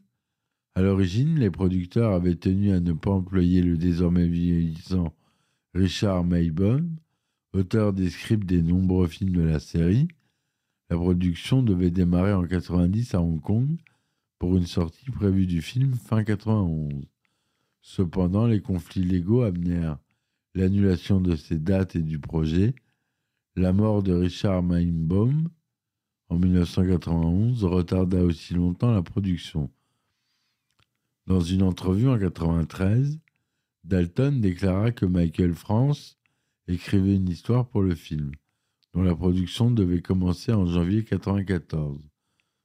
À 0.73 0.81
l'origine, 0.81 1.37
les 1.37 1.51
producteurs 1.51 2.13
avaient 2.13 2.35
tenu 2.35 2.71
à 2.71 2.79
ne 2.79 2.93
pas 2.93 3.11
employer 3.11 3.61
le 3.61 3.77
désormais 3.77 4.27
vieillissant 4.27 5.13
Richard 5.75 6.23
Maybaum, 6.23 6.95
auteur 7.53 7.93
des 7.93 8.09
scripts 8.09 8.47
des 8.47 8.63
nombreux 8.63 9.07
films 9.07 9.35
de 9.35 9.43
la 9.43 9.59
série. 9.59 10.07
La 10.89 10.97
production 10.97 11.61
devait 11.61 11.91
démarrer 11.91 12.33
en 12.33 12.45
90 12.45 13.13
à 13.13 13.21
Hong 13.21 13.39
Kong 13.39 13.77
pour 14.39 14.57
une 14.57 14.65
sortie 14.65 15.11
prévue 15.11 15.45
du 15.45 15.61
film 15.61 15.93
fin 15.93 16.23
91. 16.23 17.05
Cependant, 17.81 18.47
les 18.47 18.61
conflits 18.61 19.03
légaux 19.03 19.43
amenèrent 19.43 19.99
l'annulation 20.55 21.21
de 21.21 21.35
ces 21.35 21.59
dates 21.59 21.95
et 21.95 22.01
du 22.01 22.17
projet, 22.17 22.73
la 23.55 23.73
mort 23.73 24.01
de 24.01 24.13
Richard 24.13 24.63
Meinbaum 24.63 25.49
en 26.29 26.37
1991 26.37 27.65
retarda 27.65 28.23
aussi 28.23 28.53
longtemps 28.53 28.93
la 28.93 29.01
production. 29.01 29.69
Dans 31.27 31.41
une 31.41 31.63
entrevue 31.63 32.07
en 32.07 32.15
1993, 32.15 33.19
Dalton 33.83 34.39
déclara 34.39 34.91
que 34.91 35.05
Michael 35.05 35.53
France 35.53 36.17
écrivait 36.67 37.15
une 37.15 37.29
histoire 37.29 37.67
pour 37.67 37.81
le 37.81 37.95
film, 37.95 38.31
dont 38.93 39.01
la 39.01 39.15
production 39.15 39.71
devait 39.71 40.01
commencer 40.01 40.53
en 40.53 40.65
janvier 40.65 41.01
1994. 41.01 42.09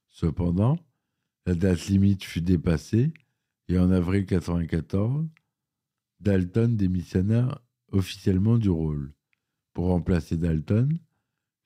Cependant, 0.09 0.79
la 1.47 1.55
date 1.55 1.87
limite 1.89 2.25
fut 2.25 2.41
dépassée 2.41 3.13
et 3.69 3.79
en 3.79 3.91
avril 3.91 4.23
1994, 4.23 5.27
Dalton 6.21 6.77
démissionna 6.77 7.61
officiellement 7.91 8.59
du 8.59 8.71
rôle. 8.71 9.16
Pour 9.77 9.89
remplacer 9.89 10.39
Dalton, 10.39 10.89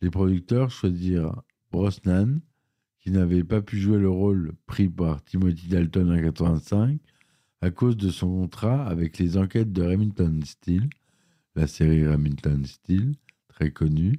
les 0.01 0.11
producteurs 0.11 0.73
choisirent 0.73 1.45
Brosnan, 1.71 2.41
qui 2.99 3.13
n'avait 3.13 3.45
pas 3.45 3.63
pu 3.63 3.79
jouer 3.79 4.01
le 4.01 4.11
rôle 4.11 4.57
pris 4.67 4.89
par 4.89 5.23
Timothy 5.23 5.69
Dalton 5.69 6.09
en 6.09 6.15
1985 6.15 6.99
à 7.61 7.71
cause 7.71 7.97
de 7.97 8.11
son 8.11 8.27
contrat 8.27 8.85
avec 8.85 9.17
les 9.19 9.37
enquêtes 9.37 9.73
de 9.73 9.85
Remington 9.85 10.41
Steele, 10.45 10.91
la 11.55 11.69
série 11.69 12.05
Remington 12.05 12.63
Steele, 12.65 13.15
très 13.47 13.71
connue, 13.71 14.19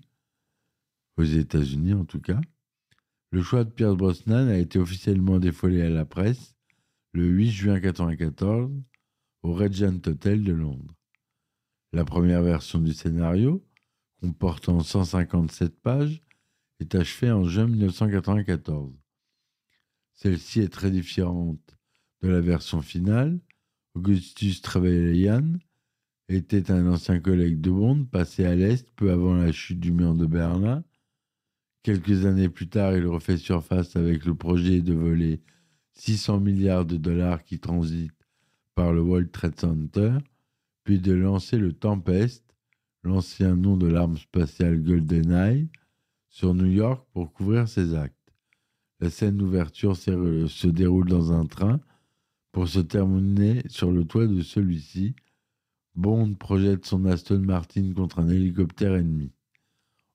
aux 1.18 1.24
États-Unis 1.24 1.94
en 1.94 2.06
tout 2.06 2.22
cas. 2.22 2.40
Le 3.32 3.42
choix 3.44 3.66
de 3.66 3.72
Pierce 3.72 3.98
Brosnan 3.98 4.48
a 4.48 4.58
été 4.58 4.80
officiellement 4.80 5.38
défolé 5.38 5.82
à 5.82 5.90
la 5.90 6.06
presse 6.06 6.56
le 7.12 7.26
8 7.26 7.52
juin 7.52 7.74
1994 7.74 8.72
au 9.44 9.52
Regent 9.52 10.00
Hotel 10.08 10.46
de 10.46 10.54
Londres. 10.54 10.96
La 11.92 12.06
première 12.06 12.42
version 12.42 12.80
du 12.80 12.94
scénario, 12.94 13.62
comportant 14.22 14.82
157 14.82 15.82
pages, 15.82 16.22
est 16.80 16.96
achevée 16.96 17.32
en 17.32 17.44
juin 17.44 17.68
1994. 17.68 18.94
Celle-ci 20.14 20.62
est 20.62 20.72
très 20.72 20.92
différente 20.92 21.78
de 22.22 22.30
la 22.30 22.42
version 22.42 22.82
finale. 22.82 23.40
Augustus 23.96 24.62
Trevelyan 24.62 25.58
était 26.30 26.72
un 26.72 26.88
ancien 26.88 27.20
collègue 27.20 27.60
de 27.60 27.72
Bond 27.72 28.06
passé 28.06 28.46
à 28.46 28.56
l'Est 28.56 28.90
peu 28.96 29.12
avant 29.12 29.34
la 29.34 29.52
chute 29.52 29.80
du 29.80 29.92
mur 29.92 30.16
de 30.16 30.26
Berlin. 30.26 30.84
Quelques 31.84 32.26
années 32.26 32.50
plus 32.50 32.70
tard, 32.70 32.96
il 32.96 33.08
refait 33.08 33.38
surface 33.38 33.96
avec 33.96 34.26
le 34.26 34.36
projet 34.36 34.82
de 34.82 34.94
voler 34.94 35.42
600 35.94 36.40
milliards 36.40 36.86
de 36.86 36.98
dollars 36.98 37.44
qui 37.44 37.60
transitent 37.60 38.28
par 38.76 38.94
le 38.94 39.02
World 39.02 39.32
Trade 39.32 39.60
Center, 39.60 40.14
puis 40.84 41.00
de 41.00 41.12
lancer 41.12 41.58
le 41.58 41.74
Tempest, 41.74 42.51
l'ancien 43.04 43.56
nom 43.56 43.78
de 43.78 43.88
l'arme 43.88 44.18
spatiale 44.18 44.82
GoldenEye, 44.82 45.70
sur 46.30 46.54
New 46.54 46.72
York 46.72 47.06
pour 47.14 47.34
couvrir 47.34 47.68
ses 47.68 47.94
actes. 47.94 48.16
La 49.00 49.10
scène 49.10 49.38
d'ouverture 49.38 49.98
se 49.98 50.68
déroule 50.68 51.10
dans 51.10 51.34
un 51.34 51.46
train 51.46 51.82
pour 52.52 52.68
se 52.68 52.80
terminer 52.80 53.64
sur 53.68 53.92
le 53.92 54.06
toit 54.06 54.28
de 54.28 54.42
celui-ci. 54.42 55.16
Bond 55.96 56.36
projette 56.36 56.86
son 56.86 57.06
Aston 57.06 57.40
Martin 57.40 57.94
contre 57.94 58.20
un 58.20 58.30
hélicoptère 58.30 58.96
ennemi. 58.96 59.34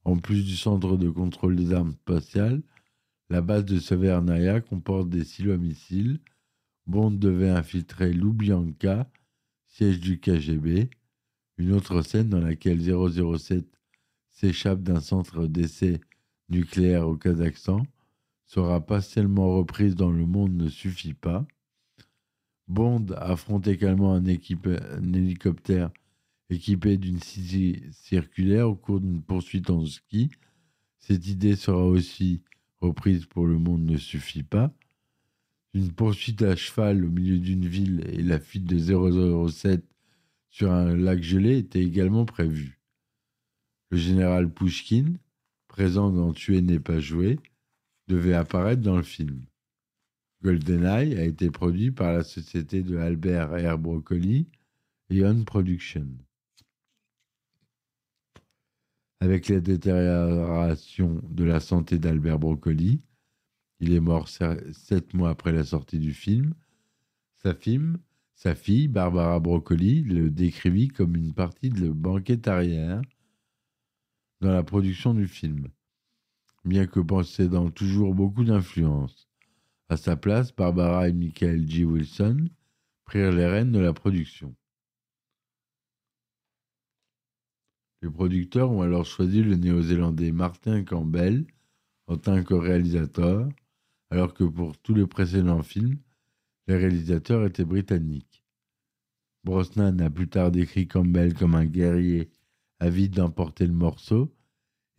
En 0.04 0.16
plus 0.18 0.44
du 0.44 0.56
centre 0.56 0.96
de 0.96 1.10
contrôle 1.10 1.56
des 1.56 1.72
armes 1.72 1.92
spatiales, 1.92 2.62
la 3.28 3.40
base 3.40 3.64
de 3.64 3.78
Severnaya 3.78 4.60
comporte 4.60 5.10
des 5.10 5.24
silos 5.24 5.58
missiles. 5.58 6.20
Bond 6.86 7.10
devait 7.10 7.50
infiltrer 7.50 8.12
Lubyanka, 8.12 9.10
siège 9.66 10.00
du 10.00 10.20
KGB. 10.20 10.88
Une 11.58 11.72
autre 11.72 12.02
scène 12.02 12.28
dans 12.28 12.40
laquelle 12.40 12.80
007 12.80 13.64
s'échappe 14.30 14.82
d'un 14.82 15.00
centre 15.00 15.46
d'essai 15.46 16.00
nucléaire 16.50 17.08
au 17.08 17.16
Kazakhstan 17.16 17.86
sera 18.44 18.84
partiellement 18.84 19.56
reprise 19.56 19.94
dans 19.94 20.10
Le 20.10 20.26
Monde 20.26 20.54
ne 20.54 20.68
suffit 20.68 21.14
pas. 21.14 21.46
Bond 22.68 23.06
affronte 23.16 23.66
également 23.68 24.14
un, 24.14 24.24
hélicoptère 24.24 25.90
équipé 26.50 26.98
d'une 26.98 27.20
scie 27.20 27.82
circulaire 27.90 28.68
au 28.68 28.76
cours 28.76 29.00
d'une 29.00 29.22
poursuite 29.22 29.70
en 29.70 29.84
ski. 29.86 30.30
Cette 30.98 31.26
idée 31.26 31.56
sera 31.56 31.84
aussi 31.84 32.42
reprise 32.80 33.24
pour 33.24 33.46
Le 33.46 33.58
Monde 33.58 33.84
ne 33.84 33.96
suffit 33.96 34.42
pas. 34.42 34.72
Une 35.74 35.92
poursuite 35.92 36.42
à 36.42 36.54
cheval 36.54 37.04
au 37.04 37.10
milieu 37.10 37.38
d'une 37.38 37.66
ville 37.66 38.04
et 38.12 38.22
la 38.22 38.38
fuite 38.38 38.64
de 38.64 38.78
007 39.48 39.84
sur 40.56 40.72
un 40.72 40.96
lac 40.96 41.22
gelé 41.22 41.58
étaient 41.58 41.82
également 41.82 42.24
prévues. 42.24 42.80
Le 43.90 43.98
général 43.98 44.50
Pushkin, 44.50 45.18
présent 45.68 46.10
dans 46.10 46.32
Tuer 46.32 46.62
n'est 46.62 46.80
pas 46.80 46.98
joué, 46.98 47.38
devait 48.08 48.32
apparaître 48.32 48.80
dans 48.80 48.96
le 48.96 49.02
film. 49.02 49.44
GoldenEye 50.42 51.14
a 51.18 51.24
été 51.24 51.50
produit 51.50 51.90
par 51.90 52.10
la 52.10 52.24
société 52.24 52.82
de 52.82 52.96
Albert 52.96 53.50
R. 53.50 53.76
Broccoli 53.76 54.48
et 55.10 55.26
On 55.26 55.44
Production. 55.44 56.08
Avec 59.20 59.50
la 59.50 59.60
détérioration 59.60 61.20
de 61.28 61.44
la 61.44 61.60
santé 61.60 61.98
d'Albert 61.98 62.38
Broccoli, 62.38 63.02
il 63.80 63.92
est 63.92 64.00
mort 64.00 64.26
sept 64.28 65.12
mois 65.12 65.28
après 65.28 65.52
la 65.52 65.64
sortie 65.64 65.98
du 65.98 66.14
film. 66.14 66.54
Sa, 67.42 67.52
film, 67.52 67.98
sa 68.36 68.54
fille, 68.54 68.86
Barbara 68.86 69.40
Broccoli, 69.40 70.02
le 70.02 70.30
décrivit 70.30 70.88
comme 70.88 71.16
une 71.16 71.32
partie 71.32 71.70
de 71.70 71.88
banquette-arrière 71.88 73.00
dans 74.42 74.52
la 74.52 74.62
production 74.62 75.14
du 75.14 75.26
film, 75.26 75.68
bien 76.64 76.86
que 76.86 77.00
possédant 77.00 77.70
toujours 77.70 78.14
beaucoup 78.14 78.44
d'influence. 78.44 79.26
À 79.88 79.96
sa 79.96 80.16
place, 80.16 80.54
Barbara 80.54 81.08
et 81.08 81.14
Michael 81.14 81.66
G. 81.66 81.84
Wilson 81.84 82.48
prirent 83.06 83.32
les 83.32 83.46
rênes 83.46 83.72
de 83.72 83.78
la 83.78 83.94
production. 83.94 84.54
Les 88.02 88.10
producteurs 88.10 88.70
ont 88.70 88.82
alors 88.82 89.06
choisi 89.06 89.42
le 89.42 89.56
néo-zélandais 89.56 90.32
Martin 90.32 90.84
Campbell 90.84 91.46
en 92.06 92.18
tant 92.18 92.44
que 92.44 92.54
réalisateur, 92.54 93.48
alors 94.10 94.34
que 94.34 94.44
pour 94.44 94.76
tous 94.76 94.94
les 94.94 95.06
précédents 95.06 95.62
films, 95.62 95.98
les 96.66 96.76
réalisateurs 96.76 97.46
étaient 97.46 97.64
britanniques. 97.64 98.25
Brosnan 99.46 100.00
a 100.00 100.10
plus 100.10 100.26
tard 100.26 100.50
décrit 100.50 100.88
Campbell 100.88 101.32
comme 101.32 101.54
un 101.54 101.66
guerrier 101.66 102.28
avide 102.80 103.12
d'emporter 103.12 103.64
le 103.64 103.72
morceau 103.72 104.34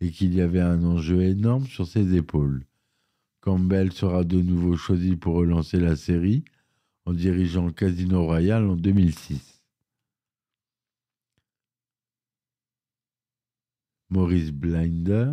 et 0.00 0.10
qu'il 0.10 0.34
y 0.34 0.40
avait 0.40 0.62
un 0.62 0.82
enjeu 0.84 1.20
énorme 1.20 1.66
sur 1.66 1.86
ses 1.86 2.14
épaules. 2.14 2.64
Campbell 3.42 3.92
sera 3.92 4.24
de 4.24 4.40
nouveau 4.40 4.74
choisi 4.74 5.16
pour 5.16 5.34
relancer 5.34 5.78
la 5.78 5.96
série 5.96 6.44
en 7.04 7.12
dirigeant 7.12 7.70
Casino 7.70 8.24
Royale 8.24 8.64
en 8.64 8.76
2006. 8.76 9.62
Maurice 14.08 14.52
Binder, 14.52 15.32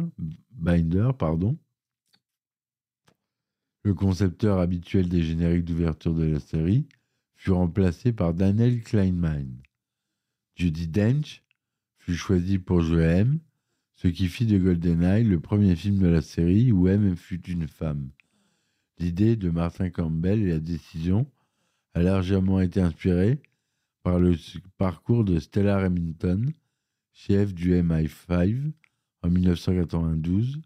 le 3.84 3.94
concepteur 3.94 4.60
habituel 4.60 5.08
des 5.08 5.24
génériques 5.24 5.64
d'ouverture 5.64 6.14
de 6.14 6.26
la 6.26 6.42
série, 6.42 6.86
fut 7.46 7.52
remplacé 7.52 8.12
par 8.12 8.34
Daniel 8.34 8.82
Kleinman. 8.82 9.62
Judy 10.56 10.88
Dench 10.88 11.44
fut 12.00 12.16
choisi 12.16 12.58
pour 12.58 12.82
jouer 12.82 13.04
M, 13.04 13.40
ce 13.94 14.08
qui 14.08 14.30
fit 14.30 14.48
de 14.48 14.58
GoldenEye 14.58 15.24
le 15.24 15.40
premier 15.40 15.76
film 15.76 16.00
de 16.00 16.08
la 16.08 16.24
série 16.24 16.72
où 16.72 16.88
M 16.88 17.16
fut 17.16 17.48
une 17.48 17.68
femme. 17.68 18.10
L'idée 18.98 19.36
de 19.36 19.52
Martin 19.52 19.92
Campbell 19.92 20.42
et 20.42 20.54
la 20.54 20.60
décision 20.60 21.30
a 21.94 22.02
largement 22.02 22.62
été 22.62 22.82
inspirée 22.82 23.40
par 24.02 24.18
le 24.18 24.36
parcours 24.80 25.24
de 25.24 25.38
Stella 25.38 25.78
Remington, 25.78 26.48
chef 27.14 27.54
du 27.54 27.74
MI5 27.76 28.72
en 29.22 29.30
1992. 29.30 30.62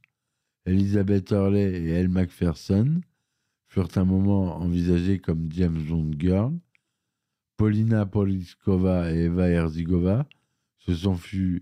Elizabeth 0.65 1.29
Hurley 1.31 1.73
et 1.73 1.89
Elle 1.89 2.07
Macpherson 2.07 3.01
furent 3.67 3.97
un 3.97 4.05
moment 4.05 4.55
envisagés 4.61 5.19
comme 5.19 5.51
James 5.51 5.83
Bond 5.89 6.11
Girl. 6.17 6.53
Paulina 7.59 8.05
Poliskova 8.05 9.11
et 9.11 9.25
Eva 9.25 9.49
Herzigova 9.49 10.25
se 10.77 10.95
sont 10.95 11.17
fus 11.17 11.61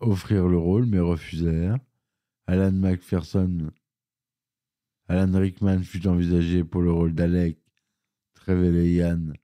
offrir 0.00 0.48
le 0.48 0.58
rôle, 0.58 0.86
mais 0.86 0.98
refusèrent. 0.98 1.78
Alan 2.48 2.72
McPherson, 2.72 3.70
Alan 5.06 5.38
Rickman 5.38 5.84
fut 5.84 6.08
envisagé 6.08 6.64
pour 6.64 6.82
le 6.82 6.90
rôle 6.90 7.14
d'Alec 7.14 7.58
Trevelyan, 8.34 9.34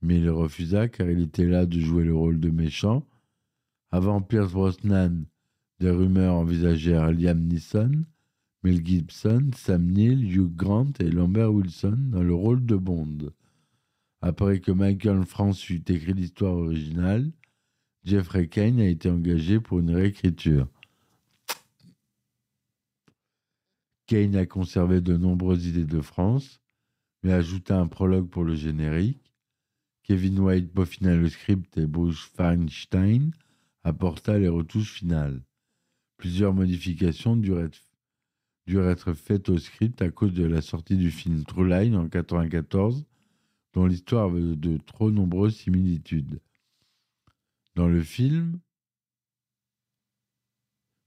mais 0.00 0.16
il 0.16 0.30
refusa 0.30 0.88
car 0.88 1.10
il 1.10 1.20
était 1.20 1.44
là 1.44 1.66
de 1.66 1.78
jouer 1.78 2.04
le 2.04 2.14
rôle 2.14 2.40
de 2.40 2.48
méchant. 2.48 3.06
Avant 3.90 4.22
Pierce 4.22 4.52
Brosnan, 4.52 5.26
des 5.78 5.90
rumeurs 5.90 6.36
envisagèrent 6.36 7.12
Liam 7.12 7.48
Neeson, 7.48 8.06
Mel 8.62 8.82
Gibson, 8.82 9.50
Sam 9.54 9.84
Neill, 9.84 10.24
Hugh 10.24 10.56
Grant 10.56 10.92
et 11.00 11.10
Lambert 11.10 11.52
Wilson 11.52 11.98
dans 11.98 12.22
le 12.22 12.32
rôle 12.32 12.64
de 12.64 12.76
Bond. 12.76 13.30
Après 14.24 14.60
que 14.60 14.70
Michael 14.70 15.26
France 15.26 15.68
eut 15.68 15.82
écrit 15.88 16.14
l'histoire 16.14 16.54
originale, 16.54 17.32
Jeffrey 18.04 18.46
Kane 18.46 18.78
a 18.78 18.86
été 18.86 19.10
engagé 19.10 19.58
pour 19.58 19.80
une 19.80 19.90
réécriture. 19.90 20.68
Kane 24.06 24.36
a 24.36 24.46
conservé 24.46 25.00
de 25.00 25.16
nombreuses 25.16 25.66
idées 25.66 25.84
de 25.84 26.00
France, 26.00 26.60
mais 27.24 27.32
ajouta 27.32 27.80
un 27.80 27.88
prologue 27.88 28.28
pour 28.28 28.44
le 28.44 28.54
générique. 28.54 29.32
Kevin 30.04 30.38
White 30.38 30.72
peaufina 30.72 31.16
le 31.16 31.28
script 31.28 31.76
et 31.76 31.86
Bruce 31.86 32.30
Feinstein 32.36 33.32
apporta 33.82 34.38
les 34.38 34.48
retouches 34.48 34.92
finales. 34.92 35.42
Plusieurs 36.16 36.54
modifications 36.54 37.34
durent 37.34 37.60
être, 37.60 39.14
faites 39.14 39.48
au 39.48 39.58
script 39.58 40.00
à 40.00 40.10
cause 40.10 40.32
de 40.32 40.44
la 40.44 40.62
sortie 40.62 40.96
du 40.96 41.10
film 41.10 41.42
True 41.42 41.68
Line 41.68 41.96
en 41.96 42.04
1994, 42.04 43.04
dont 43.72 43.86
l'histoire 43.86 44.26
avait 44.26 44.56
de 44.56 44.76
trop 44.78 45.10
nombreuses 45.10 45.56
similitudes. 45.56 46.40
Dans 47.74 47.88
le 47.88 48.02
film, 48.02 48.60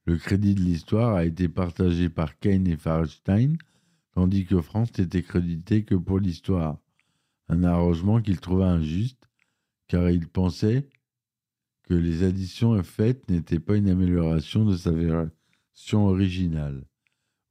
le 0.05 0.17
crédit 0.17 0.55
de 0.55 0.61
l'histoire 0.61 1.15
a 1.15 1.25
été 1.25 1.47
partagé 1.49 2.09
par 2.09 2.37
Kane 2.39 2.67
et 2.67 2.77
Farstein, 2.77 3.55
tandis 4.13 4.45
que 4.45 4.61
France 4.61 4.97
n'était 4.97 5.23
crédité 5.23 5.83
que 5.83 5.95
pour 5.95 6.19
l'histoire. 6.19 6.77
Un 7.47 7.63
arrangement 7.63 8.21
qu'il 8.21 8.39
trouva 8.39 8.71
injuste, 8.71 9.29
car 9.87 10.09
il 10.09 10.27
pensait 10.27 10.87
que 11.83 11.93
les 11.93 12.23
additions 12.23 12.81
faites 12.83 13.29
n'étaient 13.29 13.59
pas 13.59 13.77
une 13.77 13.89
amélioration 13.89 14.65
de 14.65 14.75
sa 14.75 14.91
version 14.91 16.07
originale. 16.07 16.83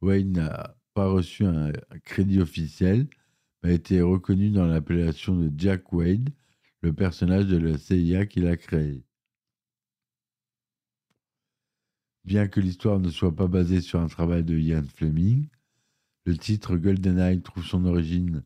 Wayne 0.00 0.32
n'a 0.32 0.76
pas 0.94 1.08
reçu 1.08 1.44
un 1.44 1.72
crédit 2.04 2.40
officiel, 2.40 3.08
a 3.64 3.70
été 3.70 4.02
reconnu 4.02 4.50
dans 4.50 4.66
l'appellation 4.66 5.34
de 5.34 5.50
Jack 5.56 5.90
Wade, 5.94 6.28
le 6.82 6.92
personnage 6.92 7.46
de 7.46 7.56
la 7.56 7.78
CIA 7.78 8.26
qu'il 8.26 8.46
a 8.46 8.58
créé. 8.58 9.02
Bien 12.26 12.46
que 12.46 12.60
l'histoire 12.60 13.00
ne 13.00 13.08
soit 13.08 13.34
pas 13.34 13.48
basée 13.48 13.80
sur 13.80 14.00
un 14.00 14.06
travail 14.06 14.44
de 14.44 14.58
Ian 14.58 14.84
Fleming, 14.84 15.48
le 16.26 16.36
titre 16.36 16.76
GoldenEye 16.76 17.40
trouve 17.40 17.64
son 17.64 17.86
origine 17.86 18.44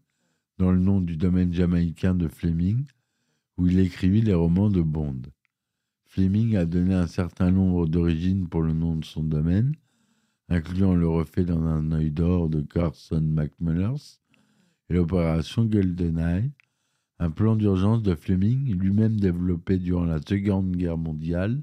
dans 0.57 0.71
le 0.71 0.79
nom 0.79 1.01
du 1.01 1.16
domaine 1.16 1.53
jamaïcain 1.53 2.14
de 2.14 2.29
Fleming, 2.29 2.85
où 3.57 3.66
il 3.66 3.81
écrivit 3.81 4.23
les 4.23 4.35
romans 4.35 4.71
de 4.71 4.83
Bond. 4.83 5.23
Fleming 6.07 6.55
a 6.55 6.64
donné 6.64 6.95
un 6.95 7.09
certain 7.09 7.51
nombre 7.51 7.89
d'origines 7.89 8.49
pour 8.49 8.62
le 8.62 8.73
nom 8.73 8.95
de 8.95 9.05
son 9.05 9.25
domaine, 9.25 9.75
incluant 10.49 10.95
le 10.95 11.09
refait 11.09 11.45
dans 11.45 11.62
un 11.62 11.91
œil 11.91 12.12
d'or 12.12 12.49
de 12.49 12.61
Carson 12.61 13.21
McMullers 13.21 14.21
et 14.89 14.95
l'opération 14.95 15.64
GoldenEye, 15.64 16.51
un 17.18 17.30
plan 17.30 17.57
d'urgence 17.57 18.03
de 18.03 18.14
Fleming 18.14 18.72
lui-même 18.74 19.18
développé 19.18 19.78
durant 19.78 20.05
la 20.05 20.20
Seconde 20.20 20.76
Guerre 20.76 20.99
mondiale 20.99 21.62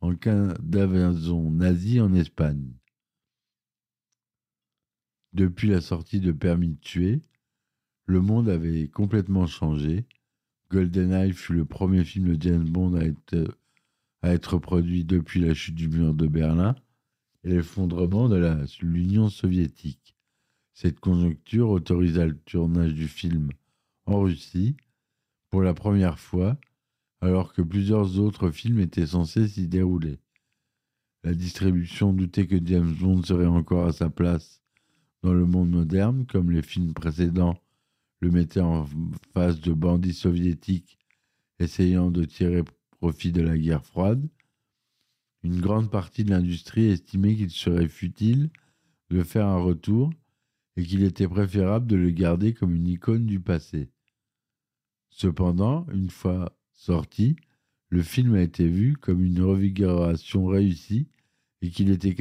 en 0.00 0.14
cas 0.14 0.54
d'invasion 0.62 1.50
nazie 1.50 2.00
en 2.00 2.12
Espagne. 2.14 2.72
Depuis 5.32 5.68
la 5.68 5.80
sortie 5.80 6.20
de 6.20 6.30
Permis 6.30 6.68
de 6.68 6.80
tuer, 6.80 7.22
le 8.06 8.20
monde 8.20 8.48
avait 8.48 8.88
complètement 8.88 9.46
changé. 9.46 10.06
GoldenEye 10.70 11.32
fut 11.32 11.54
le 11.54 11.64
premier 11.64 12.04
film 12.04 12.36
de 12.36 12.42
James 12.42 12.68
Bond 12.68 12.94
à 12.94 13.04
être, 13.04 13.58
à 14.22 14.32
être 14.32 14.58
produit 14.58 15.04
depuis 15.04 15.40
la 15.40 15.54
chute 15.54 15.74
du 15.74 15.88
mur 15.88 16.14
de 16.14 16.26
Berlin 16.26 16.76
et 17.42 17.48
l'effondrement 17.48 18.28
de 18.28 18.64
l'Union 18.82 19.28
soviétique. 19.28 20.13
Cette 20.74 20.98
conjoncture 20.98 21.70
autorisa 21.70 22.26
le 22.26 22.36
tournage 22.36 22.94
du 22.94 23.06
film 23.06 23.50
en 24.06 24.20
Russie 24.20 24.76
pour 25.48 25.62
la 25.62 25.72
première 25.72 26.18
fois, 26.18 26.58
alors 27.20 27.52
que 27.52 27.62
plusieurs 27.62 28.18
autres 28.18 28.50
films 28.50 28.80
étaient 28.80 29.06
censés 29.06 29.46
s'y 29.46 29.68
dérouler. 29.68 30.18
La 31.22 31.32
distribution 31.32 32.12
doutait 32.12 32.48
que 32.48 32.58
James 32.66 32.92
Bond 32.92 33.22
serait 33.22 33.46
encore 33.46 33.86
à 33.86 33.92
sa 33.92 34.10
place 34.10 34.60
dans 35.22 35.32
le 35.32 35.46
monde 35.46 35.70
moderne, 35.70 36.26
comme 36.26 36.50
les 36.50 36.62
films 36.62 36.92
précédents 36.92 37.56
le 38.20 38.32
mettaient 38.32 38.60
en 38.60 38.86
face 39.32 39.60
de 39.60 39.72
bandits 39.72 40.12
soviétiques 40.12 40.98
essayant 41.60 42.10
de 42.10 42.24
tirer 42.24 42.64
profit 42.98 43.30
de 43.30 43.42
la 43.42 43.56
guerre 43.56 43.86
froide. 43.86 44.28
Une 45.44 45.60
grande 45.60 45.90
partie 45.90 46.24
de 46.24 46.30
l'industrie 46.30 46.86
estimait 46.86 47.36
qu'il 47.36 47.50
serait 47.50 47.88
futile 47.88 48.50
de 49.10 49.22
faire 49.22 49.46
un 49.46 49.60
retour 49.60 50.10
et 50.76 50.84
qu'il 50.84 51.04
était 51.04 51.28
préférable 51.28 51.86
de 51.86 51.96
le 51.96 52.10
garder 52.10 52.52
comme 52.52 52.74
une 52.74 52.88
icône 52.88 53.26
du 53.26 53.40
passé. 53.40 53.90
Cependant, 55.10 55.86
une 55.92 56.10
fois 56.10 56.56
sorti, 56.72 57.36
le 57.88 58.02
film 58.02 58.34
a 58.34 58.42
été 58.42 58.66
vu 58.66 58.96
comme 58.96 59.24
une 59.24 59.40
revigoration 59.40 60.46
réussie 60.46 61.06
et 61.62 61.70
qu'il 61.70 61.90
était 61.90 62.16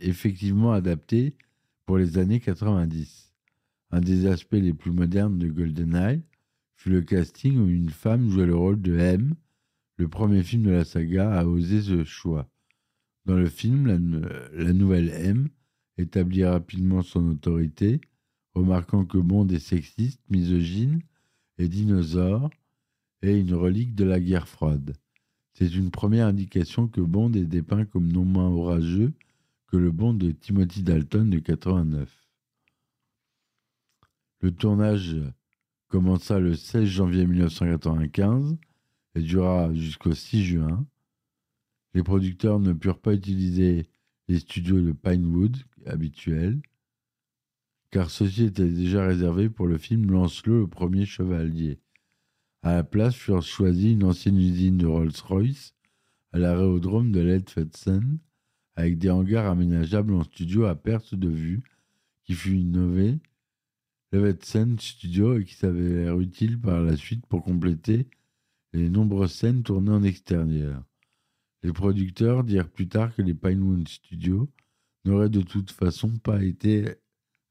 effectivement 0.00 0.72
adapté 0.72 1.36
pour 1.84 1.98
les 1.98 2.18
années 2.18 2.40
90. 2.40 3.34
Un 3.90 4.00
des 4.00 4.26
aspects 4.26 4.52
les 4.54 4.72
plus 4.72 4.92
modernes 4.92 5.38
de 5.38 5.48
GoldenEye 5.48 6.22
fut 6.74 6.90
le 6.90 7.02
casting 7.02 7.58
où 7.58 7.68
une 7.68 7.90
femme 7.90 8.30
jouait 8.30 8.46
le 8.46 8.56
rôle 8.56 8.80
de 8.80 8.96
M, 8.96 9.34
le 9.96 10.08
premier 10.08 10.42
film 10.42 10.62
de 10.62 10.70
la 10.70 10.84
saga 10.84 11.30
à 11.38 11.44
oser 11.44 11.82
ce 11.82 12.04
choix. 12.04 12.48
Dans 13.26 13.36
le 13.36 13.48
film, 13.48 13.86
la, 13.86 14.72
nouvelle 14.72 15.10
M 15.10 15.48
établit 16.00 16.44
rapidement 16.44 17.02
son 17.02 17.28
autorité, 17.30 18.00
remarquant 18.54 19.04
que 19.04 19.18
Bond 19.18 19.48
est 19.48 19.58
sexiste, 19.58 20.20
misogyne 20.30 21.00
et 21.58 21.68
dinosaure, 21.68 22.50
et 23.22 23.38
une 23.38 23.54
relique 23.54 23.94
de 23.94 24.04
la 24.04 24.20
guerre 24.20 24.48
froide. 24.48 24.96
C'est 25.54 25.74
une 25.74 25.90
première 25.90 26.26
indication 26.26 26.88
que 26.88 27.00
Bond 27.00 27.32
est 27.32 27.44
dépeint 27.44 27.84
comme 27.84 28.10
non 28.10 28.24
moins 28.24 28.48
orageux 28.48 29.12
que 29.66 29.76
le 29.76 29.90
Bond 29.90 30.14
de 30.14 30.30
Timothy 30.30 30.82
Dalton 30.82 31.28
de 31.28 31.38
89. 31.38 32.26
Le 34.40 34.50
tournage 34.52 35.16
commença 35.88 36.38
le 36.38 36.54
16 36.54 36.86
janvier 36.86 37.26
1995 37.26 38.56
et 39.16 39.20
dura 39.20 39.72
jusqu'au 39.74 40.14
6 40.14 40.44
juin. 40.44 40.86
Les 41.92 42.02
producteurs 42.02 42.58
ne 42.58 42.72
purent 42.72 43.00
pas 43.00 43.12
utiliser 43.12 43.89
les 44.30 44.38
studios 44.38 44.80
de 44.80 44.92
Pinewood 44.92 45.56
habituels, 45.86 46.62
car 47.90 48.10
ceux-ci 48.10 48.44
étaient 48.44 48.68
déjà 48.68 49.04
réservés 49.04 49.50
pour 49.50 49.66
le 49.66 49.76
film 49.76 50.08
Lancelot 50.08 50.60
le 50.60 50.66
premier 50.68 51.04
chevalier. 51.04 51.80
À 52.62 52.76
la 52.76 52.84
place 52.84 53.16
furent 53.16 53.42
choisis 53.42 53.92
une 53.92 54.04
ancienne 54.04 54.38
usine 54.38 54.78
de 54.78 54.86
Rolls-Royce 54.86 55.74
à 56.32 56.38
l'aérodrome 56.38 57.10
de 57.10 57.18
Leadfetsen 57.18 58.18
avec 58.76 58.98
des 58.98 59.10
hangars 59.10 59.50
aménageables 59.50 60.14
en 60.14 60.22
studio 60.22 60.66
à 60.66 60.76
perte 60.76 61.16
de 61.16 61.28
vue, 61.28 61.64
qui 62.22 62.34
fut 62.34 62.56
innové, 62.56 63.18
Levetsen 64.12 64.78
Studio 64.78 65.40
et 65.40 65.44
qui 65.44 65.54
s'avère 65.54 66.20
utile 66.20 66.60
par 66.60 66.82
la 66.82 66.96
suite 66.96 67.26
pour 67.26 67.42
compléter 67.42 68.06
les 68.74 68.90
nombreuses 68.90 69.32
scènes 69.32 69.64
tournées 69.64 69.90
en 69.90 70.04
extérieur. 70.04 70.84
Les 71.62 71.72
producteurs 71.72 72.44
dirent 72.44 72.70
plus 72.70 72.88
tard 72.88 73.14
que 73.14 73.22
les 73.22 73.34
Pinewood 73.34 73.86
Studios 73.86 74.50
n'auraient 75.04 75.28
de 75.28 75.42
toute 75.42 75.70
façon 75.70 76.16
pas 76.18 76.42
été 76.42 76.96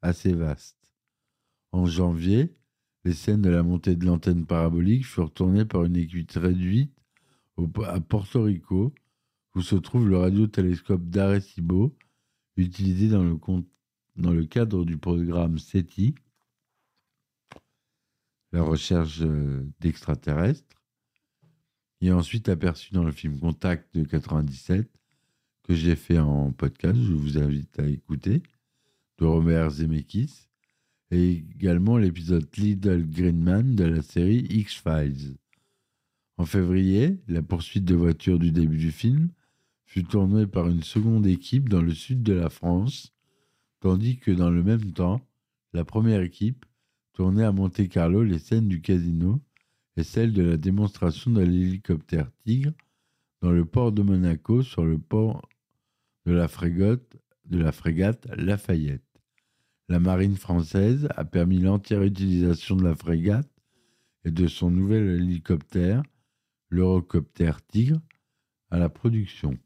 assez 0.02 0.34
vastes. 0.34 0.94
En 1.72 1.86
janvier, 1.86 2.56
les 3.06 3.14
scènes 3.14 3.42
de 3.42 3.50
la 3.50 3.64
montée 3.64 3.96
de 3.96 4.06
l'antenne 4.06 4.46
parabolique 4.46 5.06
furent 5.06 5.32
tournées 5.32 5.66
par 5.66 5.86
une 5.86 5.96
équipe 5.96 6.32
réduite 6.32 6.94
à 7.86 8.00
Porto 8.00 8.44
Rico 8.44 8.94
où 9.56 9.62
se 9.62 9.76
trouve 9.76 10.08
le 10.08 10.18
radiotélescope 10.18 11.10
d'Arecibo, 11.10 11.96
utilisé 12.56 13.10
dans 13.10 13.24
le, 13.24 13.38
dans 14.16 14.32
le 14.32 14.46
cadre 14.46 14.86
du 14.86 14.98
programme 14.98 15.58
SETI, 15.58 16.16
la 18.52 18.62
recherche 18.64 19.22
euh, 19.22 19.68
d'extraterrestres, 19.80 20.79
et 22.02 22.12
ensuite 22.12 22.50
aperçu 22.50 22.94
dans 22.94 23.04
le 23.04 23.12
film 23.12 23.40
Contact 23.40 23.96
de 23.96 24.04
97, 24.04 24.90
que 25.64 25.76
j'ai 25.76 25.96
fait 25.96 26.20
en 26.20 26.52
podcast, 26.52 26.98
je 26.98 27.14
vous 27.14 27.38
invite 27.38 27.80
à 27.80 27.88
écouter, 27.88 28.42
de 29.18 29.26
Robert 29.26 29.70
Zemeckis, 29.70 30.48
et 31.12 31.32
également 31.32 31.98
l'épisode 31.98 32.48
Little 32.58 33.06
Green 33.06 33.42
Man 33.42 33.76
de 33.76 33.84
la 33.84 34.02
série 34.02 34.46
X-Files. 34.50 35.36
En 36.38 36.46
février, 36.46 37.20
la 37.28 37.42
poursuite 37.42 37.86
de 37.86 37.96
voiture 37.96 38.40
du 38.40 38.52
début 38.52 38.78
du 38.78 38.92
film 38.92 39.30
fut 39.86 40.04
tourné 40.04 40.48
par 40.48 40.70
une 40.70 40.84
seconde 40.84 41.28
équipe 41.28 41.68
dans 41.68 41.82
le 41.82 41.94
sud 41.94 42.24
de 42.24 42.34
la 42.34 42.50
France, 42.50 43.14
tandis 43.80 44.18
que 44.18 44.32
dans 44.32 44.50
le 44.50 44.64
même 44.64 44.94
temps, 44.94 45.22
la 45.74 45.84
première 45.84 46.22
équipe 46.22 46.66
tournait 47.14 47.44
à 47.44 47.52
Monte-Carlo 47.52 48.24
les 48.24 48.40
scènes 48.40 48.68
du 48.68 48.82
casino 48.82 49.42
et 50.00 50.04
celles 50.04 50.32
de 50.32 50.44
la 50.44 50.56
démonstration 50.56 51.30
de 51.30 51.42
l'hélicoptère 51.42 52.32
Tigre 52.46 52.72
dans 53.42 53.52
le 53.52 53.66
port 53.66 53.92
de 53.92 54.02
Monaco 54.02 54.64
sur 54.64 54.86
le 54.86 54.98
port 54.98 55.50
de 56.26 56.32
la 56.32 56.48
frégate, 56.48 57.18
de 57.44 57.60
la 57.60 57.74
frégate 57.74 58.26
Lafayette. 58.38 59.04
La 59.90 60.00
marine 60.00 60.38
française 60.38 61.10
a 61.18 61.26
permis 61.26 61.60
l'entière 61.60 62.02
utilisation 62.02 62.78
de 62.78 62.86
la 62.86 62.96
frégate 62.96 63.50
et 64.24 64.32
de 64.32 64.48
son 64.48 64.72
nouvel 64.72 65.20
hélicoptère, 65.20 66.02
l'Eurocoptère 66.70 67.62
Tigre, 67.66 68.00
à 68.72 68.80
la 68.80 68.88
production. 68.88 69.58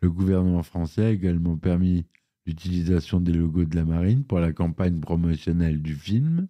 Le 0.00 0.10
gouvernement 0.10 0.64
français 0.64 1.04
a 1.04 1.10
également 1.10 1.56
permis 1.56 2.06
l'utilisation 2.44 3.20
des 3.20 3.32
logos 3.32 3.66
de 3.66 3.76
la 3.76 3.84
marine 3.84 4.24
pour 4.24 4.40
la 4.40 4.52
campagne 4.52 4.98
promotionnelle 4.98 5.80
du 5.80 5.94
film. 5.94 6.48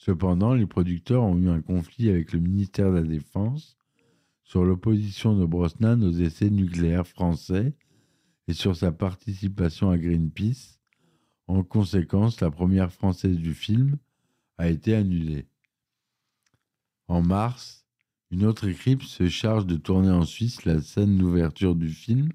Cependant, 0.00 0.54
les 0.54 0.64
producteurs 0.64 1.24
ont 1.24 1.36
eu 1.36 1.50
un 1.50 1.60
conflit 1.60 2.08
avec 2.08 2.32
le 2.32 2.40
ministère 2.40 2.90
de 2.90 3.00
la 3.00 3.02
Défense 3.02 3.76
sur 4.44 4.64
l'opposition 4.64 5.36
de 5.36 5.44
Brosnan 5.44 6.02
aux 6.02 6.12
essais 6.12 6.48
nucléaires 6.48 7.06
français 7.06 7.74
et 8.48 8.54
sur 8.54 8.74
sa 8.74 8.92
participation 8.92 9.90
à 9.90 9.98
Greenpeace. 9.98 10.78
En 11.48 11.62
conséquence, 11.62 12.40
la 12.40 12.50
première 12.50 12.90
française 12.90 13.36
du 13.36 13.52
film 13.52 13.98
a 14.56 14.70
été 14.70 14.94
annulée. 14.94 15.46
En 17.06 17.20
mars, 17.20 17.84
une 18.30 18.46
autre 18.46 18.68
équipe 18.68 19.02
se 19.02 19.28
charge 19.28 19.66
de 19.66 19.76
tourner 19.76 20.10
en 20.10 20.24
Suisse 20.24 20.64
la 20.64 20.80
scène 20.80 21.18
d'ouverture 21.18 21.74
du 21.74 21.90
film 21.90 22.32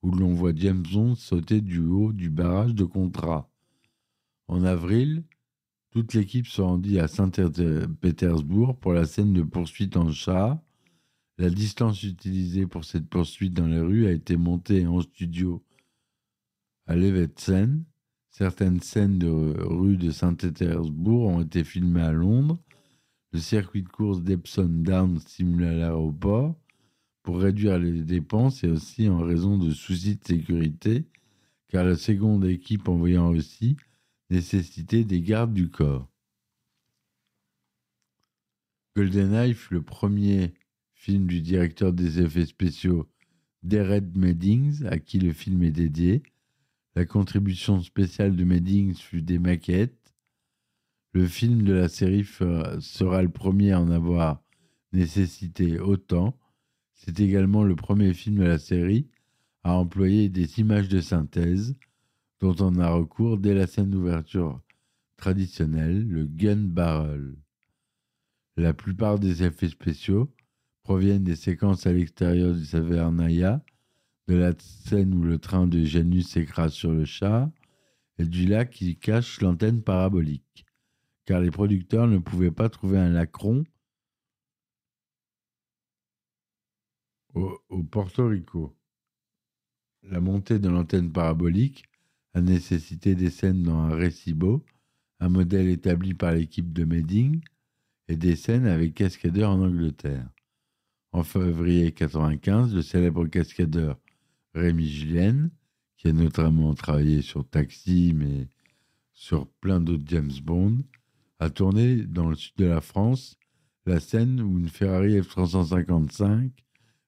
où 0.00 0.12
l'on 0.12 0.32
voit 0.32 0.54
James 0.56 0.82
Bond 0.90 1.14
sauter 1.14 1.60
du 1.60 1.80
haut 1.80 2.14
du 2.14 2.30
barrage 2.30 2.74
de 2.74 2.84
Contra. 2.84 3.50
En 4.48 4.64
avril, 4.64 5.24
toute 5.92 6.14
l'équipe 6.14 6.46
se 6.46 6.62
rendit 6.62 6.98
à 6.98 7.06
Saint-Pétersbourg 7.06 8.78
pour 8.78 8.94
la 8.94 9.04
scène 9.04 9.34
de 9.34 9.42
poursuite 9.42 9.98
en 9.98 10.10
char. 10.10 10.58
La 11.36 11.50
distance 11.50 12.02
utilisée 12.02 12.66
pour 12.66 12.86
cette 12.86 13.08
poursuite 13.08 13.52
dans 13.52 13.66
les 13.66 13.80
rues 13.80 14.06
a 14.06 14.12
été 14.12 14.38
montée 14.38 14.86
en 14.86 15.02
studio 15.02 15.62
à 16.86 16.96
Levetsen. 16.96 17.84
Certaines 18.30 18.80
scènes 18.80 19.18
de 19.18 19.28
rue 19.28 19.98
de 19.98 20.10
Saint-Pétersbourg 20.10 21.28
ont 21.28 21.42
été 21.42 21.62
filmées 21.62 22.00
à 22.00 22.12
Londres. 22.12 22.58
Le 23.32 23.38
circuit 23.38 23.82
de 23.82 23.88
course 23.88 24.22
d'Epsom 24.22 24.82
Downs 24.82 25.20
simule 25.26 25.64
à 25.64 25.74
l'aéroport 25.74 26.54
pour 27.22 27.38
réduire 27.38 27.78
les 27.78 28.00
dépenses 28.00 28.64
et 28.64 28.68
aussi 28.68 29.10
en 29.10 29.18
raison 29.18 29.58
de 29.58 29.70
soucis 29.70 30.16
de 30.16 30.24
sécurité, 30.24 31.04
car 31.68 31.84
la 31.84 31.96
seconde 31.96 32.46
équipe 32.46 32.88
envoyant 32.88 33.28
aussi 33.28 33.76
nécessitait 34.32 35.04
des 35.04 35.20
gardes 35.20 35.52
du 35.52 35.68
corps. 35.68 36.10
GoldenEye 38.96 39.52
fut 39.52 39.74
le 39.74 39.82
premier 39.82 40.54
film 40.94 41.26
du 41.26 41.42
directeur 41.42 41.92
des 41.92 42.20
effets 42.20 42.46
spéciaux 42.46 43.10
Derek 43.62 44.16
Meddings, 44.16 44.86
à 44.86 44.98
qui 44.98 45.18
le 45.18 45.32
film 45.32 45.62
est 45.62 45.70
dédié. 45.70 46.22
La 46.94 47.04
contribution 47.04 47.80
spéciale 47.82 48.34
de 48.34 48.44
Meddings 48.44 48.94
fut 48.94 49.22
des 49.22 49.38
maquettes. 49.38 50.14
Le 51.12 51.26
film 51.26 51.62
de 51.62 51.74
la 51.74 51.88
série 51.88 52.24
sera 52.24 53.22
le 53.22 53.28
premier 53.28 53.72
à 53.72 53.80
en 53.80 53.90
avoir 53.90 54.42
nécessité 54.92 55.78
autant. 55.78 56.38
C'est 56.94 57.20
également 57.20 57.64
le 57.64 57.76
premier 57.76 58.14
film 58.14 58.36
de 58.36 58.44
la 58.44 58.58
série 58.58 59.08
à 59.62 59.74
employer 59.74 60.30
des 60.30 60.58
images 60.58 60.88
de 60.88 61.00
synthèse 61.00 61.76
dont 62.42 62.56
on 62.58 62.80
a 62.80 62.90
recours 62.90 63.38
dès 63.38 63.54
la 63.54 63.68
scène 63.68 63.90
d'ouverture 63.90 64.60
traditionnelle, 65.16 66.08
le 66.08 66.24
gun 66.24 66.56
barrel. 66.56 67.36
La 68.56 68.74
plupart 68.74 69.20
des 69.20 69.44
effets 69.44 69.68
spéciaux 69.68 70.34
proviennent 70.82 71.22
des 71.22 71.36
séquences 71.36 71.86
à 71.86 71.92
l'extérieur 71.92 72.52
du 72.52 72.64
Savernaya, 72.64 73.64
de 74.26 74.34
la 74.34 74.54
scène 74.58 75.14
où 75.14 75.22
le 75.22 75.38
train 75.38 75.68
de 75.68 75.84
Janus 75.84 76.30
s'écrase 76.30 76.72
sur 76.72 76.90
le 76.90 77.04
char, 77.04 77.48
et 78.18 78.24
du 78.24 78.46
lac 78.46 78.70
qui 78.70 78.98
cache 78.98 79.40
l'antenne 79.40 79.80
parabolique, 79.80 80.66
car 81.24 81.40
les 81.40 81.52
producteurs 81.52 82.08
ne 82.08 82.18
pouvaient 82.18 82.50
pas 82.50 82.68
trouver 82.68 82.98
un 82.98 83.10
lacron 83.10 83.62
au, 87.34 87.56
au 87.68 87.84
Porto 87.84 88.26
Rico. 88.26 88.76
La 90.02 90.18
montée 90.18 90.58
de 90.58 90.68
l'antenne 90.68 91.12
parabolique 91.12 91.84
a 92.34 92.40
nécessité 92.40 93.14
des 93.14 93.30
scènes 93.30 93.62
dans 93.62 93.78
un 93.78 93.94
récibo, 93.94 94.64
un 95.20 95.28
modèle 95.28 95.68
établi 95.68 96.14
par 96.14 96.32
l'équipe 96.32 96.72
de 96.72 96.84
Medding, 96.84 97.40
et 98.08 98.16
des 98.16 98.36
scènes 98.36 98.66
avec 98.66 98.94
cascadeurs 98.94 99.50
en 99.50 99.60
Angleterre. 99.60 100.28
En 101.12 101.22
février 101.22 101.84
1995, 101.84 102.74
le 102.74 102.82
célèbre 102.82 103.26
cascadeur 103.26 103.98
Rémi 104.54 104.88
Julien, 104.88 105.50
qui 105.96 106.08
a 106.08 106.12
notamment 106.12 106.74
travaillé 106.74 107.22
sur 107.22 107.48
Taxi, 107.48 108.12
mais 108.14 108.48
sur 109.12 109.46
plein 109.46 109.80
d'autres 109.80 110.04
James 110.06 110.32
Bond, 110.42 110.78
a 111.38 111.50
tourné 111.50 112.02
dans 112.02 112.28
le 112.28 112.34
sud 112.34 112.54
de 112.56 112.66
la 112.66 112.80
France 112.80 113.36
la 113.86 114.00
scène 114.00 114.40
où 114.40 114.58
une 114.58 114.68
Ferrari 114.68 115.20
F355 115.20 116.50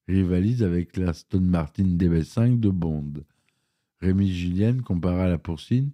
rivalise 0.08 0.62
avec 0.62 0.96
la 0.96 1.12
Stone 1.12 1.46
Martin 1.46 1.84
DB5 1.84 2.60
de 2.60 2.70
Bond. 2.70 3.12
Rémi 4.04 4.30
Julien 4.30 4.82
compara 4.82 5.28
la 5.28 5.38
poursuite 5.38 5.90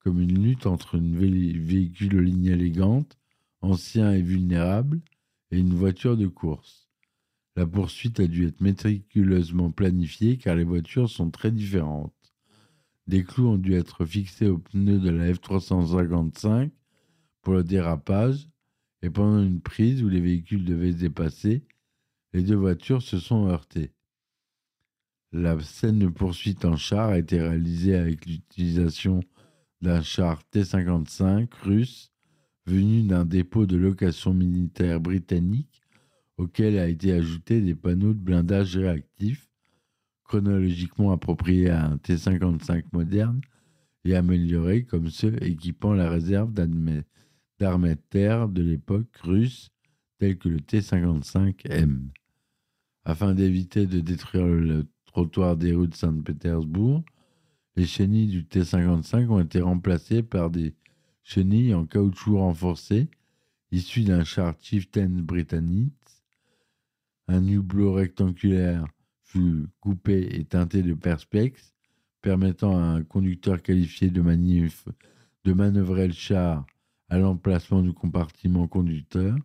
comme 0.00 0.20
une 0.20 0.44
lutte 0.44 0.66
entre 0.66 0.98
un 0.98 1.12
véhicule 1.14 2.18
aux 2.18 2.22
lignes 2.22 2.48
élégantes, 2.48 3.16
ancien 3.62 4.12
et 4.12 4.20
vulnérable, 4.20 5.00
et 5.50 5.58
une 5.58 5.72
voiture 5.72 6.18
de 6.18 6.26
course. 6.26 6.90
La 7.56 7.66
poursuite 7.66 8.20
a 8.20 8.26
dû 8.26 8.46
être 8.46 8.60
méticuleusement 8.60 9.70
planifiée 9.70 10.36
car 10.36 10.54
les 10.54 10.64
voitures 10.64 11.08
sont 11.08 11.30
très 11.30 11.50
différentes. 11.50 12.12
Des 13.06 13.24
clous 13.24 13.48
ont 13.48 13.58
dû 13.58 13.72
être 13.72 14.04
fixés 14.04 14.48
aux 14.48 14.58
pneus 14.58 14.98
de 14.98 15.08
la 15.08 15.32
F355 15.32 16.70
pour 17.40 17.54
le 17.54 17.64
dérapage 17.64 18.50
et 19.00 19.08
pendant 19.08 19.42
une 19.42 19.62
prise 19.62 20.02
où 20.02 20.10
les 20.10 20.20
véhicules 20.20 20.66
devaient 20.66 20.92
se 20.92 20.98
dépasser, 20.98 21.64
les 22.34 22.42
deux 22.42 22.56
voitures 22.56 23.00
se 23.00 23.18
sont 23.18 23.46
heurtées. 23.46 23.94
La 25.32 25.60
scène 25.60 26.00
de 26.00 26.08
poursuite 26.08 26.64
en 26.64 26.76
char 26.76 27.10
a 27.10 27.18
été 27.18 27.40
réalisée 27.40 27.94
avec 27.94 28.26
l'utilisation 28.26 29.20
d'un 29.80 30.02
char 30.02 30.42
T-55 30.50 31.48
russe 31.62 32.10
venu 32.66 33.02
d'un 33.02 33.24
dépôt 33.24 33.64
de 33.64 33.76
location 33.76 34.34
militaire 34.34 35.00
britannique 35.00 35.82
auquel 36.36 36.78
a 36.78 36.88
été 36.88 37.12
ajouté 37.12 37.60
des 37.60 37.76
panneaux 37.76 38.12
de 38.12 38.18
blindage 38.18 38.76
réactifs 38.76 39.48
chronologiquement 40.24 41.12
appropriés 41.12 41.70
à 41.70 41.86
un 41.86 41.98
T-55 41.98 42.84
moderne 42.92 43.40
et 44.04 44.16
améliorés 44.16 44.84
comme 44.84 45.10
ceux 45.10 45.40
équipant 45.44 45.92
la 45.92 46.10
réserve 46.10 46.52
d'armée 46.52 47.04
de 47.60 48.00
terre 48.10 48.48
de 48.48 48.62
l'époque 48.62 49.16
russe 49.22 49.70
telle 50.18 50.38
que 50.38 50.48
le 50.48 50.60
T-55M. 50.60 52.08
Afin 53.04 53.34
d'éviter 53.34 53.86
de 53.86 54.00
détruire 54.00 54.46
le 54.46 54.86
trottoir 55.12 55.56
des 55.56 55.74
rues 55.74 55.88
de 55.88 55.94
Saint-Pétersbourg, 55.94 57.02
les 57.76 57.86
chenilles 57.86 58.28
du 58.28 58.44
T-55 58.44 59.28
ont 59.28 59.40
été 59.40 59.60
remplacées 59.60 60.22
par 60.22 60.50
des 60.50 60.74
chenilles 61.22 61.74
en 61.74 61.84
caoutchouc 61.84 62.38
renforcé 62.38 63.08
issues 63.72 64.02
d'un 64.02 64.24
char 64.24 64.54
Chieftain 64.60 65.08
britannique. 65.08 65.94
Un 67.28 67.46
hublot 67.46 67.92
rectangulaire 67.92 68.86
fut 69.22 69.66
coupé 69.80 70.28
et 70.32 70.44
teinté 70.44 70.82
de 70.82 70.94
perspex, 70.94 71.74
permettant 72.20 72.76
à 72.76 72.82
un 72.82 73.02
conducteur 73.04 73.62
qualifié 73.62 74.10
de 74.10 74.20
manif 74.20 74.86
de 75.44 75.52
manœuvrer 75.52 76.06
le 76.06 76.12
char 76.12 76.66
à 77.08 77.18
l'emplacement 77.18 77.82
du 77.82 77.92
compartiment 77.92 78.68
conducteur, 78.68 79.36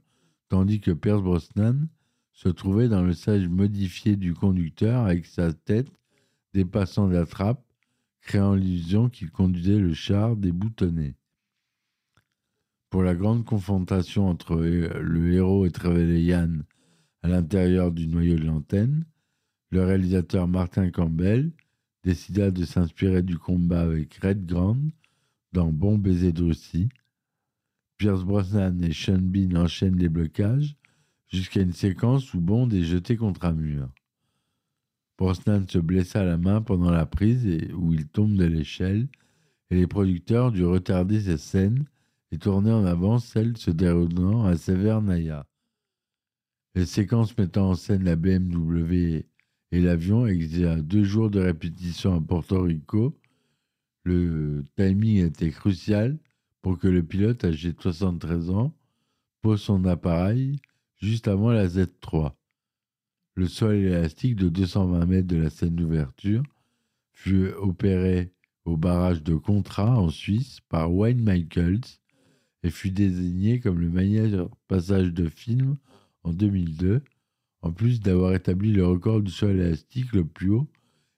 tandis 0.50 0.80
que 0.80 0.92
Pierce 0.92 1.22
Brosnan 1.22 1.88
se 2.36 2.50
trouvait 2.50 2.90
dans 2.90 3.02
le 3.02 3.14
sage 3.14 3.48
modifié 3.48 4.18
du 4.18 4.34
conducteur 4.34 5.06
avec 5.06 5.26
sa 5.26 5.54
tête 5.54 5.90
dépassant 6.54 7.08
la 7.08 7.26
trappe, 7.26 7.66
créant 8.22 8.56
l'illusion 8.56 9.10
qu'il 9.10 9.32
conduisait 9.32 9.80
le 9.80 9.94
char 9.94 10.36
déboutonné. 10.36 11.16
Pour 12.90 13.04
la 13.04 13.16
grande 13.16 13.46
confrontation 13.46 14.28
entre 14.28 14.58
le 14.58 15.34
héros 15.34 15.66
et 15.66 15.72
Trevelyan 15.72 16.60
à 17.22 17.30
l'intérieur 17.30 17.92
du 17.92 18.08
noyau 18.08 18.36
de 18.36 18.46
l'antenne, 18.46 19.06
le 19.72 19.84
réalisateur 19.84 20.48
Martin 20.48 20.92
Campbell 20.92 21.52
décida 22.04 22.52
de 22.52 22.66
s'inspirer 22.66 23.24
du 23.24 23.38
combat 23.38 23.82
avec 23.82 24.16
Red 24.16 24.46
Grand 24.46 24.78
dans 25.54 25.72
Bon 25.72 25.98
baiser 25.98 26.32
de 26.34 26.44
Russie. 26.44 26.90
Pierce 27.98 28.24
Brosnan 28.24 28.82
et 28.84 28.94
Sean 28.94 29.22
Bean 29.22 29.56
enchaînent 29.56 29.98
les 29.98 30.10
blocages 30.10 30.76
jusqu'à 31.36 31.62
une 31.62 31.74
séquence 31.74 32.34
où 32.34 32.40
Bond 32.40 32.70
est 32.70 32.84
jeté 32.84 33.18
contre 33.18 33.46
un 33.46 33.54
mur. 33.54 33.90
Brosnan 35.18 35.68
se 35.68 35.78
blessa 35.78 36.24
la 36.24 36.38
main 36.38 36.62
pendant 36.62 36.92
la 36.92 37.06
prise 37.06 37.46
et 37.46 37.72
où 37.74 37.94
il 37.94 38.08
tombe 38.08 38.36
de 38.36 38.46
l'échelle 38.46 39.08
et 39.70 39.76
les 39.76 39.88
producteurs 39.88 40.52
durent 40.52 40.72
retarder 40.72 41.22
cette 41.22 41.40
scène 41.40 41.86
et 42.32 42.38
tourner 42.38 42.72
en 42.72 42.86
avant 42.86 43.20
celle 43.20 43.58
se 43.58 43.72
déroulant 43.72 44.46
à 44.46 44.58
Severnaya. 44.58 45.46
Les 46.76 46.86
séquences 46.86 47.38
mettant 47.38 47.70
en 47.70 47.76
scène 47.76 48.04
la 48.04 48.16
BMW 48.16 49.26
et 49.72 49.80
l'avion 49.80 50.28
exigeaient 50.28 50.82
deux 50.82 51.04
jours 51.04 51.30
de 51.30 51.40
répétition 51.40 52.16
à 52.16 52.22
Porto 52.22 52.62
Rico. 52.62 53.18
Le 54.04 54.66
timing 54.76 55.26
était 55.26 55.52
crucial 55.52 56.18
pour 56.62 56.78
que 56.78 56.88
le 56.88 57.04
pilote, 57.04 57.44
âgé 57.46 57.72
de 57.72 57.82
73 57.82 58.50
ans, 58.50 58.74
pose 59.42 59.62
son 59.62 59.86
appareil 59.86 60.60
juste 60.98 61.28
avant 61.28 61.52
la 61.52 61.68
Z3. 61.68 62.34
Le 63.36 63.48
sol 63.48 63.76
élastique 63.76 64.36
de 64.36 64.50
220 64.50 65.06
mètres 65.06 65.28
de 65.28 65.38
la 65.38 65.50
scène 65.50 65.76
d'ouverture 65.76 66.44
fut 67.12 67.50
opéré 67.58 68.32
au 68.64 68.78
barrage 68.78 69.24
de 69.24 69.36
Contra 69.36 70.00
en 70.00 70.10
Suisse 70.10 70.60
par 70.70 70.94
Wayne 70.94 71.22
Michaels 71.22 72.00
et 72.64 72.70
fut 72.70 72.92
désigné 72.92 73.60
comme 73.60 73.80
le 73.80 73.90
meilleur 73.90 74.50
passage 74.68 75.14
de 75.14 75.28
film 75.28 75.78
en 76.24 76.34
2002, 76.34 77.04
en 77.62 77.72
plus 77.72 78.00
d'avoir 78.00 78.34
établi 78.34 78.72
le 78.72 78.86
record 78.86 79.22
du 79.22 79.32
sol 79.32 79.60
élastique 79.60 80.14
le 80.14 80.26
plus 80.26 80.50
haut 80.50 80.68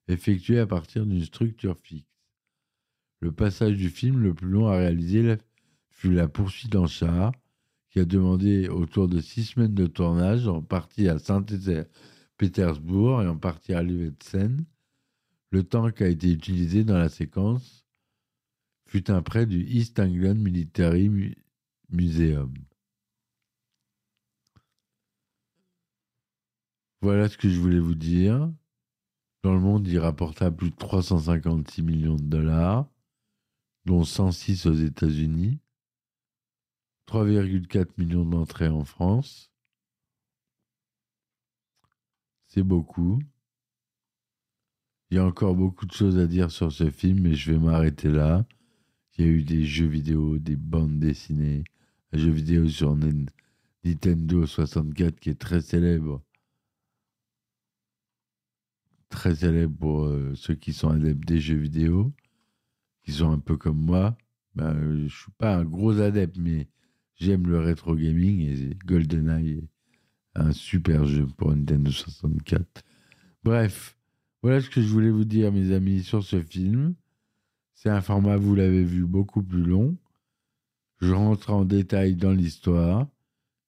effectué 0.08 0.60
à 0.60 0.68
partir 0.68 1.06
d'une 1.06 1.24
structure 1.24 1.78
fixe. 1.78 2.06
Le 3.20 3.32
passage 3.32 3.78
du 3.78 3.90
film 3.90 4.20
le 4.20 4.34
plus 4.34 4.50
long 4.50 4.68
à 4.68 4.78
réaliser 4.78 5.38
fut 5.90 6.12
la 6.12 6.28
poursuite 6.28 6.76
en 6.76 6.88
char 6.88 7.32
qui 7.90 8.00
a 8.00 8.06
demandé 8.06 8.70
autour 8.70 9.08
de 9.08 9.22
six 9.22 9.46
semaines 9.46 9.74
de 9.74 9.88
tournage, 9.88 10.48
en 10.48 10.62
partie 10.62 11.08
à 11.08 11.20
Saint-Pétersbourg 11.20 13.22
et 13.22 13.28
en 13.28 13.38
partie 13.38 13.74
à 13.74 13.84
Lützen. 13.84 14.66
Le 15.52 15.64
temps 15.64 15.92
qui 15.92 16.04
a 16.04 16.08
été 16.08 16.32
utilisé 16.32 16.84
dans 16.84 16.98
la 16.98 17.10
séquence 17.10 17.86
fut 18.88 19.10
un 19.10 19.22
prêt 19.22 19.46
du 19.46 19.64
East 19.64 20.00
Anglia 20.00 20.34
Military 20.34 21.36
Museum. 21.90 22.54
Voilà 27.02 27.30
ce 27.30 27.38
que 27.38 27.50
je 27.50 27.60
voulais 27.60 27.80
vous 27.80 27.96
dire. 27.96 28.52
Dans 29.44 29.54
le 29.54 29.60
monde, 29.60 29.88
il 29.88 30.00
rapporta 30.00 30.52
plus 30.52 30.72
de 30.72 30.76
356 30.76 31.84
millions 31.84 32.16
de 32.16 32.24
dollars, 32.24 32.90
dont 33.86 34.04
106 34.04 34.66
aux 34.66 34.74
États-Unis, 34.74 35.60
3,4 37.08 37.88
millions 37.98 38.26
d'entrées 38.26 38.68
en 38.68 38.84
France. 38.84 39.50
C'est 42.48 42.64
beaucoup. 42.64 43.20
Il 45.10 45.16
y 45.16 45.20
a 45.20 45.26
encore 45.26 45.56
beaucoup 45.56 45.86
de 45.86 45.94
choses 45.94 46.18
à 46.18 46.28
dire 46.28 46.52
sur 46.52 46.72
ce 46.72 46.90
film, 46.90 47.22
mais 47.22 47.34
je 47.34 47.54
vais 47.54 47.60
m'arrêter 47.60 48.10
là. 48.10 48.46
Il 49.18 49.26
y 49.26 49.30
a 49.30 49.32
eu 49.32 49.44
des 49.44 49.64
jeux 49.64 49.88
vidéo, 49.88 50.38
des 50.38 50.58
bandes 50.58 51.00
dessinées, 51.00 51.64
un 52.12 52.18
jeu 52.18 52.30
vidéo 52.30 52.68
sur 52.68 52.96
Nintendo 53.86 54.46
64 54.46 55.20
qui 55.20 55.30
est 55.30 55.40
très 55.40 55.62
célèbre. 55.62 56.22
Très 59.10 59.36
célèbre 59.36 59.78
pour 59.78 60.06
euh, 60.06 60.36
ceux 60.36 60.56
qui 60.56 60.74
sont 60.74 60.90
adeptes 60.90 61.26
des 61.26 61.40
jeux 61.40 61.56
vidéo, 61.56 62.14
qui 63.04 63.14
sont 63.14 63.32
un 63.32 63.40
peu 63.40 63.56
comme 63.56 63.80
moi. 63.80 64.18
Ben, 64.56 64.74
je 64.74 65.04
ne 65.04 65.08
suis 65.08 65.32
pas 65.38 65.56
un 65.56 65.64
gros 65.64 66.00
adepte, 66.02 66.38
mais 66.38 66.68
j'aime 67.18 67.48
le 67.48 67.60
rétro 67.60 67.96
gaming 67.96 68.42
et 68.42 68.78
GoldenEye 68.86 69.58
est 69.58 69.70
un 70.36 70.52
super 70.52 71.06
jeu 71.06 71.28
pour 71.38 71.54
Nintendo 71.56 71.92
64. 71.92 72.84
Bref, 73.44 73.98
voilà 74.44 74.62
ce 74.62 74.70
que 74.70 74.82
je 74.82 74.88
voulais 74.88 75.10
vous 75.10 75.26
dire, 75.26 75.52
mes 75.52 75.72
amis, 75.74 76.04
sur 76.04 76.24
ce 76.24 76.42
film. 76.42 76.96
C'est 77.74 77.90
un 77.90 78.02
format, 78.02 78.38
vous 78.38 78.56
l'avez 78.56 78.84
vu, 78.84 79.06
beaucoup 79.06 79.44
plus 79.44 79.64
long. 79.64 79.98
Je 81.00 81.12
rentre 81.12 81.52
en 81.52 81.66
détail 81.66 82.16
dans 82.16 82.34
l'histoire. 82.34 83.08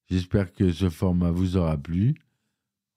J'espère 0.10 0.52
que 0.54 0.72
ce 0.72 0.90
format 0.90 1.32
vous 1.32 1.58
aura 1.58 1.78
plu. 1.78 2.16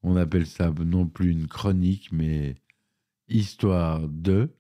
On 0.03 0.17
appelle 0.17 0.47
ça 0.47 0.71
non 0.71 1.07
plus 1.07 1.31
une 1.31 1.47
chronique, 1.47 2.11
mais 2.13 2.57
histoire 3.29 4.09
de 4.09 4.51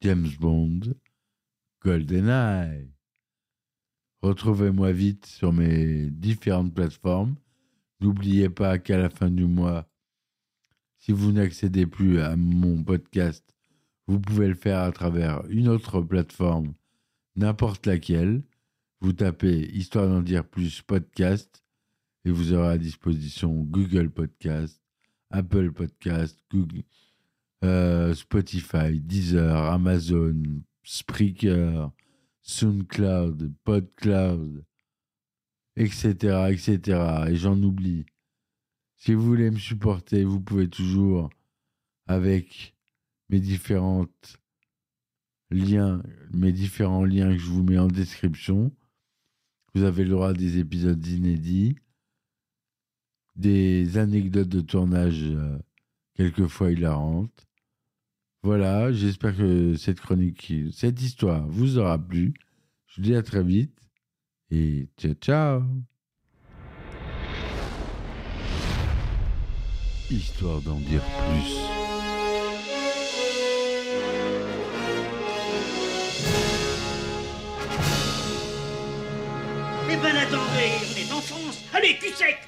James 0.00 0.30
Bond, 0.40 0.80
GoldenEye. 1.82 2.88
Retrouvez-moi 4.22 4.92
vite 4.92 5.26
sur 5.26 5.52
mes 5.52 6.08
différentes 6.08 6.72
plateformes. 6.72 7.34
N'oubliez 8.00 8.48
pas 8.48 8.78
qu'à 8.78 8.96
la 8.96 9.10
fin 9.10 9.28
du 9.28 9.46
mois, 9.46 9.88
si 10.98 11.10
vous 11.10 11.32
n'accédez 11.32 11.86
plus 11.86 12.20
à 12.20 12.36
mon 12.36 12.84
podcast, 12.84 13.44
vous 14.06 14.20
pouvez 14.20 14.46
le 14.46 14.54
faire 14.54 14.78
à 14.78 14.92
travers 14.92 15.44
une 15.48 15.68
autre 15.68 16.00
plateforme, 16.00 16.74
n'importe 17.34 17.86
laquelle. 17.86 18.42
Vous 19.00 19.12
tapez 19.12 19.68
Histoire 19.72 20.06
d'en 20.06 20.22
dire 20.22 20.44
plus 20.44 20.80
podcast 20.82 21.64
et 22.24 22.30
vous 22.30 22.52
aurez 22.52 22.74
à 22.74 22.78
disposition 22.78 23.52
Google 23.64 24.10
Podcast, 24.10 24.80
Apple 25.30 25.72
Podcast, 25.72 26.38
Google, 26.52 26.84
euh, 27.64 28.14
Spotify, 28.14 29.00
Deezer, 29.00 29.56
Amazon, 29.56 30.40
Spreaker, 30.84 31.90
SoundCloud, 32.42 33.52
PodCloud, 33.64 34.64
etc., 35.76 36.14
etc. 36.50 37.26
Et 37.28 37.36
j'en 37.36 37.60
oublie. 37.62 38.04
Si 38.96 39.14
vous 39.14 39.22
voulez 39.22 39.50
me 39.50 39.58
supporter, 39.58 40.24
vous 40.24 40.40
pouvez 40.40 40.68
toujours, 40.68 41.30
avec 42.06 42.76
mes 43.30 43.40
liens, 45.50 46.02
mes 46.32 46.52
différents 46.52 47.04
liens 47.04 47.32
que 47.32 47.38
je 47.38 47.50
vous 47.50 47.62
mets 47.62 47.78
en 47.78 47.88
description, 47.88 48.72
vous 49.74 49.84
avez 49.84 50.04
le 50.04 50.10
droit 50.10 50.30
à 50.30 50.34
des 50.34 50.58
épisodes 50.58 51.04
inédits, 51.06 51.76
des 53.36 53.96
anecdotes 53.98 54.48
de 54.48 54.60
tournage 54.60 55.22
euh, 55.22 55.58
quelquefois 56.14 56.70
hilarantes. 56.70 57.48
Voilà, 58.44 58.90
j'espère 58.92 59.36
que 59.36 59.76
cette 59.76 60.00
chronique, 60.00 60.52
cette 60.72 61.00
histoire 61.00 61.46
vous 61.46 61.78
aura 61.78 61.96
plu. 61.96 62.34
Je 62.88 62.96
vous 62.96 63.02
dis 63.02 63.14
à 63.14 63.22
très 63.22 63.44
vite 63.44 63.78
et 64.50 64.88
ciao 64.98 65.14
ciao 65.14 65.62
Histoire 70.10 70.60
d'en 70.60 70.80
dire 70.80 71.02
plus. 71.02 71.54
Eh 79.88 79.96
ben 79.96 80.16
attendez, 80.16 80.72
on 80.90 80.98
est 80.98 81.12
en 81.12 81.20
France 81.20 81.62
Allez, 81.72 81.96
cul 82.00 82.12
sec 82.12 82.38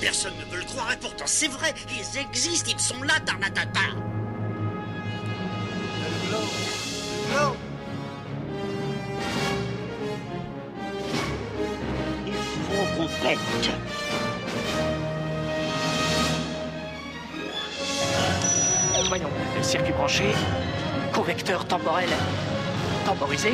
Personne 0.00 0.32
ne 0.38 0.44
veut 0.50 0.60
le 0.60 0.64
croire 0.64 0.92
et 0.92 0.96
pourtant 0.96 1.26
c'est 1.26 1.48
vrai, 1.48 1.74
ils 1.90 2.18
existent, 2.18 2.70
ils 2.72 2.80
sont 2.80 3.02
là, 3.02 3.14
Tarnatata. 3.24 3.80
Il 12.26 12.32
faut 12.32 13.08
Voyons, 19.08 19.30
circuit 19.62 19.92
branché, 19.92 20.32
correcteur 21.12 21.66
temporel 21.66 22.08
temporisé, 23.04 23.52